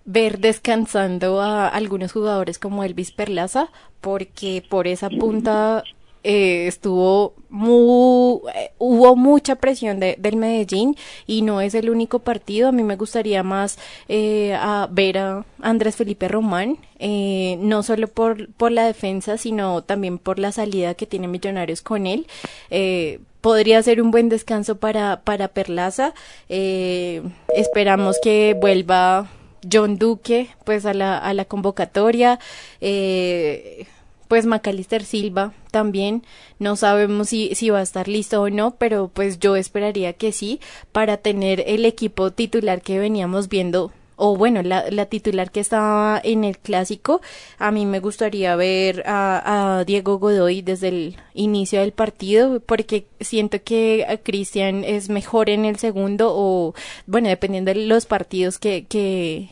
ver 0.05 0.39
descansando 0.39 1.41
a 1.41 1.67
algunos 1.67 2.11
jugadores 2.11 2.59
como 2.59 2.83
Elvis 2.83 3.11
Perlaza, 3.11 3.69
porque 4.01 4.63
por 4.69 4.87
esa 4.87 5.09
punta 5.09 5.83
eh, 6.23 6.67
estuvo 6.67 7.33
muy, 7.49 8.39
eh, 8.55 8.71
hubo 8.77 9.15
mucha 9.15 9.55
presión 9.55 9.99
de, 9.99 10.15
del 10.17 10.37
Medellín 10.37 10.95
y 11.27 11.41
no 11.41 11.61
es 11.61 11.75
el 11.75 11.89
único 11.89 12.19
partido. 12.19 12.69
A 12.69 12.71
mí 12.71 12.83
me 12.83 12.95
gustaría 12.95 13.43
más 13.43 13.77
eh, 14.07 14.57
ver 14.91 15.17
a 15.17 15.45
Andrés 15.61 15.95
Felipe 15.95 16.27
Román, 16.27 16.77
eh, 16.99 17.57
no 17.59 17.83
solo 17.83 18.07
por, 18.07 18.51
por 18.53 18.71
la 18.71 18.85
defensa, 18.85 19.37
sino 19.37 19.83
también 19.83 20.17
por 20.17 20.39
la 20.39 20.51
salida 20.51 20.93
que 20.95 21.05
tiene 21.05 21.27
Millonarios 21.27 21.81
con 21.81 22.07
él. 22.07 22.27
Eh, 22.69 23.19
podría 23.41 23.83
ser 23.83 24.01
un 24.01 24.11
buen 24.11 24.29
descanso 24.29 24.77
para, 24.77 25.21
para 25.21 25.49
Perlaza. 25.49 26.13
Esperamos 26.47 28.17
que 28.23 28.55
vuelva 28.59 29.27
John 29.71 29.97
Duque 29.97 30.49
pues 30.65 30.85
a 30.85 30.93
la, 30.93 31.17
a 31.17 31.33
la 31.33 31.45
convocatoria. 31.45 32.39
Eh, 32.81 33.85
pues 34.27 34.45
Macalister 34.47 35.03
Silva 35.03 35.53
también 35.69 36.23
no 36.57 36.75
sabemos 36.75 37.29
si, 37.29 37.53
si 37.53 37.69
va 37.69 37.79
a 37.79 37.83
estar 37.83 38.07
listo 38.07 38.41
o 38.41 38.49
no, 38.49 38.71
pero 38.71 39.11
pues 39.13 39.37
yo 39.37 39.55
esperaría 39.55 40.13
que 40.13 40.31
sí 40.31 40.59
para 40.91 41.17
tener 41.17 41.63
el 41.67 41.85
equipo 41.85 42.31
titular 42.31 42.81
que 42.81 42.97
veníamos 42.97 43.47
viendo 43.47 43.91
o 44.15 44.35
bueno, 44.37 44.61
la, 44.61 44.89
la, 44.89 45.05
titular 45.05 45.51
que 45.51 45.59
estaba 45.59 46.19
en 46.23 46.43
el 46.43 46.57
clásico, 46.57 47.21
a 47.57 47.71
mí 47.71 47.85
me 47.85 47.99
gustaría 47.99 48.55
ver 48.55 49.03
a, 49.05 49.77
a 49.79 49.85
Diego 49.85 50.19
Godoy 50.19 50.61
desde 50.61 50.89
el 50.89 51.17
inicio 51.33 51.81
del 51.81 51.91
partido, 51.91 52.59
porque 52.59 53.05
siento 53.19 53.63
que 53.63 54.19
Cristian 54.23 54.83
es 54.83 55.09
mejor 55.09 55.49
en 55.49 55.65
el 55.65 55.77
segundo, 55.77 56.31
o 56.33 56.73
bueno, 57.07 57.29
dependiendo 57.29 57.73
de 57.73 57.85
los 57.85 58.05
partidos 58.05 58.59
que, 58.59 58.85
que, 58.85 59.49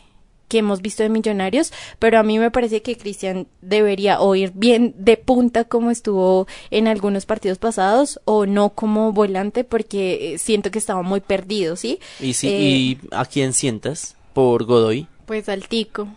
que 0.52 0.58
hemos 0.58 0.82
visto 0.82 1.02
de 1.02 1.08
Millonarios, 1.08 1.72
pero 1.98 2.20
a 2.20 2.24
mí 2.24 2.38
me 2.38 2.52
parece 2.52 2.82
que 2.82 2.98
Cristian 2.98 3.48
debería 3.62 4.20
o 4.20 4.36
ir 4.36 4.52
bien 4.54 4.94
de 4.98 5.16
punta 5.16 5.64
como 5.64 5.92
estuvo 5.92 6.46
en 6.72 6.90
algunos 6.90 7.26
partidos 7.26 7.58
pasados 7.58 8.20
o 8.26 8.46
no 8.46 8.72
como 8.72 9.14
volante 9.14 9.64
porque 9.64 10.36
siento 10.40 10.70
que 10.70 10.80
estaba 10.80 11.04
muy 11.04 11.22
perdido, 11.22 11.78
¿sí? 11.78 12.00
¿Y, 12.20 12.34
si, 12.34 12.50
eh, 12.50 12.60
¿y 12.60 13.00
a 13.12 13.24
quién 13.24 13.54
sientas? 13.54 14.18
Por 14.34 14.66
Godoy? 14.66 15.08
Pues 15.26 15.50
al 15.50 15.68
Tico. 15.68 16.08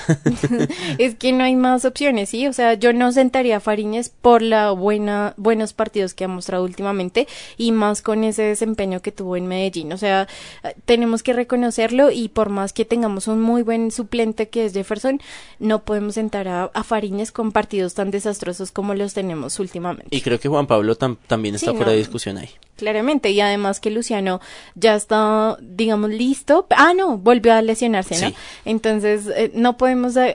es 0.98 1.14
que 1.14 1.32
no 1.32 1.44
hay 1.44 1.56
más 1.56 1.84
opciones, 1.84 2.30
¿sí? 2.30 2.46
O 2.46 2.52
sea, 2.52 2.74
yo 2.74 2.92
no 2.92 3.12
sentaría 3.12 3.56
a 3.56 3.60
Fariñez 3.60 4.10
por 4.10 4.42
la 4.42 4.70
buena, 4.70 5.34
buenos 5.36 5.72
partidos 5.72 6.14
que 6.14 6.24
ha 6.24 6.28
mostrado 6.28 6.64
últimamente 6.64 7.28
y 7.56 7.72
más 7.72 8.02
con 8.02 8.24
ese 8.24 8.42
desempeño 8.42 9.00
que 9.00 9.12
tuvo 9.12 9.36
en 9.36 9.46
Medellín. 9.46 9.92
O 9.92 9.96
sea, 9.96 10.28
tenemos 10.84 11.22
que 11.22 11.32
reconocerlo 11.32 12.10
y 12.10 12.28
por 12.28 12.48
más 12.48 12.72
que 12.72 12.84
tengamos 12.84 13.28
un 13.28 13.40
muy 13.40 13.62
buen 13.62 13.90
suplente 13.90 14.48
que 14.48 14.64
es 14.64 14.72
Jefferson, 14.72 15.20
no 15.58 15.82
podemos 15.82 16.14
sentar 16.14 16.48
a, 16.48 16.64
a 16.64 16.84
Fariñez 16.84 17.32
con 17.32 17.52
partidos 17.52 17.94
tan 17.94 18.10
desastrosos 18.10 18.72
como 18.72 18.94
los 18.94 19.14
tenemos 19.14 19.58
últimamente. 19.58 20.14
Y 20.14 20.20
creo 20.20 20.40
que 20.40 20.48
Juan 20.48 20.66
Pablo 20.66 20.96
también 20.96 21.54
está 21.54 21.72
fuera 21.74 21.92
de 21.92 21.98
discusión 21.98 22.38
ahí. 22.38 22.50
Claramente, 22.82 23.30
y 23.30 23.40
además 23.40 23.78
que 23.78 23.92
Luciano 23.92 24.40
ya 24.74 24.96
está, 24.96 25.56
digamos, 25.60 26.10
listo. 26.10 26.66
Ah, 26.70 26.94
no, 26.94 27.16
volvió 27.16 27.54
a 27.54 27.62
lesionarse, 27.62 28.20
¿no? 28.20 28.34
Entonces, 28.64 29.28
eh, 29.28 29.52
no 29.54 29.76
podemos 29.76 30.16
eh, 30.16 30.34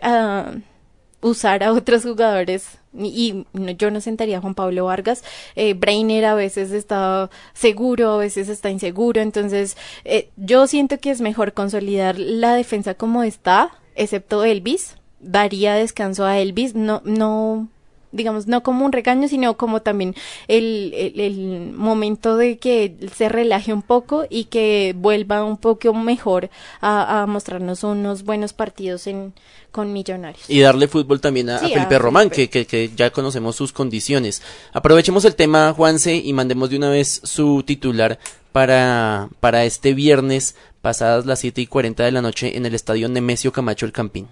usar 1.20 1.62
a 1.66 1.74
otros 1.74 2.04
jugadores 2.04 2.80
y, 2.94 3.46
yo 3.78 3.92
no 3.92 4.00
sentaría 4.00 4.38
a 4.38 4.42
Juan 4.42 4.56
Pablo 4.56 4.86
Vargas. 4.86 5.26
Eh, 5.58 5.74
Brainer 5.74 6.24
a 6.24 6.36
veces 6.36 6.72
está 6.72 7.30
seguro, 7.54 8.12
a 8.12 8.18
veces 8.20 8.48
está 8.48 8.70
inseguro. 8.70 9.20
Entonces, 9.20 9.76
eh, 10.06 10.30
yo 10.38 10.68
siento 10.68 11.00
que 11.00 11.12
es 11.12 11.20
mejor 11.20 11.52
consolidar 11.52 12.18
la 12.18 12.56
defensa 12.56 12.94
como 12.94 13.24
está, 13.24 13.72
excepto 13.96 14.46
Elvis. 14.46 14.96
Daría 15.20 15.74
descanso 15.74 16.24
a 16.24 16.40
Elvis. 16.40 16.76
No, 16.76 17.02
no 17.04 17.68
digamos, 18.12 18.48
no 18.48 18.64
como 18.64 18.86
un 18.86 18.92
regaño, 18.92 19.28
sino 19.28 19.58
como 19.58 19.82
también 19.82 20.16
el, 20.48 20.94
el, 20.94 21.74
momento 21.74 22.38
de 22.38 22.58
que 22.58 22.96
se 23.16 23.30
relaje 23.30 23.74
un 23.74 23.82
poco 23.82 24.26
y 24.30 24.46
que 24.46 24.96
vuelva 24.98 25.44
un 25.44 25.58
poco 25.58 25.94
mejor 25.94 26.50
a, 26.82 27.26
mostrarnos 27.28 27.84
unos 27.84 28.24
buenos 28.24 28.54
partidos 28.54 29.08
en, 29.08 29.34
con 29.72 29.94
Millonarios. 29.94 30.50
Y 30.50 30.62
darle 30.62 30.88
fútbol 30.88 31.20
también 31.20 31.50
a, 31.50 31.60
Felipe 31.60 32.00
Román, 32.00 32.30
Que, 32.30 32.50
que, 32.50 32.66
que, 32.66 32.92
ya 32.96 33.10
conocemos 33.12 33.56
sus 33.56 33.74
condiciones. 33.74 34.42
Aprovechemos 34.74 35.26
el 35.26 35.36
tema, 35.36 35.74
Juanse, 35.74 36.16
y 36.16 36.34
mandemos 36.34 36.70
de 36.70 36.78
una 36.78 36.90
vez 36.90 37.22
su 37.24 37.64
titular 37.64 38.20
para, 38.52 39.30
para 39.40 39.66
este 39.66 39.94
viernes, 39.94 40.56
pasadas 40.82 41.26
las 41.26 41.40
siete 41.40 41.62
y 41.62 41.68
cuarenta 41.68 42.04
de 42.06 42.12
la 42.12 42.22
noche, 42.22 42.58
en 42.58 42.66
el 42.66 42.74
estadio 42.74 43.10
Nemesio 43.10 43.52
Camacho 43.52 43.86
El 43.86 43.92
Campín. 43.92 44.28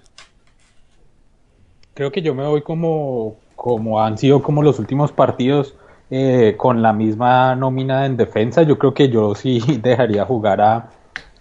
Creo 1.94 2.12
que 2.12 2.22
yo 2.22 2.34
me 2.36 2.46
voy 2.46 2.62
como 2.62 3.38
como 3.66 4.00
han 4.00 4.16
sido 4.20 4.44
como 4.44 4.62
los 4.62 4.78
últimos 4.78 5.12
partidos 5.12 5.74
eh, 6.12 6.54
con 6.56 6.84
la 6.84 6.94
misma 6.94 7.56
nómina 7.56 8.06
en 8.06 8.16
defensa, 8.16 8.62
yo 8.62 8.78
creo 8.78 8.94
que 8.94 9.10
yo 9.10 9.34
sí 9.34 9.60
dejaría 9.82 10.24
jugar 10.24 10.62
a, 10.62 10.90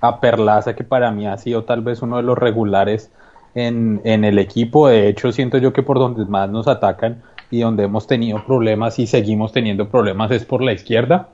a 0.01 0.20
Perlaza, 0.20 0.75
que 0.75 0.85
para 0.85 1.11
mí 1.11 1.27
ha 1.27 1.37
sido 1.37 1.64
tal 1.64 1.83
vez 1.83 2.01
uno 2.01 2.16
de 2.16 2.22
los 2.22 2.39
regulares 2.39 3.12
en, 3.55 4.01
en 4.05 4.25
el 4.25 4.39
equipo. 4.39 4.89
De 4.89 5.07
hecho, 5.07 5.33
siento 5.33 5.59
yo 5.59 5.75
que 5.75 5.83
por 5.83 5.99
donde 5.99 6.25
más 6.25 6.49
nos 6.49 6.66
atacan 6.66 7.22
y 7.51 7.61
donde 7.61 7.85
hemos 7.85 8.07
tenido 8.07 8.43
problemas 8.43 8.99
y 8.99 9.07
seguimos 9.07 9.53
teniendo 9.53 9.91
problemas 9.91 10.31
es 10.31 10.47
por 10.47 10.62
la 10.62 10.72
izquierda. 10.72 11.29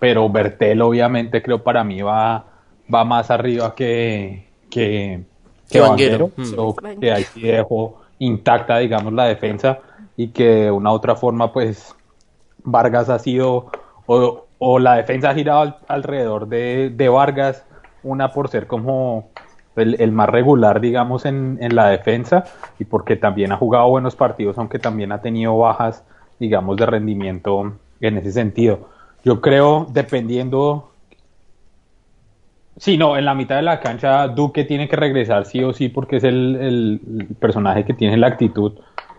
Pero 0.00 0.28
Bertel, 0.28 0.82
obviamente, 0.82 1.40
creo 1.40 1.62
para 1.62 1.84
mí 1.84 2.02
va, 2.02 2.46
va 2.92 3.04
más 3.04 3.30
arriba 3.30 3.76
que, 3.76 4.48
que, 4.68 5.20
que 5.70 5.80
Vanguero. 5.80 6.32
Mm. 6.36 6.98
que 7.00 7.12
ahí 7.12 7.22
sí 7.22 7.42
dejo 7.42 8.00
intacta, 8.18 8.78
digamos, 8.78 9.12
la 9.12 9.26
defensa 9.26 9.78
y 10.16 10.28
que 10.28 10.46
de 10.46 10.70
una 10.70 10.92
u 10.92 10.94
otra 10.94 11.16
forma 11.16 11.52
pues 11.52 11.94
Vargas 12.64 13.08
ha 13.08 13.18
sido 13.18 13.66
o, 14.06 14.78
la 14.78 14.94
defensa 14.94 15.30
ha 15.30 15.34
girado 15.34 15.76
alrededor 15.88 16.48
de, 16.48 17.08
Vargas, 17.08 17.64
una 18.02 18.32
por 18.32 18.48
ser 18.48 18.66
como 18.66 19.30
el, 19.74 20.12
más 20.12 20.28
regular 20.28 20.80
digamos 20.80 21.24
en, 21.24 21.58
en, 21.60 21.74
la 21.74 21.88
defensa 21.88 22.44
y 22.78 22.84
porque 22.84 23.16
también 23.16 23.52
ha 23.52 23.56
jugado 23.56 23.88
buenos 23.88 24.14
partidos 24.14 24.58
aunque 24.58 24.78
también 24.78 25.12
ha 25.12 25.22
tenido 25.22 25.56
bajas 25.58 26.04
digamos 26.38 26.76
de 26.76 26.86
rendimiento 26.86 27.72
en 28.00 28.18
ese 28.18 28.32
sentido. 28.32 28.88
Yo 29.24 29.40
creo 29.40 29.86
dependiendo 29.90 30.88
Sí, 32.78 32.96
no, 32.96 33.18
en 33.18 33.26
la 33.26 33.34
mitad 33.34 33.56
de 33.56 33.62
la 33.62 33.80
cancha 33.80 34.26
Duque 34.28 34.64
tiene 34.64 34.88
que 34.88 34.96
regresar 34.96 35.44
sí 35.44 35.62
o 35.62 35.72
sí 35.72 35.88
porque 35.88 36.16
es 36.16 36.24
el, 36.24 36.56
el 36.56 37.26
personaje 37.38 37.84
que 37.84 37.92
tiene 37.92 38.16
la 38.16 38.28
actitud 38.28 38.72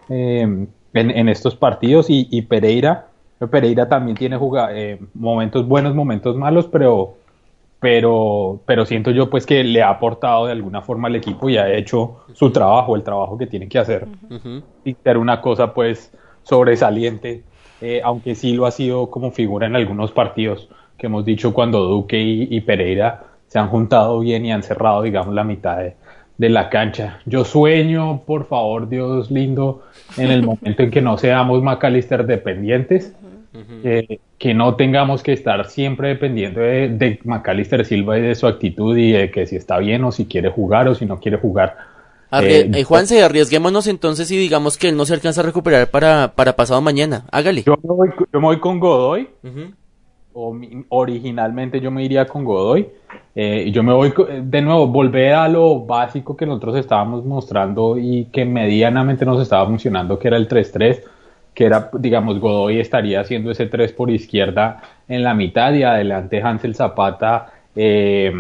eh, 0.09 0.67
en, 0.93 1.29
estos 1.29 1.55
partidos 1.55 2.07
y, 2.09 2.41
Pereira, 2.43 3.07
Pereira 3.51 3.89
también 3.89 4.15
tiene 4.15 4.37
eh, 4.71 4.99
momentos 5.13 5.67
buenos, 5.67 5.95
momentos 5.95 6.35
malos, 6.35 6.67
pero, 6.67 7.15
pero, 7.79 8.59
pero 8.65 8.85
siento 8.85 9.11
yo 9.11 9.29
pues 9.29 9.45
que 9.45 9.63
le 9.63 9.81
ha 9.81 9.89
aportado 9.89 10.45
de 10.45 10.51
alguna 10.51 10.81
forma 10.81 11.07
al 11.07 11.15
equipo 11.15 11.49
y 11.49 11.57
ha 11.57 11.71
hecho 11.73 12.25
su 12.33 12.51
trabajo, 12.51 12.95
el 12.95 13.03
trabajo 13.03 13.37
que 13.37 13.47
tiene 13.47 13.67
que 13.67 13.79
hacer. 13.79 14.07
Y 14.85 14.95
ser 15.03 15.17
una 15.17 15.41
cosa 15.41 15.73
pues 15.73 16.11
sobresaliente, 16.43 17.43
eh, 17.81 18.01
aunque 18.03 18.35
sí 18.35 18.53
lo 18.53 18.65
ha 18.65 18.71
sido 18.71 19.09
como 19.09 19.31
figura 19.31 19.67
en 19.67 19.75
algunos 19.75 20.11
partidos 20.11 20.69
que 20.97 21.07
hemos 21.07 21.25
dicho 21.25 21.53
cuando 21.53 21.85
Duque 21.85 22.21
y 22.21 22.61
Pereira 22.61 23.23
se 23.47 23.59
han 23.59 23.67
juntado 23.67 24.19
bien 24.19 24.45
y 24.45 24.51
han 24.51 24.63
cerrado 24.63 25.01
digamos 25.01 25.33
la 25.33 25.43
mitad 25.43 25.77
de, 25.77 25.95
de 26.37 26.49
la 26.49 26.69
cancha. 26.69 27.19
Yo 27.25 27.45
sueño, 27.45 28.23
por 28.25 28.47
favor, 28.47 28.89
Dios 28.89 29.31
lindo, 29.31 29.83
en 30.17 30.31
el 30.31 30.43
momento 30.43 30.83
en 30.83 30.91
que 30.91 31.01
no 31.01 31.17
seamos 31.17 31.61
McAllister 31.61 32.25
dependientes, 32.25 33.15
que 34.39 34.53
no 34.53 34.75
tengamos 34.75 35.21
que 35.21 35.33
estar 35.33 35.69
siempre 35.69 36.09
dependiendo 36.09 36.59
de, 36.59 36.89
de 36.89 37.19
McAllister 37.23 37.85
Silva 37.85 38.17
y 38.17 38.21
de 38.21 38.35
su 38.35 38.47
actitud 38.47 38.97
y 38.97 39.11
de 39.11 39.31
que 39.31 39.45
si 39.45 39.55
está 39.55 39.77
bien 39.77 40.03
o 40.03 40.11
si 40.11 40.25
quiere 40.25 40.49
jugar 40.49 40.87
o 40.87 40.95
si 40.95 41.05
no 41.05 41.19
quiere 41.19 41.37
jugar. 41.37 41.77
Eh, 42.41 42.69
eh, 42.73 42.83
Juanse, 42.83 43.21
arriesguémonos 43.21 43.85
entonces 43.85 44.31
y 44.31 44.37
digamos 44.37 44.77
que 44.77 44.89
él 44.89 44.97
no 44.97 45.05
se 45.05 45.13
alcanza 45.13 45.41
a 45.41 45.43
recuperar 45.43 45.91
para, 45.91 46.33
para 46.35 46.55
pasado 46.55 46.81
mañana. 46.81 47.25
Hágale. 47.31 47.61
Yo 47.61 47.77
me 47.83 47.93
voy, 47.93 48.09
yo 48.09 48.39
me 48.39 48.47
voy 48.47 48.59
con 48.59 48.79
Godoy 48.79 49.29
originalmente 50.33 51.79
yo 51.79 51.91
me 51.91 52.03
iría 52.03 52.25
con 52.25 52.43
Godoy. 52.43 52.87
Eh, 53.35 53.71
yo 53.71 53.83
me 53.83 53.93
voy 53.93 54.13
de 54.43 54.61
nuevo, 54.61 54.87
volver 54.87 55.33
a 55.33 55.47
lo 55.47 55.79
básico 55.79 56.35
que 56.35 56.45
nosotros 56.45 56.77
estábamos 56.77 57.25
mostrando 57.25 57.97
y 57.97 58.25
que 58.25 58.45
medianamente 58.45 59.25
nos 59.25 59.41
estaba 59.41 59.65
funcionando, 59.65 60.19
que 60.19 60.27
era 60.27 60.37
el 60.37 60.47
3-3, 60.47 61.01
que 61.53 61.65
era, 61.65 61.89
digamos, 61.93 62.39
Godoy 62.39 62.79
estaría 62.79 63.21
haciendo 63.21 63.51
ese 63.51 63.65
3 63.65 63.91
por 63.93 64.09
izquierda 64.09 64.81
en 65.07 65.23
la 65.23 65.33
mitad 65.33 65.73
y 65.73 65.83
adelante 65.83 66.41
Hansel 66.41 66.75
Zapata, 66.75 67.53
eh, 67.75 68.31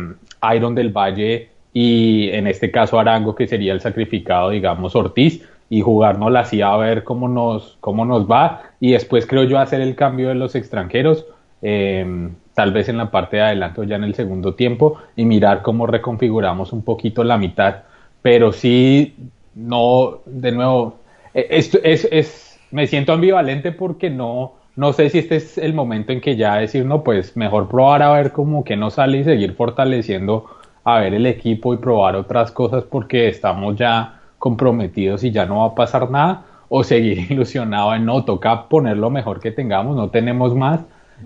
Iron 0.55 0.75
del 0.75 0.89
Valle 0.89 1.49
y 1.73 2.29
en 2.29 2.47
este 2.47 2.69
caso 2.69 2.99
Arango, 2.99 3.33
que 3.35 3.47
sería 3.47 3.73
el 3.73 3.81
sacrificado, 3.81 4.49
digamos, 4.49 4.95
Ortiz 4.95 5.47
y 5.69 5.81
jugarnos 5.81 6.31
la 6.31 6.41
hacía 6.41 6.71
a 6.71 6.77
ver 6.77 7.03
cómo 7.03 7.27
nos, 7.27 7.77
cómo 7.79 8.05
nos 8.05 8.29
va 8.29 8.61
y 8.79 8.91
después 8.91 9.25
creo 9.25 9.43
yo 9.43 9.57
hacer 9.57 9.81
el 9.81 9.95
cambio 9.95 10.29
de 10.29 10.35
los 10.35 10.53
extranjeros 10.53 11.25
eh, 11.63 12.29
tal 12.53 12.71
vez 12.71 12.89
en 12.89 12.97
la 12.97 13.09
parte 13.09 13.37
de 13.37 13.43
adelante 13.43 13.81
o 13.81 13.83
ya 13.85 13.95
en 13.95 14.03
el 14.03 14.13
segundo 14.13 14.53
tiempo 14.53 14.97
y 15.15 15.25
mirar 15.25 15.61
cómo 15.61 15.87
reconfiguramos 15.87 16.73
un 16.73 16.83
poquito 16.83 17.23
la 17.23 17.37
mitad. 17.37 17.83
Pero 18.21 18.51
sí, 18.51 19.15
no, 19.55 20.19
de 20.25 20.51
nuevo, 20.51 20.99
e, 21.33 21.47
es, 21.49 21.73
es, 21.83 22.07
es, 22.11 22.59
me 22.71 22.85
siento 22.85 23.13
ambivalente 23.13 23.71
porque 23.71 24.09
no, 24.09 24.53
no 24.75 24.93
sé 24.93 25.09
si 25.09 25.19
este 25.19 25.37
es 25.37 25.57
el 25.57 25.73
momento 25.73 26.11
en 26.11 26.21
que 26.21 26.35
ya 26.35 26.55
decir, 26.57 26.85
no, 26.85 27.03
pues 27.03 27.35
mejor 27.37 27.67
probar 27.69 28.01
a 28.01 28.11
ver 28.11 28.31
cómo 28.31 28.63
que 28.63 28.75
no 28.75 28.89
sale 28.91 29.19
y 29.19 29.23
seguir 29.23 29.53
fortaleciendo 29.53 30.45
a 30.83 30.99
ver 30.99 31.13
el 31.13 31.25
equipo 31.25 31.73
y 31.73 31.77
probar 31.77 32.15
otras 32.15 32.51
cosas 32.51 32.83
porque 32.83 33.29
estamos 33.29 33.77
ya 33.77 34.19
comprometidos 34.37 35.23
y 35.23 35.31
ya 35.31 35.45
no 35.45 35.59
va 35.59 35.67
a 35.67 35.75
pasar 35.75 36.11
nada 36.11 36.45
o 36.67 36.83
seguir 36.83 37.19
ilusionado 37.31 37.95
en 37.95 38.05
no, 38.05 38.25
toca 38.25 38.67
poner 38.67 38.97
lo 38.97 39.09
mejor 39.09 39.39
que 39.39 39.51
tengamos, 39.51 39.95
no 39.95 40.09
tenemos 40.09 40.53
más 40.53 40.81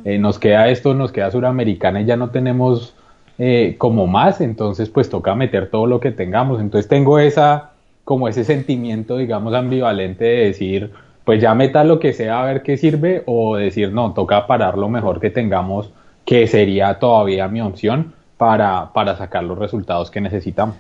eh, 0.05 0.17
nos 0.17 0.39
queda 0.39 0.69
esto, 0.69 0.93
nos 0.93 1.11
queda 1.11 1.31
Suramericana 1.31 2.01
y 2.01 2.05
ya 2.05 2.15
no 2.15 2.29
tenemos 2.29 2.95
eh, 3.37 3.75
como 3.77 4.07
más, 4.07 4.41
entonces 4.41 4.89
pues 4.89 5.09
toca 5.09 5.35
meter 5.35 5.69
todo 5.69 5.85
lo 5.85 5.99
que 5.99 6.11
tengamos. 6.11 6.59
Entonces 6.59 6.89
tengo 6.89 7.19
esa, 7.19 7.71
como 8.03 8.27
ese 8.27 8.43
sentimiento, 8.43 9.17
digamos, 9.17 9.53
ambivalente 9.53 10.25
de 10.25 10.45
decir, 10.45 10.91
pues 11.23 11.41
ya 11.41 11.53
meta 11.53 11.83
lo 11.83 11.99
que 11.99 12.13
sea 12.13 12.41
a 12.41 12.45
ver 12.45 12.63
qué 12.63 12.77
sirve, 12.77 13.23
o 13.25 13.57
decir, 13.57 13.91
no, 13.91 14.13
toca 14.13 14.47
parar 14.47 14.77
lo 14.77 14.89
mejor 14.89 15.19
que 15.19 15.29
tengamos, 15.29 15.91
que 16.25 16.47
sería 16.47 16.99
todavía 16.99 17.47
mi 17.47 17.61
opción 17.61 18.13
para, 18.37 18.91
para 18.93 19.17
sacar 19.17 19.43
los 19.43 19.57
resultados 19.57 20.09
que 20.09 20.21
necesitamos. 20.21 20.75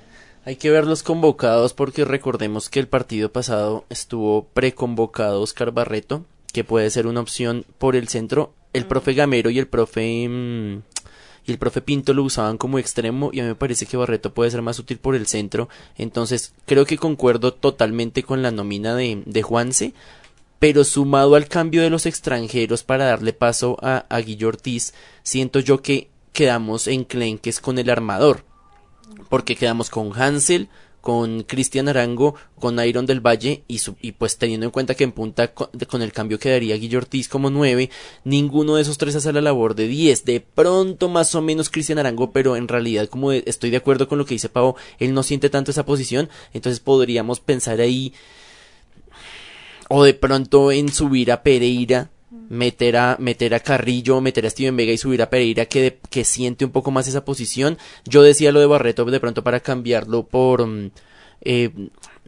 Hay 0.45 0.55
que 0.55 0.71
ver 0.71 0.85
los 0.87 1.03
convocados 1.03 1.73
porque 1.73 2.05
recordemos 2.05 2.69
que 2.69 2.79
el 2.79 2.87
partido 2.87 3.29
pasado 3.33 3.83
estuvo 3.89 4.45
preconvocado 4.53 5.41
Oscar 5.41 5.71
Barreto, 5.71 6.23
que 6.53 6.63
puede 6.63 6.89
ser 6.89 7.05
una 7.05 7.19
opción 7.19 7.65
por 7.77 7.97
el 7.97 8.07
centro 8.07 8.53
el 8.77 8.85
profe 8.85 9.13
Gamero 9.13 9.49
y 9.49 9.59
el 9.59 9.67
profe 9.67 10.27
mm, 10.27 10.81
y 11.47 11.51
el 11.51 11.57
profe 11.57 11.81
Pinto 11.81 12.13
lo 12.13 12.23
usaban 12.23 12.57
como 12.57 12.77
extremo 12.77 13.29
y 13.31 13.39
a 13.39 13.43
mí 13.43 13.49
me 13.49 13.55
parece 13.55 13.85
que 13.85 13.95
Barreto 13.95 14.33
puede 14.33 14.51
ser 14.51 14.61
más 14.61 14.79
útil 14.79 14.97
por 14.97 15.15
el 15.15 15.27
centro. 15.27 15.69
Entonces 15.97 16.53
creo 16.65 16.85
que 16.85 16.97
concuerdo 16.97 17.53
totalmente 17.53 18.23
con 18.23 18.41
la 18.41 18.51
nómina 18.51 18.93
de, 18.95 19.23
de 19.25 19.41
Juanse, 19.43 19.93
pero 20.59 20.83
sumado 20.83 21.35
al 21.35 21.47
cambio 21.47 21.81
de 21.81 21.89
los 21.89 22.05
extranjeros 22.05 22.83
para 22.83 23.05
darle 23.05 23.31
paso 23.31 23.77
a, 23.81 24.05
a 24.09 24.19
Guillo 24.19 24.49
Ortiz, 24.49 24.93
siento 25.23 25.61
yo 25.61 25.81
que 25.81 26.09
quedamos 26.33 26.87
en 26.87 27.05
clenques 27.05 27.61
con 27.61 27.79
el 27.79 27.89
armador, 27.89 28.43
porque 29.29 29.55
quedamos 29.55 29.89
con 29.89 30.11
Hansel, 30.19 30.69
con 31.07 31.43
Cristian 31.43 31.87
Arango, 31.87 32.35
con 32.59 32.85
Iron 32.85 33.05
del 33.05 33.25
Valle 33.25 33.63
y, 33.69 33.79
y 34.01 34.11
pues 34.11 34.37
teniendo 34.37 34.65
en 34.65 34.73
cuenta 34.73 34.93
que 34.93 35.05
en 35.05 35.13
punta 35.13 35.53
con, 35.53 36.01
el 36.01 36.11
cambio 36.11 36.37
quedaría 36.37 36.75
Guillo 36.75 36.97
Ortiz 36.97 37.29
como 37.29 37.49
9, 37.49 37.89
ninguno 38.25 38.75
de 38.75 38.81
esos 38.81 38.97
tres 38.97 39.15
hace 39.15 39.31
la 39.31 39.39
labor 39.39 39.73
de 39.73 39.87
10. 39.87 40.25
De 40.25 40.41
pronto 40.41 41.07
más 41.07 41.33
o 41.33 41.41
menos 41.41 41.69
Cristian 41.69 41.97
Arango, 41.97 42.33
pero 42.33 42.57
en 42.57 42.67
realidad 42.67 43.07
como 43.07 43.31
estoy 43.31 43.69
de 43.69 43.77
acuerdo 43.77 44.09
con 44.09 44.17
lo 44.17 44.25
que 44.25 44.35
dice 44.35 44.49
Pavo, 44.49 44.75
él 44.99 45.13
no 45.13 45.23
siente 45.23 45.49
tanto 45.49 45.71
esa 45.71 45.85
posición, 45.85 46.27
entonces 46.51 46.81
podríamos 46.81 47.39
pensar 47.39 47.79
ahí 47.79 48.11
o 49.87 50.03
de 50.03 50.13
pronto 50.13 50.73
en 50.73 50.91
subir 50.91 51.31
a 51.31 51.41
Pereira 51.41 52.09
meter 52.49 52.97
a, 52.97 53.17
meter 53.19 53.53
a 53.53 53.59
Carrillo, 53.59 54.21
meter 54.21 54.45
a 54.45 54.49
Steven 54.49 54.75
Vega 54.75 54.91
y 54.91 54.97
subir 54.97 55.21
a 55.21 55.29
Pereira 55.29 55.65
que, 55.65 55.99
que 56.09 56.23
siente 56.23 56.65
un 56.65 56.71
poco 56.71 56.91
más 56.91 57.07
esa 57.07 57.25
posición. 57.25 57.77
Yo 58.05 58.23
decía 58.23 58.51
lo 58.51 58.59
de 58.59 58.65
Barreto 58.65 59.05
de 59.05 59.19
pronto 59.19 59.43
para 59.43 59.59
cambiarlo 59.59 60.27
por, 60.27 60.65
mm, 60.65 60.91
eh, 61.41 61.71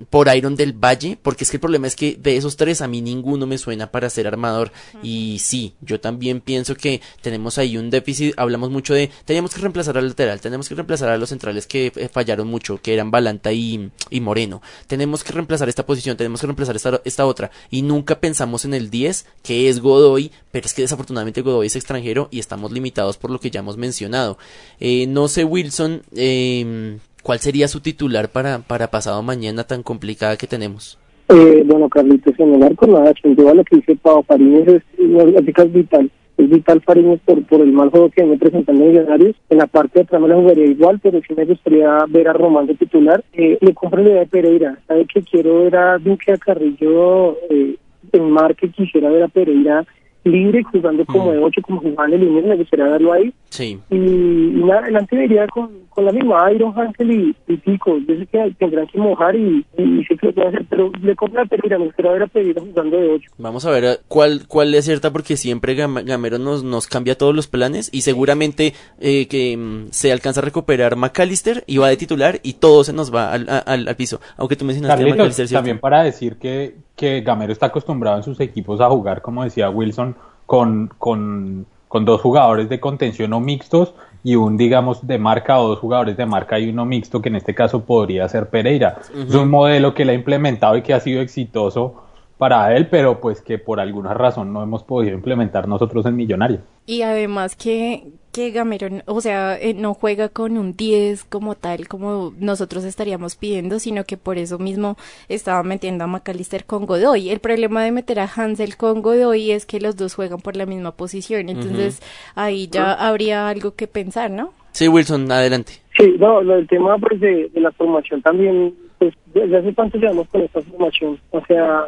por 0.09 0.33
Iron 0.33 0.55
del 0.55 0.73
Valle, 0.73 1.17
porque 1.21 1.43
es 1.43 1.49
que 1.49 1.57
el 1.57 1.61
problema 1.61 1.87
es 1.87 1.95
que 1.95 2.15
de 2.15 2.37
esos 2.37 2.55
tres 2.55 2.81
a 2.81 2.87
mí 2.87 3.01
ninguno 3.01 3.45
me 3.45 3.57
suena 3.57 3.91
para 3.91 4.09
ser 4.09 4.27
armador. 4.27 4.71
Y 5.03 5.39
sí, 5.39 5.73
yo 5.81 5.99
también 5.99 6.41
pienso 6.41 6.75
que 6.75 7.01
tenemos 7.21 7.57
ahí 7.57 7.77
un 7.77 7.89
déficit. 7.89 8.33
Hablamos 8.37 8.69
mucho 8.69 8.93
de, 8.93 9.09
teníamos 9.25 9.53
que 9.53 9.61
reemplazar 9.61 9.97
al 9.97 10.07
lateral, 10.07 10.39
tenemos 10.39 10.69
que 10.69 10.75
reemplazar 10.75 11.09
a 11.09 11.17
los 11.17 11.29
centrales 11.29 11.67
que 11.67 11.91
eh, 11.95 12.09
fallaron 12.09 12.47
mucho, 12.47 12.81
que 12.81 12.93
eran 12.93 13.11
Balanta 13.11 13.51
y, 13.51 13.91
y, 14.09 14.21
Moreno. 14.21 14.61
Tenemos 14.87 15.23
que 15.23 15.33
reemplazar 15.33 15.69
esta 15.69 15.85
posición, 15.85 16.17
tenemos 16.17 16.39
que 16.41 16.47
reemplazar 16.47 16.75
esta, 16.75 17.01
esta 17.03 17.25
otra. 17.25 17.51
Y 17.69 17.81
nunca 17.81 18.19
pensamos 18.19 18.65
en 18.65 18.73
el 18.73 18.89
10, 18.89 19.25
que 19.43 19.69
es 19.69 19.79
Godoy, 19.79 20.31
pero 20.51 20.65
es 20.65 20.73
que 20.73 20.81
desafortunadamente 20.81 21.41
Godoy 21.41 21.67
es 21.67 21.75
extranjero 21.75 22.29
y 22.31 22.39
estamos 22.39 22.71
limitados 22.71 23.17
por 23.17 23.31
lo 23.31 23.39
que 23.39 23.51
ya 23.51 23.59
hemos 23.59 23.77
mencionado. 23.77 24.37
Eh, 24.79 25.07
no 25.07 25.27
sé, 25.27 25.43
Wilson, 25.43 26.03
eh, 26.15 26.99
¿Cuál 27.23 27.39
sería 27.39 27.67
su 27.67 27.81
titular 27.81 28.29
para, 28.29 28.59
para 28.59 28.89
pasado 28.89 29.21
mañana 29.21 29.65
tan 29.65 29.83
complicada 29.83 30.37
que 30.37 30.47
tenemos? 30.47 30.97
Eh, 31.29 31.63
bueno, 31.65 31.89
Carlitos, 31.89 32.33
en 32.39 32.55
el 32.55 32.63
arco 32.63 32.87
nada, 32.87 33.13
duda 33.23 33.53
lo 33.53 33.63
que 33.63 33.75
dice 33.75 33.95
Pau 33.95 34.23
Fariñez 34.23 34.67
es, 34.67 34.83
es, 34.97 35.73
vital. 35.73 36.09
Es 36.37 36.49
vital 36.49 36.81
Fariñez 36.81 37.19
por, 37.23 37.45
por 37.45 37.61
el 37.61 37.71
mal 37.71 37.91
juego 37.91 38.09
que 38.09 38.23
viene 38.23 38.37
presentando 38.37 38.83
Millonarios. 38.83 39.35
En 39.49 39.59
la 39.59 39.67
parte 39.67 39.99
de 39.99 40.03
atrás 40.03 40.21
me 40.21 40.27
la 40.27 40.35
jugaría 40.35 40.65
igual, 40.65 40.99
pero 41.03 41.19
sí 41.27 41.35
me 41.35 41.45
gustaría 41.45 42.03
ver 42.07 42.29
a 42.29 42.33
Román 42.33 42.65
de 42.65 42.75
titular. 42.75 43.23
Eh, 43.33 43.59
le 43.61 43.73
compro 43.75 44.01
la 44.01 44.09
idea 44.09 44.19
de 44.21 44.27
Pereira. 44.27 44.79
Sabe 44.87 45.05
que 45.05 45.21
quiero 45.21 45.59
ver 45.59 45.75
a 45.75 45.97
Duque 45.99 46.31
a 46.31 46.37
Carrillo 46.37 47.37
eh, 47.51 47.75
en 48.11 48.31
mar, 48.31 48.55
que 48.55 48.71
quisiera 48.71 49.09
ver 49.09 49.23
a 49.23 49.27
Pereira 49.27 49.85
libre, 50.23 50.63
jugando 50.63 51.05
como 51.05 51.31
de 51.31 51.39
8, 51.39 51.61
como 51.61 51.81
jugaba 51.81 52.07
en 52.07 52.13
el 52.13 52.29
me 52.29 52.55
gustaría 52.55 52.85
verlo 52.85 53.13
ahí. 53.13 53.33
Sí. 53.49 53.79
Y, 53.89 53.95
nada, 53.97 54.81
adelante 54.81 55.15
vería 55.15 55.47
con, 55.47 55.69
con 55.89 56.05
la 56.05 56.11
misma 56.11 56.51
Iron 56.51 56.73
Hansel 56.77 57.11
y, 57.11 57.35
y 57.47 57.57
Pico. 57.57 57.97
Yo 58.07 58.15
sé 58.15 58.25
que 58.27 58.55
tendrán 58.57 58.87
que 58.87 58.97
mojar 58.99 59.35
y, 59.35 59.65
y, 59.77 60.03
sé 60.05 60.17
que 60.17 60.27
lo 60.27 60.33
pueden 60.33 60.55
hacer, 60.55 60.65
pero 60.69 60.91
le 61.01 61.15
compra 61.15 61.43
a 61.43 61.45
Pereira, 61.45 61.77
me 61.77 61.85
gustaría 61.85 62.11
ver 62.11 62.23
a 62.23 62.27
Pereira 62.27 62.61
jugando 62.61 62.97
de 62.97 63.09
8. 63.09 63.31
Vamos 63.37 63.65
a 63.65 63.71
ver 63.71 63.83
eh, 63.85 63.97
cuál, 64.07 64.47
cuál 64.47 64.73
es 64.75 64.85
cierta, 64.85 65.11
porque 65.11 65.37
siempre 65.37 65.75
Gamero 65.75 66.37
nos, 66.37 66.63
nos 66.63 66.87
cambia 66.87 67.17
todos 67.17 67.35
los 67.35 67.47
planes 67.47 67.89
y 67.91 68.01
seguramente 68.01 68.73
eh, 68.99 69.27
que 69.27 69.57
mm, 69.57 69.87
se 69.91 70.11
alcanza 70.11 70.41
a 70.41 70.43
recuperar 70.43 70.95
McAllister 70.95 71.63
y 71.65 71.77
va 71.77 71.89
de 71.89 71.97
titular 71.97 72.39
y 72.43 72.53
todo 72.53 72.83
se 72.83 72.93
nos 72.93 73.13
va 73.13 73.31
al, 73.31 73.47
al, 73.49 73.87
al 73.87 73.95
piso. 73.95 74.19
Aunque 74.37 74.55
tú 74.55 74.65
mencionaste 74.65 75.03
a 75.03 75.07
McAllister. 75.07 75.49
También 75.49 75.79
para 75.79 76.03
decir 76.03 76.37
que, 76.37 76.75
que 76.99 77.21
Gamero 77.21 77.53
está 77.53 77.67
acostumbrado 77.67 78.17
en 78.17 78.23
sus 78.23 78.41
equipos 78.41 78.81
a 78.81 78.89
jugar, 78.89 79.21
como 79.21 79.45
decía 79.45 79.69
Wilson, 79.69 80.17
con, 80.45 80.91
con, 80.97 81.65
con 81.87 82.03
dos 82.03 82.19
jugadores 82.19 82.67
de 82.67 82.81
contención 82.81 83.31
o 83.31 83.39
mixtos 83.39 83.93
y 84.21 84.35
un, 84.35 84.57
digamos, 84.57 85.07
de 85.07 85.17
marca 85.17 85.61
o 85.61 85.69
dos 85.69 85.79
jugadores 85.79 86.17
de 86.17 86.25
marca 86.25 86.59
y 86.59 86.69
uno 86.69 86.83
mixto, 86.83 87.21
que 87.21 87.29
en 87.29 87.37
este 87.37 87.55
caso 87.55 87.85
podría 87.85 88.27
ser 88.27 88.49
Pereira. 88.49 88.97
Es 89.15 89.33
un 89.33 89.49
modelo 89.49 89.93
que 89.93 90.03
él 90.03 90.09
ha 90.09 90.13
implementado 90.13 90.75
y 90.75 90.81
que 90.81 90.93
ha 90.93 90.99
sido 90.99 91.21
exitoso 91.21 92.03
para 92.37 92.75
él, 92.75 92.89
pero 92.89 93.21
pues 93.21 93.41
que 93.41 93.57
por 93.59 93.79
alguna 93.79 94.13
razón 94.13 94.51
no 94.51 94.61
hemos 94.61 94.83
podido 94.83 95.13
implementar 95.15 95.69
nosotros 95.69 96.05
en 96.05 96.17
Millonario. 96.17 96.59
Y 96.85 97.03
además 97.03 97.55
que, 97.55 98.11
que 98.31 98.51
Gamero, 98.51 98.87
o 99.05 99.21
sea, 99.21 99.57
eh, 99.59 99.73
no 99.73 99.93
juega 99.93 100.29
con 100.29 100.57
un 100.57 100.75
10 100.75 101.23
como 101.25 101.55
tal, 101.55 101.87
como 101.87 102.33
nosotros 102.39 102.83
estaríamos 102.83 103.35
pidiendo, 103.35 103.79
sino 103.79 104.03
que 104.03 104.17
por 104.17 104.37
eso 104.37 104.59
mismo 104.59 104.97
estaba 105.27 105.63
metiendo 105.63 106.03
a 106.03 106.07
McAllister 106.07 106.65
con 106.65 106.85
Godoy. 106.85 107.29
El 107.29 107.39
problema 107.39 107.83
de 107.83 107.91
meter 107.91 108.19
a 108.19 108.29
Hansel 108.33 108.77
con 108.77 109.01
Godoy 109.01 109.51
es 109.51 109.65
que 109.65 109.79
los 109.79 109.95
dos 109.95 110.15
juegan 110.15 110.39
por 110.39 110.55
la 110.55 110.65
misma 110.65 110.91
posición, 110.91 111.49
entonces 111.49 112.01
ahí 112.35 112.67
ya 112.67 112.93
habría 112.93 113.47
algo 113.49 113.75
que 113.75 113.87
pensar, 113.87 114.31
¿no? 114.31 114.53
Sí, 114.71 114.87
Wilson, 114.87 115.31
adelante. 115.31 115.73
Sí, 115.97 116.15
no, 116.19 116.39
el 116.41 116.67
tema 116.67 116.97
pues 116.97 117.19
de 117.19 117.49
la 117.55 117.71
formación 117.71 118.21
también 118.21 118.73
pues 118.99 119.13
desde 119.33 119.57
hace 119.57 119.73
cuánto 119.73 119.97
llevamos 119.97 120.27
con 120.27 120.41
esta 120.41 120.61
formación. 120.61 121.17
O 121.31 121.43
sea, 121.45 121.85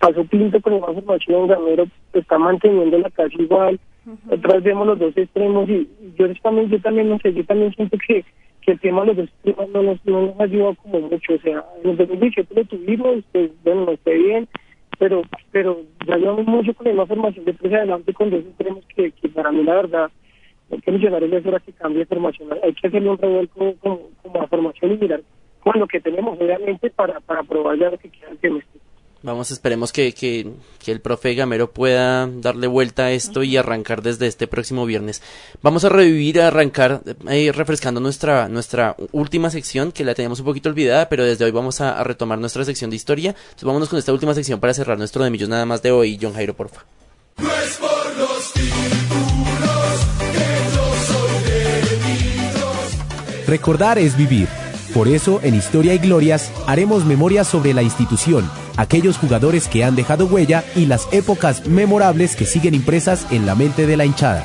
pasó 0.00 0.24
Pinto 0.24 0.60
con 0.60 0.72
esta 0.74 0.92
formación, 0.92 1.46
Gamero 1.46 1.84
está 2.14 2.38
manteniendo 2.38 2.98
la 2.98 3.10
casa 3.10 3.34
igual. 3.38 3.78
Otra 4.30 4.54
vez 4.54 4.62
vemos 4.62 4.86
los 4.86 4.98
dos 4.98 5.16
extremos 5.16 5.68
y 5.68 5.88
yo 6.16 6.32
también, 6.42 6.70
yo 6.70 6.80
también 6.80 7.08
no 7.08 7.18
sé, 7.18 7.32
yo 7.34 7.44
también 7.44 7.74
siento 7.74 7.96
que, 8.06 8.24
que 8.60 8.72
el 8.72 8.80
tema 8.80 9.00
de 9.00 9.06
los 9.08 9.16
dos 9.16 9.28
extremos 9.28 9.70
no 9.70 9.82
nos, 9.82 10.06
no 10.06 10.22
nos 10.26 10.40
ayuda 10.40 10.74
como 10.74 11.00
mucho. 11.00 11.34
O 11.34 11.38
sea, 11.38 11.64
en 11.82 11.90
el 11.90 11.96
2017 11.96 12.54
lo 12.54 12.64
tuvimos, 12.64 13.24
pues 13.32 13.50
bueno, 13.64 13.86
no 13.86 13.92
esté 13.92 14.14
bien, 14.14 14.48
pero 14.98 15.22
pero 15.50 15.80
ya 16.06 16.16
llevamos 16.16 16.46
mucho 16.46 16.74
con 16.74 16.94
la 16.94 17.06
formación 17.06 17.44
de 17.44 17.52
tres 17.52 17.72
adelante 17.72 18.14
con 18.14 18.30
dos 18.30 18.40
extremos 18.40 18.84
que, 18.94 19.10
que 19.10 19.28
para 19.28 19.50
mí 19.50 19.62
la 19.62 19.74
verdad 19.74 20.10
hay 20.70 20.80
que 20.80 20.90
Millonarios 20.92 21.32
es 21.32 21.46
hora 21.46 21.60
que 21.60 21.72
cambie 21.72 22.00
de 22.00 22.06
formación. 22.06 22.48
Hay 22.62 22.74
que 22.74 22.88
hacerle 22.88 23.10
un 23.10 23.18
revuelco 23.18 23.74
como, 23.80 24.00
como 24.22 24.40
la 24.40 24.46
formación 24.48 24.92
y 24.92 24.96
mirar 24.98 25.22
con 25.60 25.78
lo 25.80 25.86
que 25.86 26.00
tenemos 26.00 26.38
obviamente 26.40 26.90
para, 26.90 27.20
para 27.20 27.42
probar 27.42 27.78
ya 27.78 27.90
lo 27.90 27.98
que 27.98 28.08
quieran 28.08 28.36
que 28.38 28.50
Vamos, 29.26 29.50
esperemos 29.50 29.90
que, 29.92 30.14
que, 30.14 30.52
que, 30.78 30.92
el 30.92 31.00
profe 31.00 31.34
Gamero 31.34 31.72
pueda 31.72 32.28
darle 32.28 32.68
vuelta 32.68 33.06
a 33.06 33.10
esto 33.10 33.42
y 33.42 33.56
arrancar 33.56 34.00
desde 34.00 34.28
este 34.28 34.46
próximo 34.46 34.86
viernes. 34.86 35.20
Vamos 35.62 35.84
a 35.84 35.88
revivir, 35.88 36.40
a 36.40 36.46
arrancar 36.46 37.02
eh, 37.28 37.50
refrescando 37.50 37.98
nuestra, 37.98 38.48
nuestra 38.48 38.94
última 39.10 39.50
sección, 39.50 39.90
que 39.90 40.04
la 40.04 40.14
teníamos 40.14 40.38
un 40.38 40.46
poquito 40.46 40.68
olvidada, 40.68 41.08
pero 41.08 41.24
desde 41.24 41.44
hoy 41.44 41.50
vamos 41.50 41.80
a, 41.80 42.04
retomar 42.04 42.38
nuestra 42.38 42.64
sección 42.64 42.88
de 42.88 42.94
historia. 42.94 43.30
Entonces 43.30 43.64
vámonos 43.64 43.88
con 43.88 43.98
esta 43.98 44.12
última 44.12 44.32
sección 44.32 44.60
para 44.60 44.74
cerrar 44.74 44.96
nuestro 44.96 45.24
de 45.24 45.30
millos 45.30 45.48
nada 45.48 45.66
más 45.66 45.82
de 45.82 45.90
hoy. 45.90 46.16
John 46.22 46.34
Jairo, 46.34 46.54
porfa. 46.54 46.84
No 47.38 47.50
es 47.50 47.76
por 47.78 48.16
los 48.16 48.52
títulos 48.52 48.76
Recordar 53.48 53.98
es 53.98 54.16
vivir. 54.16 54.46
Por 54.94 55.08
eso, 55.08 55.40
en 55.42 55.56
Historia 55.56 55.94
y 55.94 55.98
Glorias, 55.98 56.50
haremos 56.66 57.04
memoria 57.04 57.44
sobre 57.44 57.74
la 57.74 57.82
institución, 57.82 58.48
aquellos 58.76 59.18
jugadores 59.18 59.68
que 59.68 59.84
han 59.84 59.96
dejado 59.96 60.26
huella 60.26 60.64
y 60.74 60.86
las 60.86 61.08
épocas 61.12 61.66
memorables 61.66 62.36
que 62.36 62.46
siguen 62.46 62.74
impresas 62.74 63.26
en 63.30 63.46
la 63.46 63.54
mente 63.54 63.86
de 63.86 63.96
la 63.96 64.04
hinchada. 64.04 64.44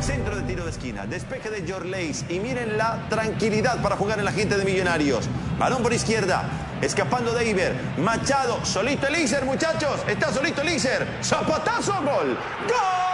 Centro 0.00 0.36
de 0.36 0.42
tiro 0.42 0.64
de 0.64 0.70
esquina, 0.70 1.06
despeje 1.06 1.50
de 1.50 1.70
Jorleis 1.70 2.24
y 2.28 2.38
miren 2.40 2.76
la 2.76 3.06
tranquilidad 3.08 3.82
para 3.82 3.96
jugar 3.96 4.18
en 4.18 4.24
la 4.24 4.32
gente 4.32 4.56
de 4.56 4.64
Millonarios. 4.64 5.28
Balón 5.58 5.82
por 5.82 5.92
izquierda, 5.92 6.48
escapando 6.80 7.32
de 7.32 7.48
Iber. 7.50 7.74
Machado, 7.98 8.64
solito 8.64 9.06
el 9.06 9.44
muchachos. 9.44 10.00
Está 10.08 10.32
solito 10.32 10.62
el 10.62 10.78
Zapatazo, 11.22 11.94
gol. 12.02 12.36
¡Gol! 12.68 13.08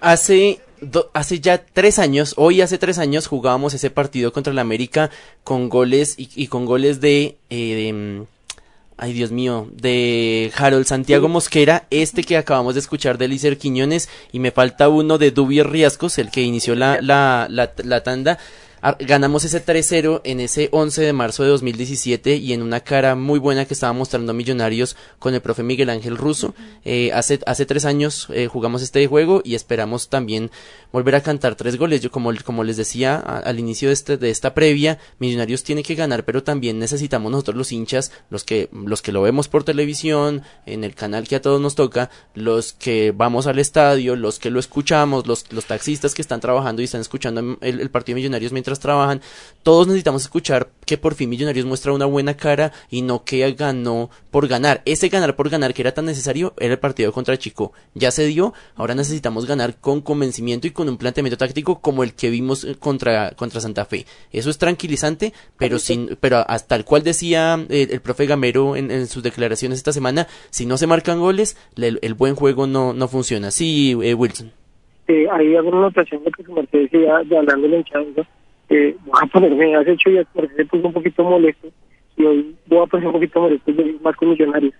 Hace, 0.00 0.60
hace 1.12 1.40
ya 1.40 1.58
tres 1.58 1.98
años, 1.98 2.34
hoy 2.36 2.60
hace 2.60 2.78
tres 2.78 2.98
años 2.98 3.26
jugábamos 3.26 3.74
ese 3.74 3.90
partido 3.90 4.32
contra 4.32 4.52
el 4.52 4.58
América 4.58 5.10
con 5.44 5.68
goles 5.68 6.14
y, 6.16 6.46
con 6.46 6.66
goles 6.66 7.00
de, 7.00 7.36
eh, 7.50 7.92
mm, 7.92 8.22
ay 8.96 9.12
Dios 9.12 9.30
mío, 9.32 9.68
de 9.72 10.52
Harold 10.56 10.86
Santiago 10.86 11.28
Mosquera, 11.28 11.86
este 11.90 12.22
que 12.22 12.36
acabamos 12.36 12.74
de 12.74 12.80
escuchar 12.80 13.18
de 13.18 13.28
Lícer 13.28 13.58
Quiñones 13.58 14.08
y 14.32 14.38
me 14.38 14.50
falta 14.50 14.88
uno 14.88 15.18
de 15.18 15.30
Dubier 15.30 15.68
Riascos, 15.68 16.18
el 16.18 16.30
que 16.30 16.42
inició 16.42 16.74
la, 16.74 17.00
la, 17.00 17.46
la, 17.50 17.72
la 17.84 18.02
tanda 18.02 18.38
ganamos 19.00 19.44
ese 19.44 19.64
3-0 19.64 20.20
en 20.24 20.40
ese 20.40 20.68
11 20.72 21.02
de 21.02 21.12
marzo 21.12 21.42
de 21.42 21.50
2017 21.50 22.36
y 22.36 22.52
en 22.52 22.62
una 22.62 22.80
cara 22.80 23.14
muy 23.14 23.38
buena 23.38 23.64
que 23.64 23.74
estaba 23.74 23.92
mostrando 23.92 24.32
Millonarios 24.34 24.96
con 25.18 25.34
el 25.34 25.40
profe 25.40 25.62
Miguel 25.62 25.90
Ángel 25.90 26.16
Russo. 26.16 26.54
Eh, 26.84 27.10
hace, 27.12 27.40
hace 27.46 27.66
tres 27.66 27.84
años 27.84 28.28
eh, 28.30 28.46
jugamos 28.46 28.82
este 28.82 29.06
juego 29.06 29.42
y 29.44 29.54
esperamos 29.54 30.08
también 30.08 30.50
volver 30.92 31.16
a 31.16 31.22
cantar 31.22 31.54
tres 31.56 31.76
goles. 31.76 32.00
Yo 32.00 32.10
como, 32.10 32.32
como 32.44 32.64
les 32.64 32.76
decía 32.76 33.16
al 33.16 33.58
inicio 33.58 33.88
de, 33.88 33.94
este, 33.94 34.16
de 34.16 34.30
esta 34.30 34.54
previa, 34.54 34.98
Millonarios 35.18 35.64
tiene 35.64 35.82
que 35.82 35.94
ganar, 35.94 36.24
pero 36.24 36.42
también 36.42 36.78
necesitamos 36.78 37.32
nosotros 37.32 37.56
los 37.56 37.72
hinchas, 37.72 38.12
los 38.30 38.44
que, 38.44 38.68
los 38.72 39.02
que 39.02 39.12
lo 39.12 39.22
vemos 39.22 39.48
por 39.48 39.64
televisión, 39.64 40.42
en 40.66 40.84
el 40.84 40.94
canal 40.94 41.26
que 41.26 41.36
a 41.36 41.42
todos 41.42 41.60
nos 41.60 41.74
toca, 41.74 42.10
los 42.34 42.72
que 42.72 43.12
vamos 43.14 43.46
al 43.46 43.58
estadio, 43.58 44.16
los 44.16 44.38
que 44.38 44.50
lo 44.50 44.60
escuchamos, 44.60 45.26
los, 45.26 45.52
los 45.52 45.64
taxistas 45.64 46.14
que 46.14 46.22
están 46.22 46.40
trabajando 46.40 46.82
y 46.82 46.84
están 46.84 47.00
escuchando 47.00 47.58
el, 47.60 47.80
el 47.80 47.90
partido 47.90 48.14
de 48.14 48.20
Millonarios 48.20 48.52
mientras 48.52 48.67
mientras 48.68 48.80
trabajan, 48.80 49.20
todos 49.62 49.86
necesitamos 49.86 50.22
escuchar 50.22 50.68
que 50.86 50.98
por 50.98 51.14
fin 51.14 51.28
Millonarios 51.28 51.66
muestra 51.66 51.92
una 51.92 52.06
buena 52.06 52.34
cara 52.34 52.72
y 52.90 53.02
no 53.02 53.24
que 53.24 53.50
ganó 53.52 54.10
por 54.30 54.46
ganar. 54.46 54.82
Ese 54.84 55.08
ganar 55.08 55.36
por 55.36 55.48
ganar 55.48 55.74
que 55.74 55.82
era 55.82 55.92
tan 55.92 56.04
necesario 56.04 56.54
era 56.58 56.74
el 56.74 56.78
partido 56.78 57.12
contra 57.12 57.38
Chico. 57.38 57.72
Ya 57.94 58.10
se 58.10 58.26
dio, 58.26 58.52
ahora 58.76 58.94
necesitamos 58.94 59.46
ganar 59.46 59.76
con 59.80 60.00
convencimiento 60.00 60.66
y 60.66 60.70
con 60.70 60.88
un 60.88 60.98
planteamiento 60.98 61.38
táctico 61.38 61.80
como 61.80 62.02
el 62.02 62.14
que 62.14 62.30
vimos 62.30 62.64
eh, 62.64 62.76
contra, 62.78 63.32
contra 63.32 63.60
Santa 63.60 63.84
Fe. 63.84 64.04
Eso 64.32 64.50
es 64.50 64.58
tranquilizante, 64.58 65.32
pero 65.58 65.78
sin, 65.78 66.16
pero 66.20 66.44
hasta 66.46 66.76
el 66.76 66.84
cual 66.84 67.02
decía 67.02 67.58
eh, 67.70 67.88
el 67.90 68.00
profe 68.00 68.26
Gamero 68.26 68.76
en, 68.76 69.06
sus 69.06 69.22
declaraciones 69.22 69.78
esta 69.78 69.92
semana, 69.92 70.26
si 70.50 70.66
no 70.66 70.76
se 70.76 70.86
marcan 70.86 71.20
goles, 71.20 71.56
el, 71.76 72.14
buen 72.14 72.34
juego 72.34 72.66
no, 72.66 72.92
no 72.92 73.08
funciona. 73.08 73.50
Sí, 73.50 73.96
eh, 74.02 74.14
Wilson. 74.14 74.52
Eh, 75.08 75.26
hay 75.30 75.56
alguna 75.56 75.80
notación 75.80 76.22
de 76.22 76.30
que 76.30 76.42
su 76.42 76.52
merced 76.52 76.80
decía, 76.80 77.22
de 77.24 77.38
hablando 77.38 77.66
de 77.66 77.82
eh, 78.68 78.96
voy 79.04 79.20
a 79.22 79.26
ponerme, 79.26 79.76
hace 79.76 79.92
ocho 79.92 80.10
días 80.10 80.26
porque 80.32 80.54
se 80.54 80.76
un 80.76 80.92
poquito 80.92 81.24
molesto 81.24 81.68
y 82.16 82.24
hoy 82.24 82.56
voy 82.66 82.82
a 82.82 82.86
poner 82.86 83.06
un 83.06 83.12
poquito 83.14 83.40
molesto 83.40 83.72
de 83.72 83.96
más 84.02 84.16
con 84.16 84.30
Millonarios. 84.30 84.74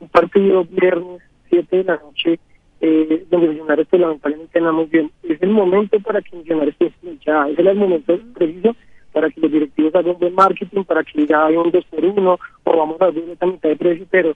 Un 0.00 0.08
partido 0.08 0.64
viernes, 0.64 1.22
siete 1.50 1.78
de 1.78 1.84
la 1.84 1.96
noche, 1.96 2.38
eh, 2.80 3.26
donde 3.30 3.48
Millonarios 3.48 3.88
pues, 3.88 4.00
lamentablemente 4.00 4.60
muy 4.60 4.86
bien. 4.86 5.10
Es 5.22 5.42
el 5.42 5.50
momento 5.50 5.98
para 6.00 6.22
que 6.22 6.36
Millonarios 6.36 6.76
esté 6.78 7.18
ya, 7.26 7.48
es 7.48 7.58
el 7.58 7.74
momento 7.74 8.18
preciso 8.34 8.74
para 9.12 9.30
que 9.30 9.40
los 9.40 9.50
directivos 9.50 9.94
hagan 9.94 10.18
buen 10.18 10.34
marketing, 10.34 10.84
para 10.84 11.02
que 11.02 11.26
ya 11.26 11.46
haya 11.46 11.58
un 11.58 11.70
2 11.70 11.84
por 11.86 12.04
1 12.04 12.38
o 12.64 12.76
vamos 12.76 13.00
a 13.00 13.10
ver 13.10 13.24
esta 13.30 13.46
mitad 13.46 13.70
de 13.70 13.76
precio, 13.76 14.06
pero 14.10 14.34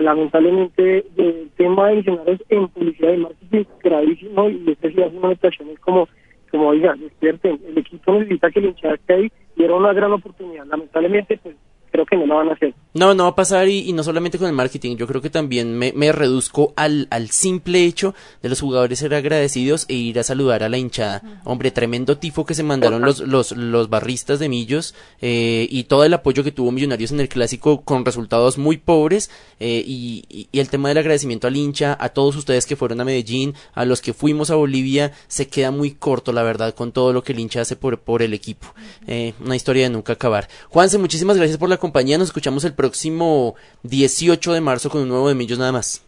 lamentablemente 0.00 1.04
el 1.16 1.50
tema 1.56 1.88
de 1.88 1.96
Millonarios 1.96 2.42
en 2.48 2.68
publicidad 2.68 3.12
y 3.12 3.16
marketing 3.18 3.58
es 3.58 3.66
gravísimo 3.82 4.48
y 4.48 4.70
esta 4.70 4.88
es 4.88 5.12
una 5.12 5.34
situación 5.34 5.68
como 5.80 6.08
como 6.52 6.68
oiga, 6.68 6.94
despierten, 6.94 7.58
el 7.66 7.78
equipo 7.78 8.12
necesita 8.12 8.50
que 8.50 8.60
el 8.60 8.66
hinchada 8.66 8.94
esté 8.94 9.14
ahí 9.14 9.32
y 9.56 9.64
era 9.64 9.74
una 9.74 9.92
gran 9.94 10.12
oportunidad. 10.12 10.66
Lamentablemente, 10.66 11.40
pues 11.42 11.56
creo 11.92 12.06
que 12.06 12.16
no 12.16 12.26
lo 12.26 12.36
van 12.36 12.48
a 12.48 12.52
hacer. 12.54 12.74
No, 12.94 13.14
no 13.14 13.24
va 13.24 13.30
a 13.30 13.34
pasar 13.34 13.68
y, 13.68 13.92
no 13.92 14.02
solamente 14.02 14.38
con 14.38 14.48
el 14.48 14.54
marketing, 14.54 14.96
yo 14.96 15.06
creo 15.06 15.20
que 15.20 15.30
también 15.30 15.78
me, 15.78 15.92
me 15.94 16.10
reduzco 16.10 16.72
al, 16.76 17.06
al, 17.10 17.30
simple 17.30 17.84
hecho 17.84 18.14
de 18.42 18.48
los 18.48 18.60
jugadores 18.60 18.98
ser 18.98 19.14
agradecidos 19.14 19.84
e 19.88 19.94
ir 19.94 20.18
a 20.18 20.22
saludar 20.22 20.62
a 20.62 20.68
la 20.68 20.78
hinchada. 20.78 21.22
Hombre, 21.44 21.70
tremendo 21.70 22.18
tifo 22.18 22.44
que 22.44 22.54
se 22.54 22.62
mandaron 22.62 23.02
los, 23.02 23.20
los, 23.20 23.52
los 23.52 23.88
barristas 23.88 24.38
de 24.38 24.48
Millos 24.48 24.94
eh, 25.20 25.68
y 25.70 25.84
todo 25.84 26.04
el 26.04 26.14
apoyo 26.14 26.42
que 26.42 26.52
tuvo 26.52 26.72
Millonarios 26.72 27.12
en 27.12 27.20
el 27.20 27.28
clásico 27.28 27.82
con 27.82 28.04
resultados 28.04 28.58
muy 28.58 28.78
pobres 28.78 29.30
eh, 29.60 29.82
y, 29.86 30.24
y, 30.28 30.58
el 30.58 30.68
tema 30.68 30.88
del 30.88 30.98
agradecimiento 30.98 31.46
al 31.46 31.56
hincha, 31.56 31.96
a 32.00 32.08
todos 32.08 32.36
ustedes 32.36 32.66
que 32.66 32.76
fueron 32.76 33.00
a 33.00 33.04
Medellín, 33.04 33.54
a 33.74 33.84
los 33.84 34.00
que 34.00 34.14
fuimos 34.14 34.50
a 34.50 34.54
Bolivia, 34.54 35.12
se 35.28 35.48
queda 35.48 35.70
muy 35.70 35.92
corto, 35.92 36.32
la 36.32 36.42
verdad, 36.42 36.74
con 36.74 36.92
todo 36.92 37.12
lo 37.12 37.22
que 37.22 37.32
el 37.32 37.40
hincha 37.40 37.60
hace 37.60 37.76
por, 37.76 37.98
por 37.98 38.22
el 38.22 38.32
equipo. 38.32 38.66
Eh, 39.06 39.34
una 39.44 39.56
historia 39.56 39.84
de 39.84 39.90
nunca 39.90 40.14
acabar. 40.14 40.48
Juanse, 40.68 40.98
muchísimas 40.98 41.36
gracias 41.36 41.58
por 41.58 41.68
la 41.68 41.81
compañía. 41.82 42.16
Nos 42.16 42.28
escuchamos 42.28 42.64
el 42.64 42.74
próximo 42.74 43.56
18 43.82 44.52
de 44.52 44.60
marzo 44.60 44.88
con 44.88 45.02
un 45.02 45.08
nuevo 45.08 45.28
de 45.28 45.34
Millos 45.34 45.58
nada 45.58 45.72
más. 45.72 46.02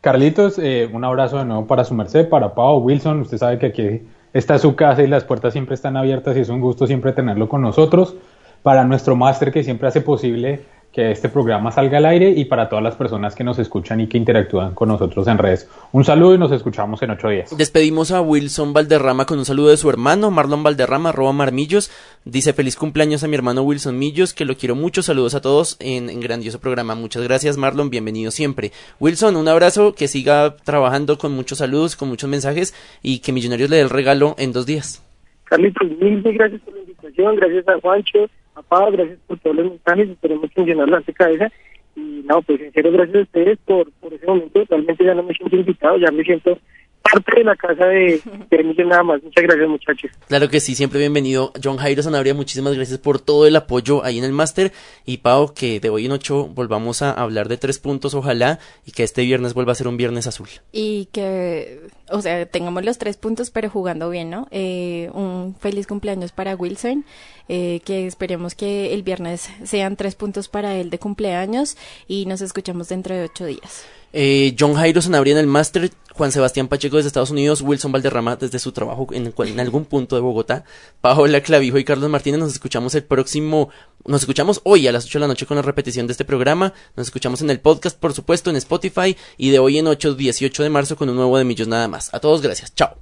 Carlitos, 0.00 0.58
eh, 0.58 0.88
un 0.90 1.04
abrazo 1.04 1.36
de 1.36 1.44
nuevo 1.44 1.66
para 1.66 1.84
su 1.84 1.92
merced, 1.94 2.28
para 2.30 2.54
Pau 2.54 2.78
Wilson. 2.78 3.20
Usted 3.20 3.36
sabe 3.36 3.58
que 3.58 3.66
aquí 3.66 4.02
está 4.32 4.58
su 4.58 4.74
casa 4.74 5.02
y 5.02 5.06
las 5.06 5.24
puertas 5.24 5.52
siempre 5.52 5.74
están 5.74 5.98
abiertas 5.98 6.38
y 6.38 6.40
es 6.40 6.48
un 6.48 6.62
gusto 6.62 6.86
siempre 6.86 7.12
tenerlo 7.12 7.50
con 7.50 7.60
nosotros. 7.60 8.16
Para 8.62 8.84
nuestro 8.84 9.14
máster 9.14 9.52
que 9.52 9.62
siempre 9.62 9.88
hace 9.88 10.00
posible 10.00 10.64
que 10.92 11.12
este 11.12 11.28
programa 11.28 11.70
salga 11.70 11.98
al 11.98 12.06
aire 12.06 12.30
y 12.30 12.44
para 12.46 12.68
todas 12.68 12.82
las 12.82 12.96
personas 12.96 13.36
que 13.36 13.44
nos 13.44 13.58
escuchan 13.58 14.00
y 14.00 14.08
que 14.08 14.18
interactúan 14.18 14.74
con 14.74 14.88
nosotros 14.88 15.26
en 15.28 15.38
redes. 15.38 15.70
Un 15.92 16.04
saludo 16.04 16.34
y 16.34 16.38
nos 16.38 16.50
escuchamos 16.50 17.00
en 17.02 17.10
ocho 17.10 17.28
días. 17.28 17.56
Despedimos 17.56 18.10
a 18.10 18.20
Wilson 18.20 18.72
Valderrama 18.72 19.24
con 19.24 19.38
un 19.38 19.44
saludo 19.44 19.68
de 19.68 19.76
su 19.76 19.88
hermano, 19.88 20.30
Marlon 20.30 20.64
Valderrama, 20.64 21.10
arroba 21.10 21.32
Marmillos. 21.32 21.90
Dice 22.24 22.52
feliz 22.52 22.76
cumpleaños 22.76 23.22
a 23.22 23.28
mi 23.28 23.36
hermano 23.36 23.62
Wilson 23.62 23.98
Millos, 23.98 24.34
que 24.34 24.44
lo 24.44 24.56
quiero 24.56 24.74
mucho. 24.74 25.02
Saludos 25.02 25.34
a 25.34 25.40
todos 25.40 25.76
en, 25.80 26.10
en 26.10 26.20
grandioso 26.20 26.60
programa. 26.60 26.96
Muchas 26.96 27.22
gracias, 27.22 27.56
Marlon. 27.56 27.90
Bienvenido 27.90 28.32
siempre. 28.32 28.72
Wilson, 28.98 29.36
un 29.36 29.46
abrazo, 29.46 29.94
que 29.94 30.08
siga 30.08 30.56
trabajando 30.56 31.18
con 31.18 31.32
muchos 31.32 31.58
saludos, 31.58 31.94
con 31.94 32.08
muchos 32.08 32.28
mensajes 32.28 32.74
y 33.02 33.20
que 33.20 33.32
Millonarios 33.32 33.70
le 33.70 33.76
dé 33.76 33.82
el 33.82 33.90
regalo 33.90 34.34
en 34.38 34.52
dos 34.52 34.66
días. 34.66 35.06
Carlitos, 35.44 35.88
mil 36.00 36.22
gracias 36.22 36.60
por 36.62 36.74
la 36.74 36.80
invitación, 36.80 37.36
gracias 37.36 37.68
a 37.68 37.80
Juancho 37.80 38.28
Pablo, 38.62 38.92
gracias 38.92 39.18
por 39.26 39.38
todos 39.38 39.56
los 39.56 39.70
mensajes, 39.70 40.08
esperemos 40.10 40.50
que 40.54 40.74
la 40.74 41.02
cabeza. 41.14 41.50
Y 41.96 42.22
no, 42.24 42.40
pues 42.42 42.60
sincero, 42.60 42.92
gracias 42.92 43.16
a 43.16 43.22
ustedes 43.22 43.58
por, 43.64 43.90
por 43.92 44.14
ese 44.14 44.26
momento. 44.26 44.64
Realmente 44.68 45.04
ya 45.04 45.14
no 45.14 45.22
me 45.22 45.34
siento 45.34 45.56
invitado, 45.56 45.96
ya 45.98 46.10
me 46.10 46.22
siento 46.22 46.58
parte 47.02 47.38
de 47.38 47.44
la 47.44 47.56
casa 47.56 47.86
de, 47.86 48.20
de 48.50 48.84
nada 48.84 49.02
más. 49.02 49.22
Muchas 49.22 49.44
gracias, 49.44 49.68
muchachos. 49.68 50.10
Claro 50.28 50.48
que 50.48 50.60
sí, 50.60 50.74
siempre 50.74 50.98
bienvenido. 50.98 51.52
John 51.62 51.76
Jairo 51.76 52.02
Sanabria, 52.02 52.34
muchísimas 52.34 52.74
gracias 52.74 52.98
por 52.98 53.20
todo 53.20 53.46
el 53.46 53.56
apoyo 53.56 54.04
ahí 54.04 54.18
en 54.18 54.24
el 54.24 54.32
máster. 54.32 54.72
Y 55.04 55.18
Pau, 55.18 55.52
que 55.54 55.80
de 55.80 55.90
hoy 55.90 56.06
en 56.06 56.12
ocho 56.12 56.46
volvamos 56.46 57.02
a 57.02 57.12
hablar 57.12 57.48
de 57.48 57.56
tres 57.56 57.78
puntos, 57.78 58.14
ojalá, 58.14 58.58
y 58.86 58.92
que 58.92 59.02
este 59.02 59.22
viernes 59.22 59.54
vuelva 59.54 59.72
a 59.72 59.76
ser 59.76 59.88
un 59.88 59.96
viernes 59.96 60.26
azul. 60.26 60.48
Y 60.72 61.08
que, 61.12 61.80
o 62.10 62.22
sea, 62.22 62.46
tengamos 62.46 62.84
los 62.84 62.98
tres 62.98 63.16
puntos, 63.16 63.50
pero 63.50 63.70
jugando 63.70 64.10
bien, 64.10 64.30
¿no? 64.30 64.46
Eh, 64.50 65.10
un 65.14 65.54
feliz 65.58 65.86
cumpleaños 65.86 66.32
para 66.32 66.54
Wilson. 66.56 67.04
Eh, 67.48 67.80
que 67.84 68.06
esperemos 68.06 68.54
que 68.54 68.94
el 68.94 69.02
viernes 69.02 69.50
sean 69.64 69.96
tres 69.96 70.14
puntos 70.14 70.48
para 70.48 70.76
él 70.76 70.88
de 70.88 71.00
cumpleaños 71.00 71.76
y 72.06 72.26
nos 72.26 72.42
escuchamos 72.42 72.88
dentro 72.88 73.14
de 73.16 73.24
ocho 73.24 73.44
días. 73.44 73.86
Eh, 74.12 74.56
John 74.58 74.74
Jairo 74.74 75.00
Sanabria 75.00 75.32
en 75.32 75.38
el 75.38 75.46
máster, 75.46 75.90
Juan 76.12 76.32
Sebastián 76.32 76.68
Pacheco 76.68 76.96
desde 76.96 77.08
Estados 77.08 77.30
Unidos, 77.30 77.62
Wilson 77.62 77.92
Valderrama 77.92 78.36
desde 78.36 78.58
su 78.58 78.72
trabajo 78.72 79.06
en, 79.12 79.32
en 79.36 79.60
algún 79.60 79.84
punto 79.84 80.16
de 80.16 80.22
Bogotá, 80.22 80.64
Paola 81.00 81.40
Clavijo 81.40 81.78
y 81.78 81.84
Carlos 81.84 82.10
Martínez. 82.10 82.40
Nos 82.40 82.52
escuchamos 82.52 82.94
el 82.94 83.04
próximo, 83.04 83.70
nos 84.04 84.22
escuchamos 84.22 84.60
hoy 84.64 84.88
a 84.88 84.92
las 84.92 85.06
8 85.06 85.18
de 85.18 85.20
la 85.20 85.28
noche 85.28 85.46
con 85.46 85.56
la 85.56 85.62
repetición 85.62 86.06
de 86.06 86.12
este 86.12 86.24
programa. 86.24 86.74
Nos 86.96 87.06
escuchamos 87.06 87.40
en 87.42 87.50
el 87.50 87.60
podcast, 87.60 87.98
por 87.98 88.12
supuesto, 88.12 88.50
en 88.50 88.56
Spotify 88.56 89.16
y 89.36 89.50
de 89.50 89.58
hoy 89.58 89.78
en 89.78 89.86
8, 89.86 90.14
18 90.14 90.62
de 90.62 90.70
marzo 90.70 90.96
con 90.96 91.08
un 91.08 91.16
nuevo 91.16 91.38
de 91.38 91.44
Millos 91.44 91.68
nada 91.68 91.88
más. 91.88 92.12
A 92.12 92.20
todos, 92.20 92.42
gracias. 92.42 92.74
Chao. 92.74 92.96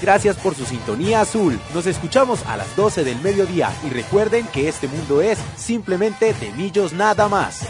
Gracias 0.00 0.36
por 0.36 0.54
su 0.54 0.64
sintonía 0.64 1.20
azul. 1.20 1.60
Nos 1.74 1.86
escuchamos 1.86 2.44
a 2.46 2.56
las 2.56 2.74
12 2.74 3.04
del 3.04 3.20
mediodía 3.20 3.70
y 3.86 3.90
recuerden 3.90 4.46
que 4.46 4.68
este 4.68 4.88
mundo 4.88 5.20
es 5.20 5.38
simplemente 5.56 6.32
de 6.32 6.52
millos 6.52 6.92
nada 6.92 7.28
más. 7.28 7.66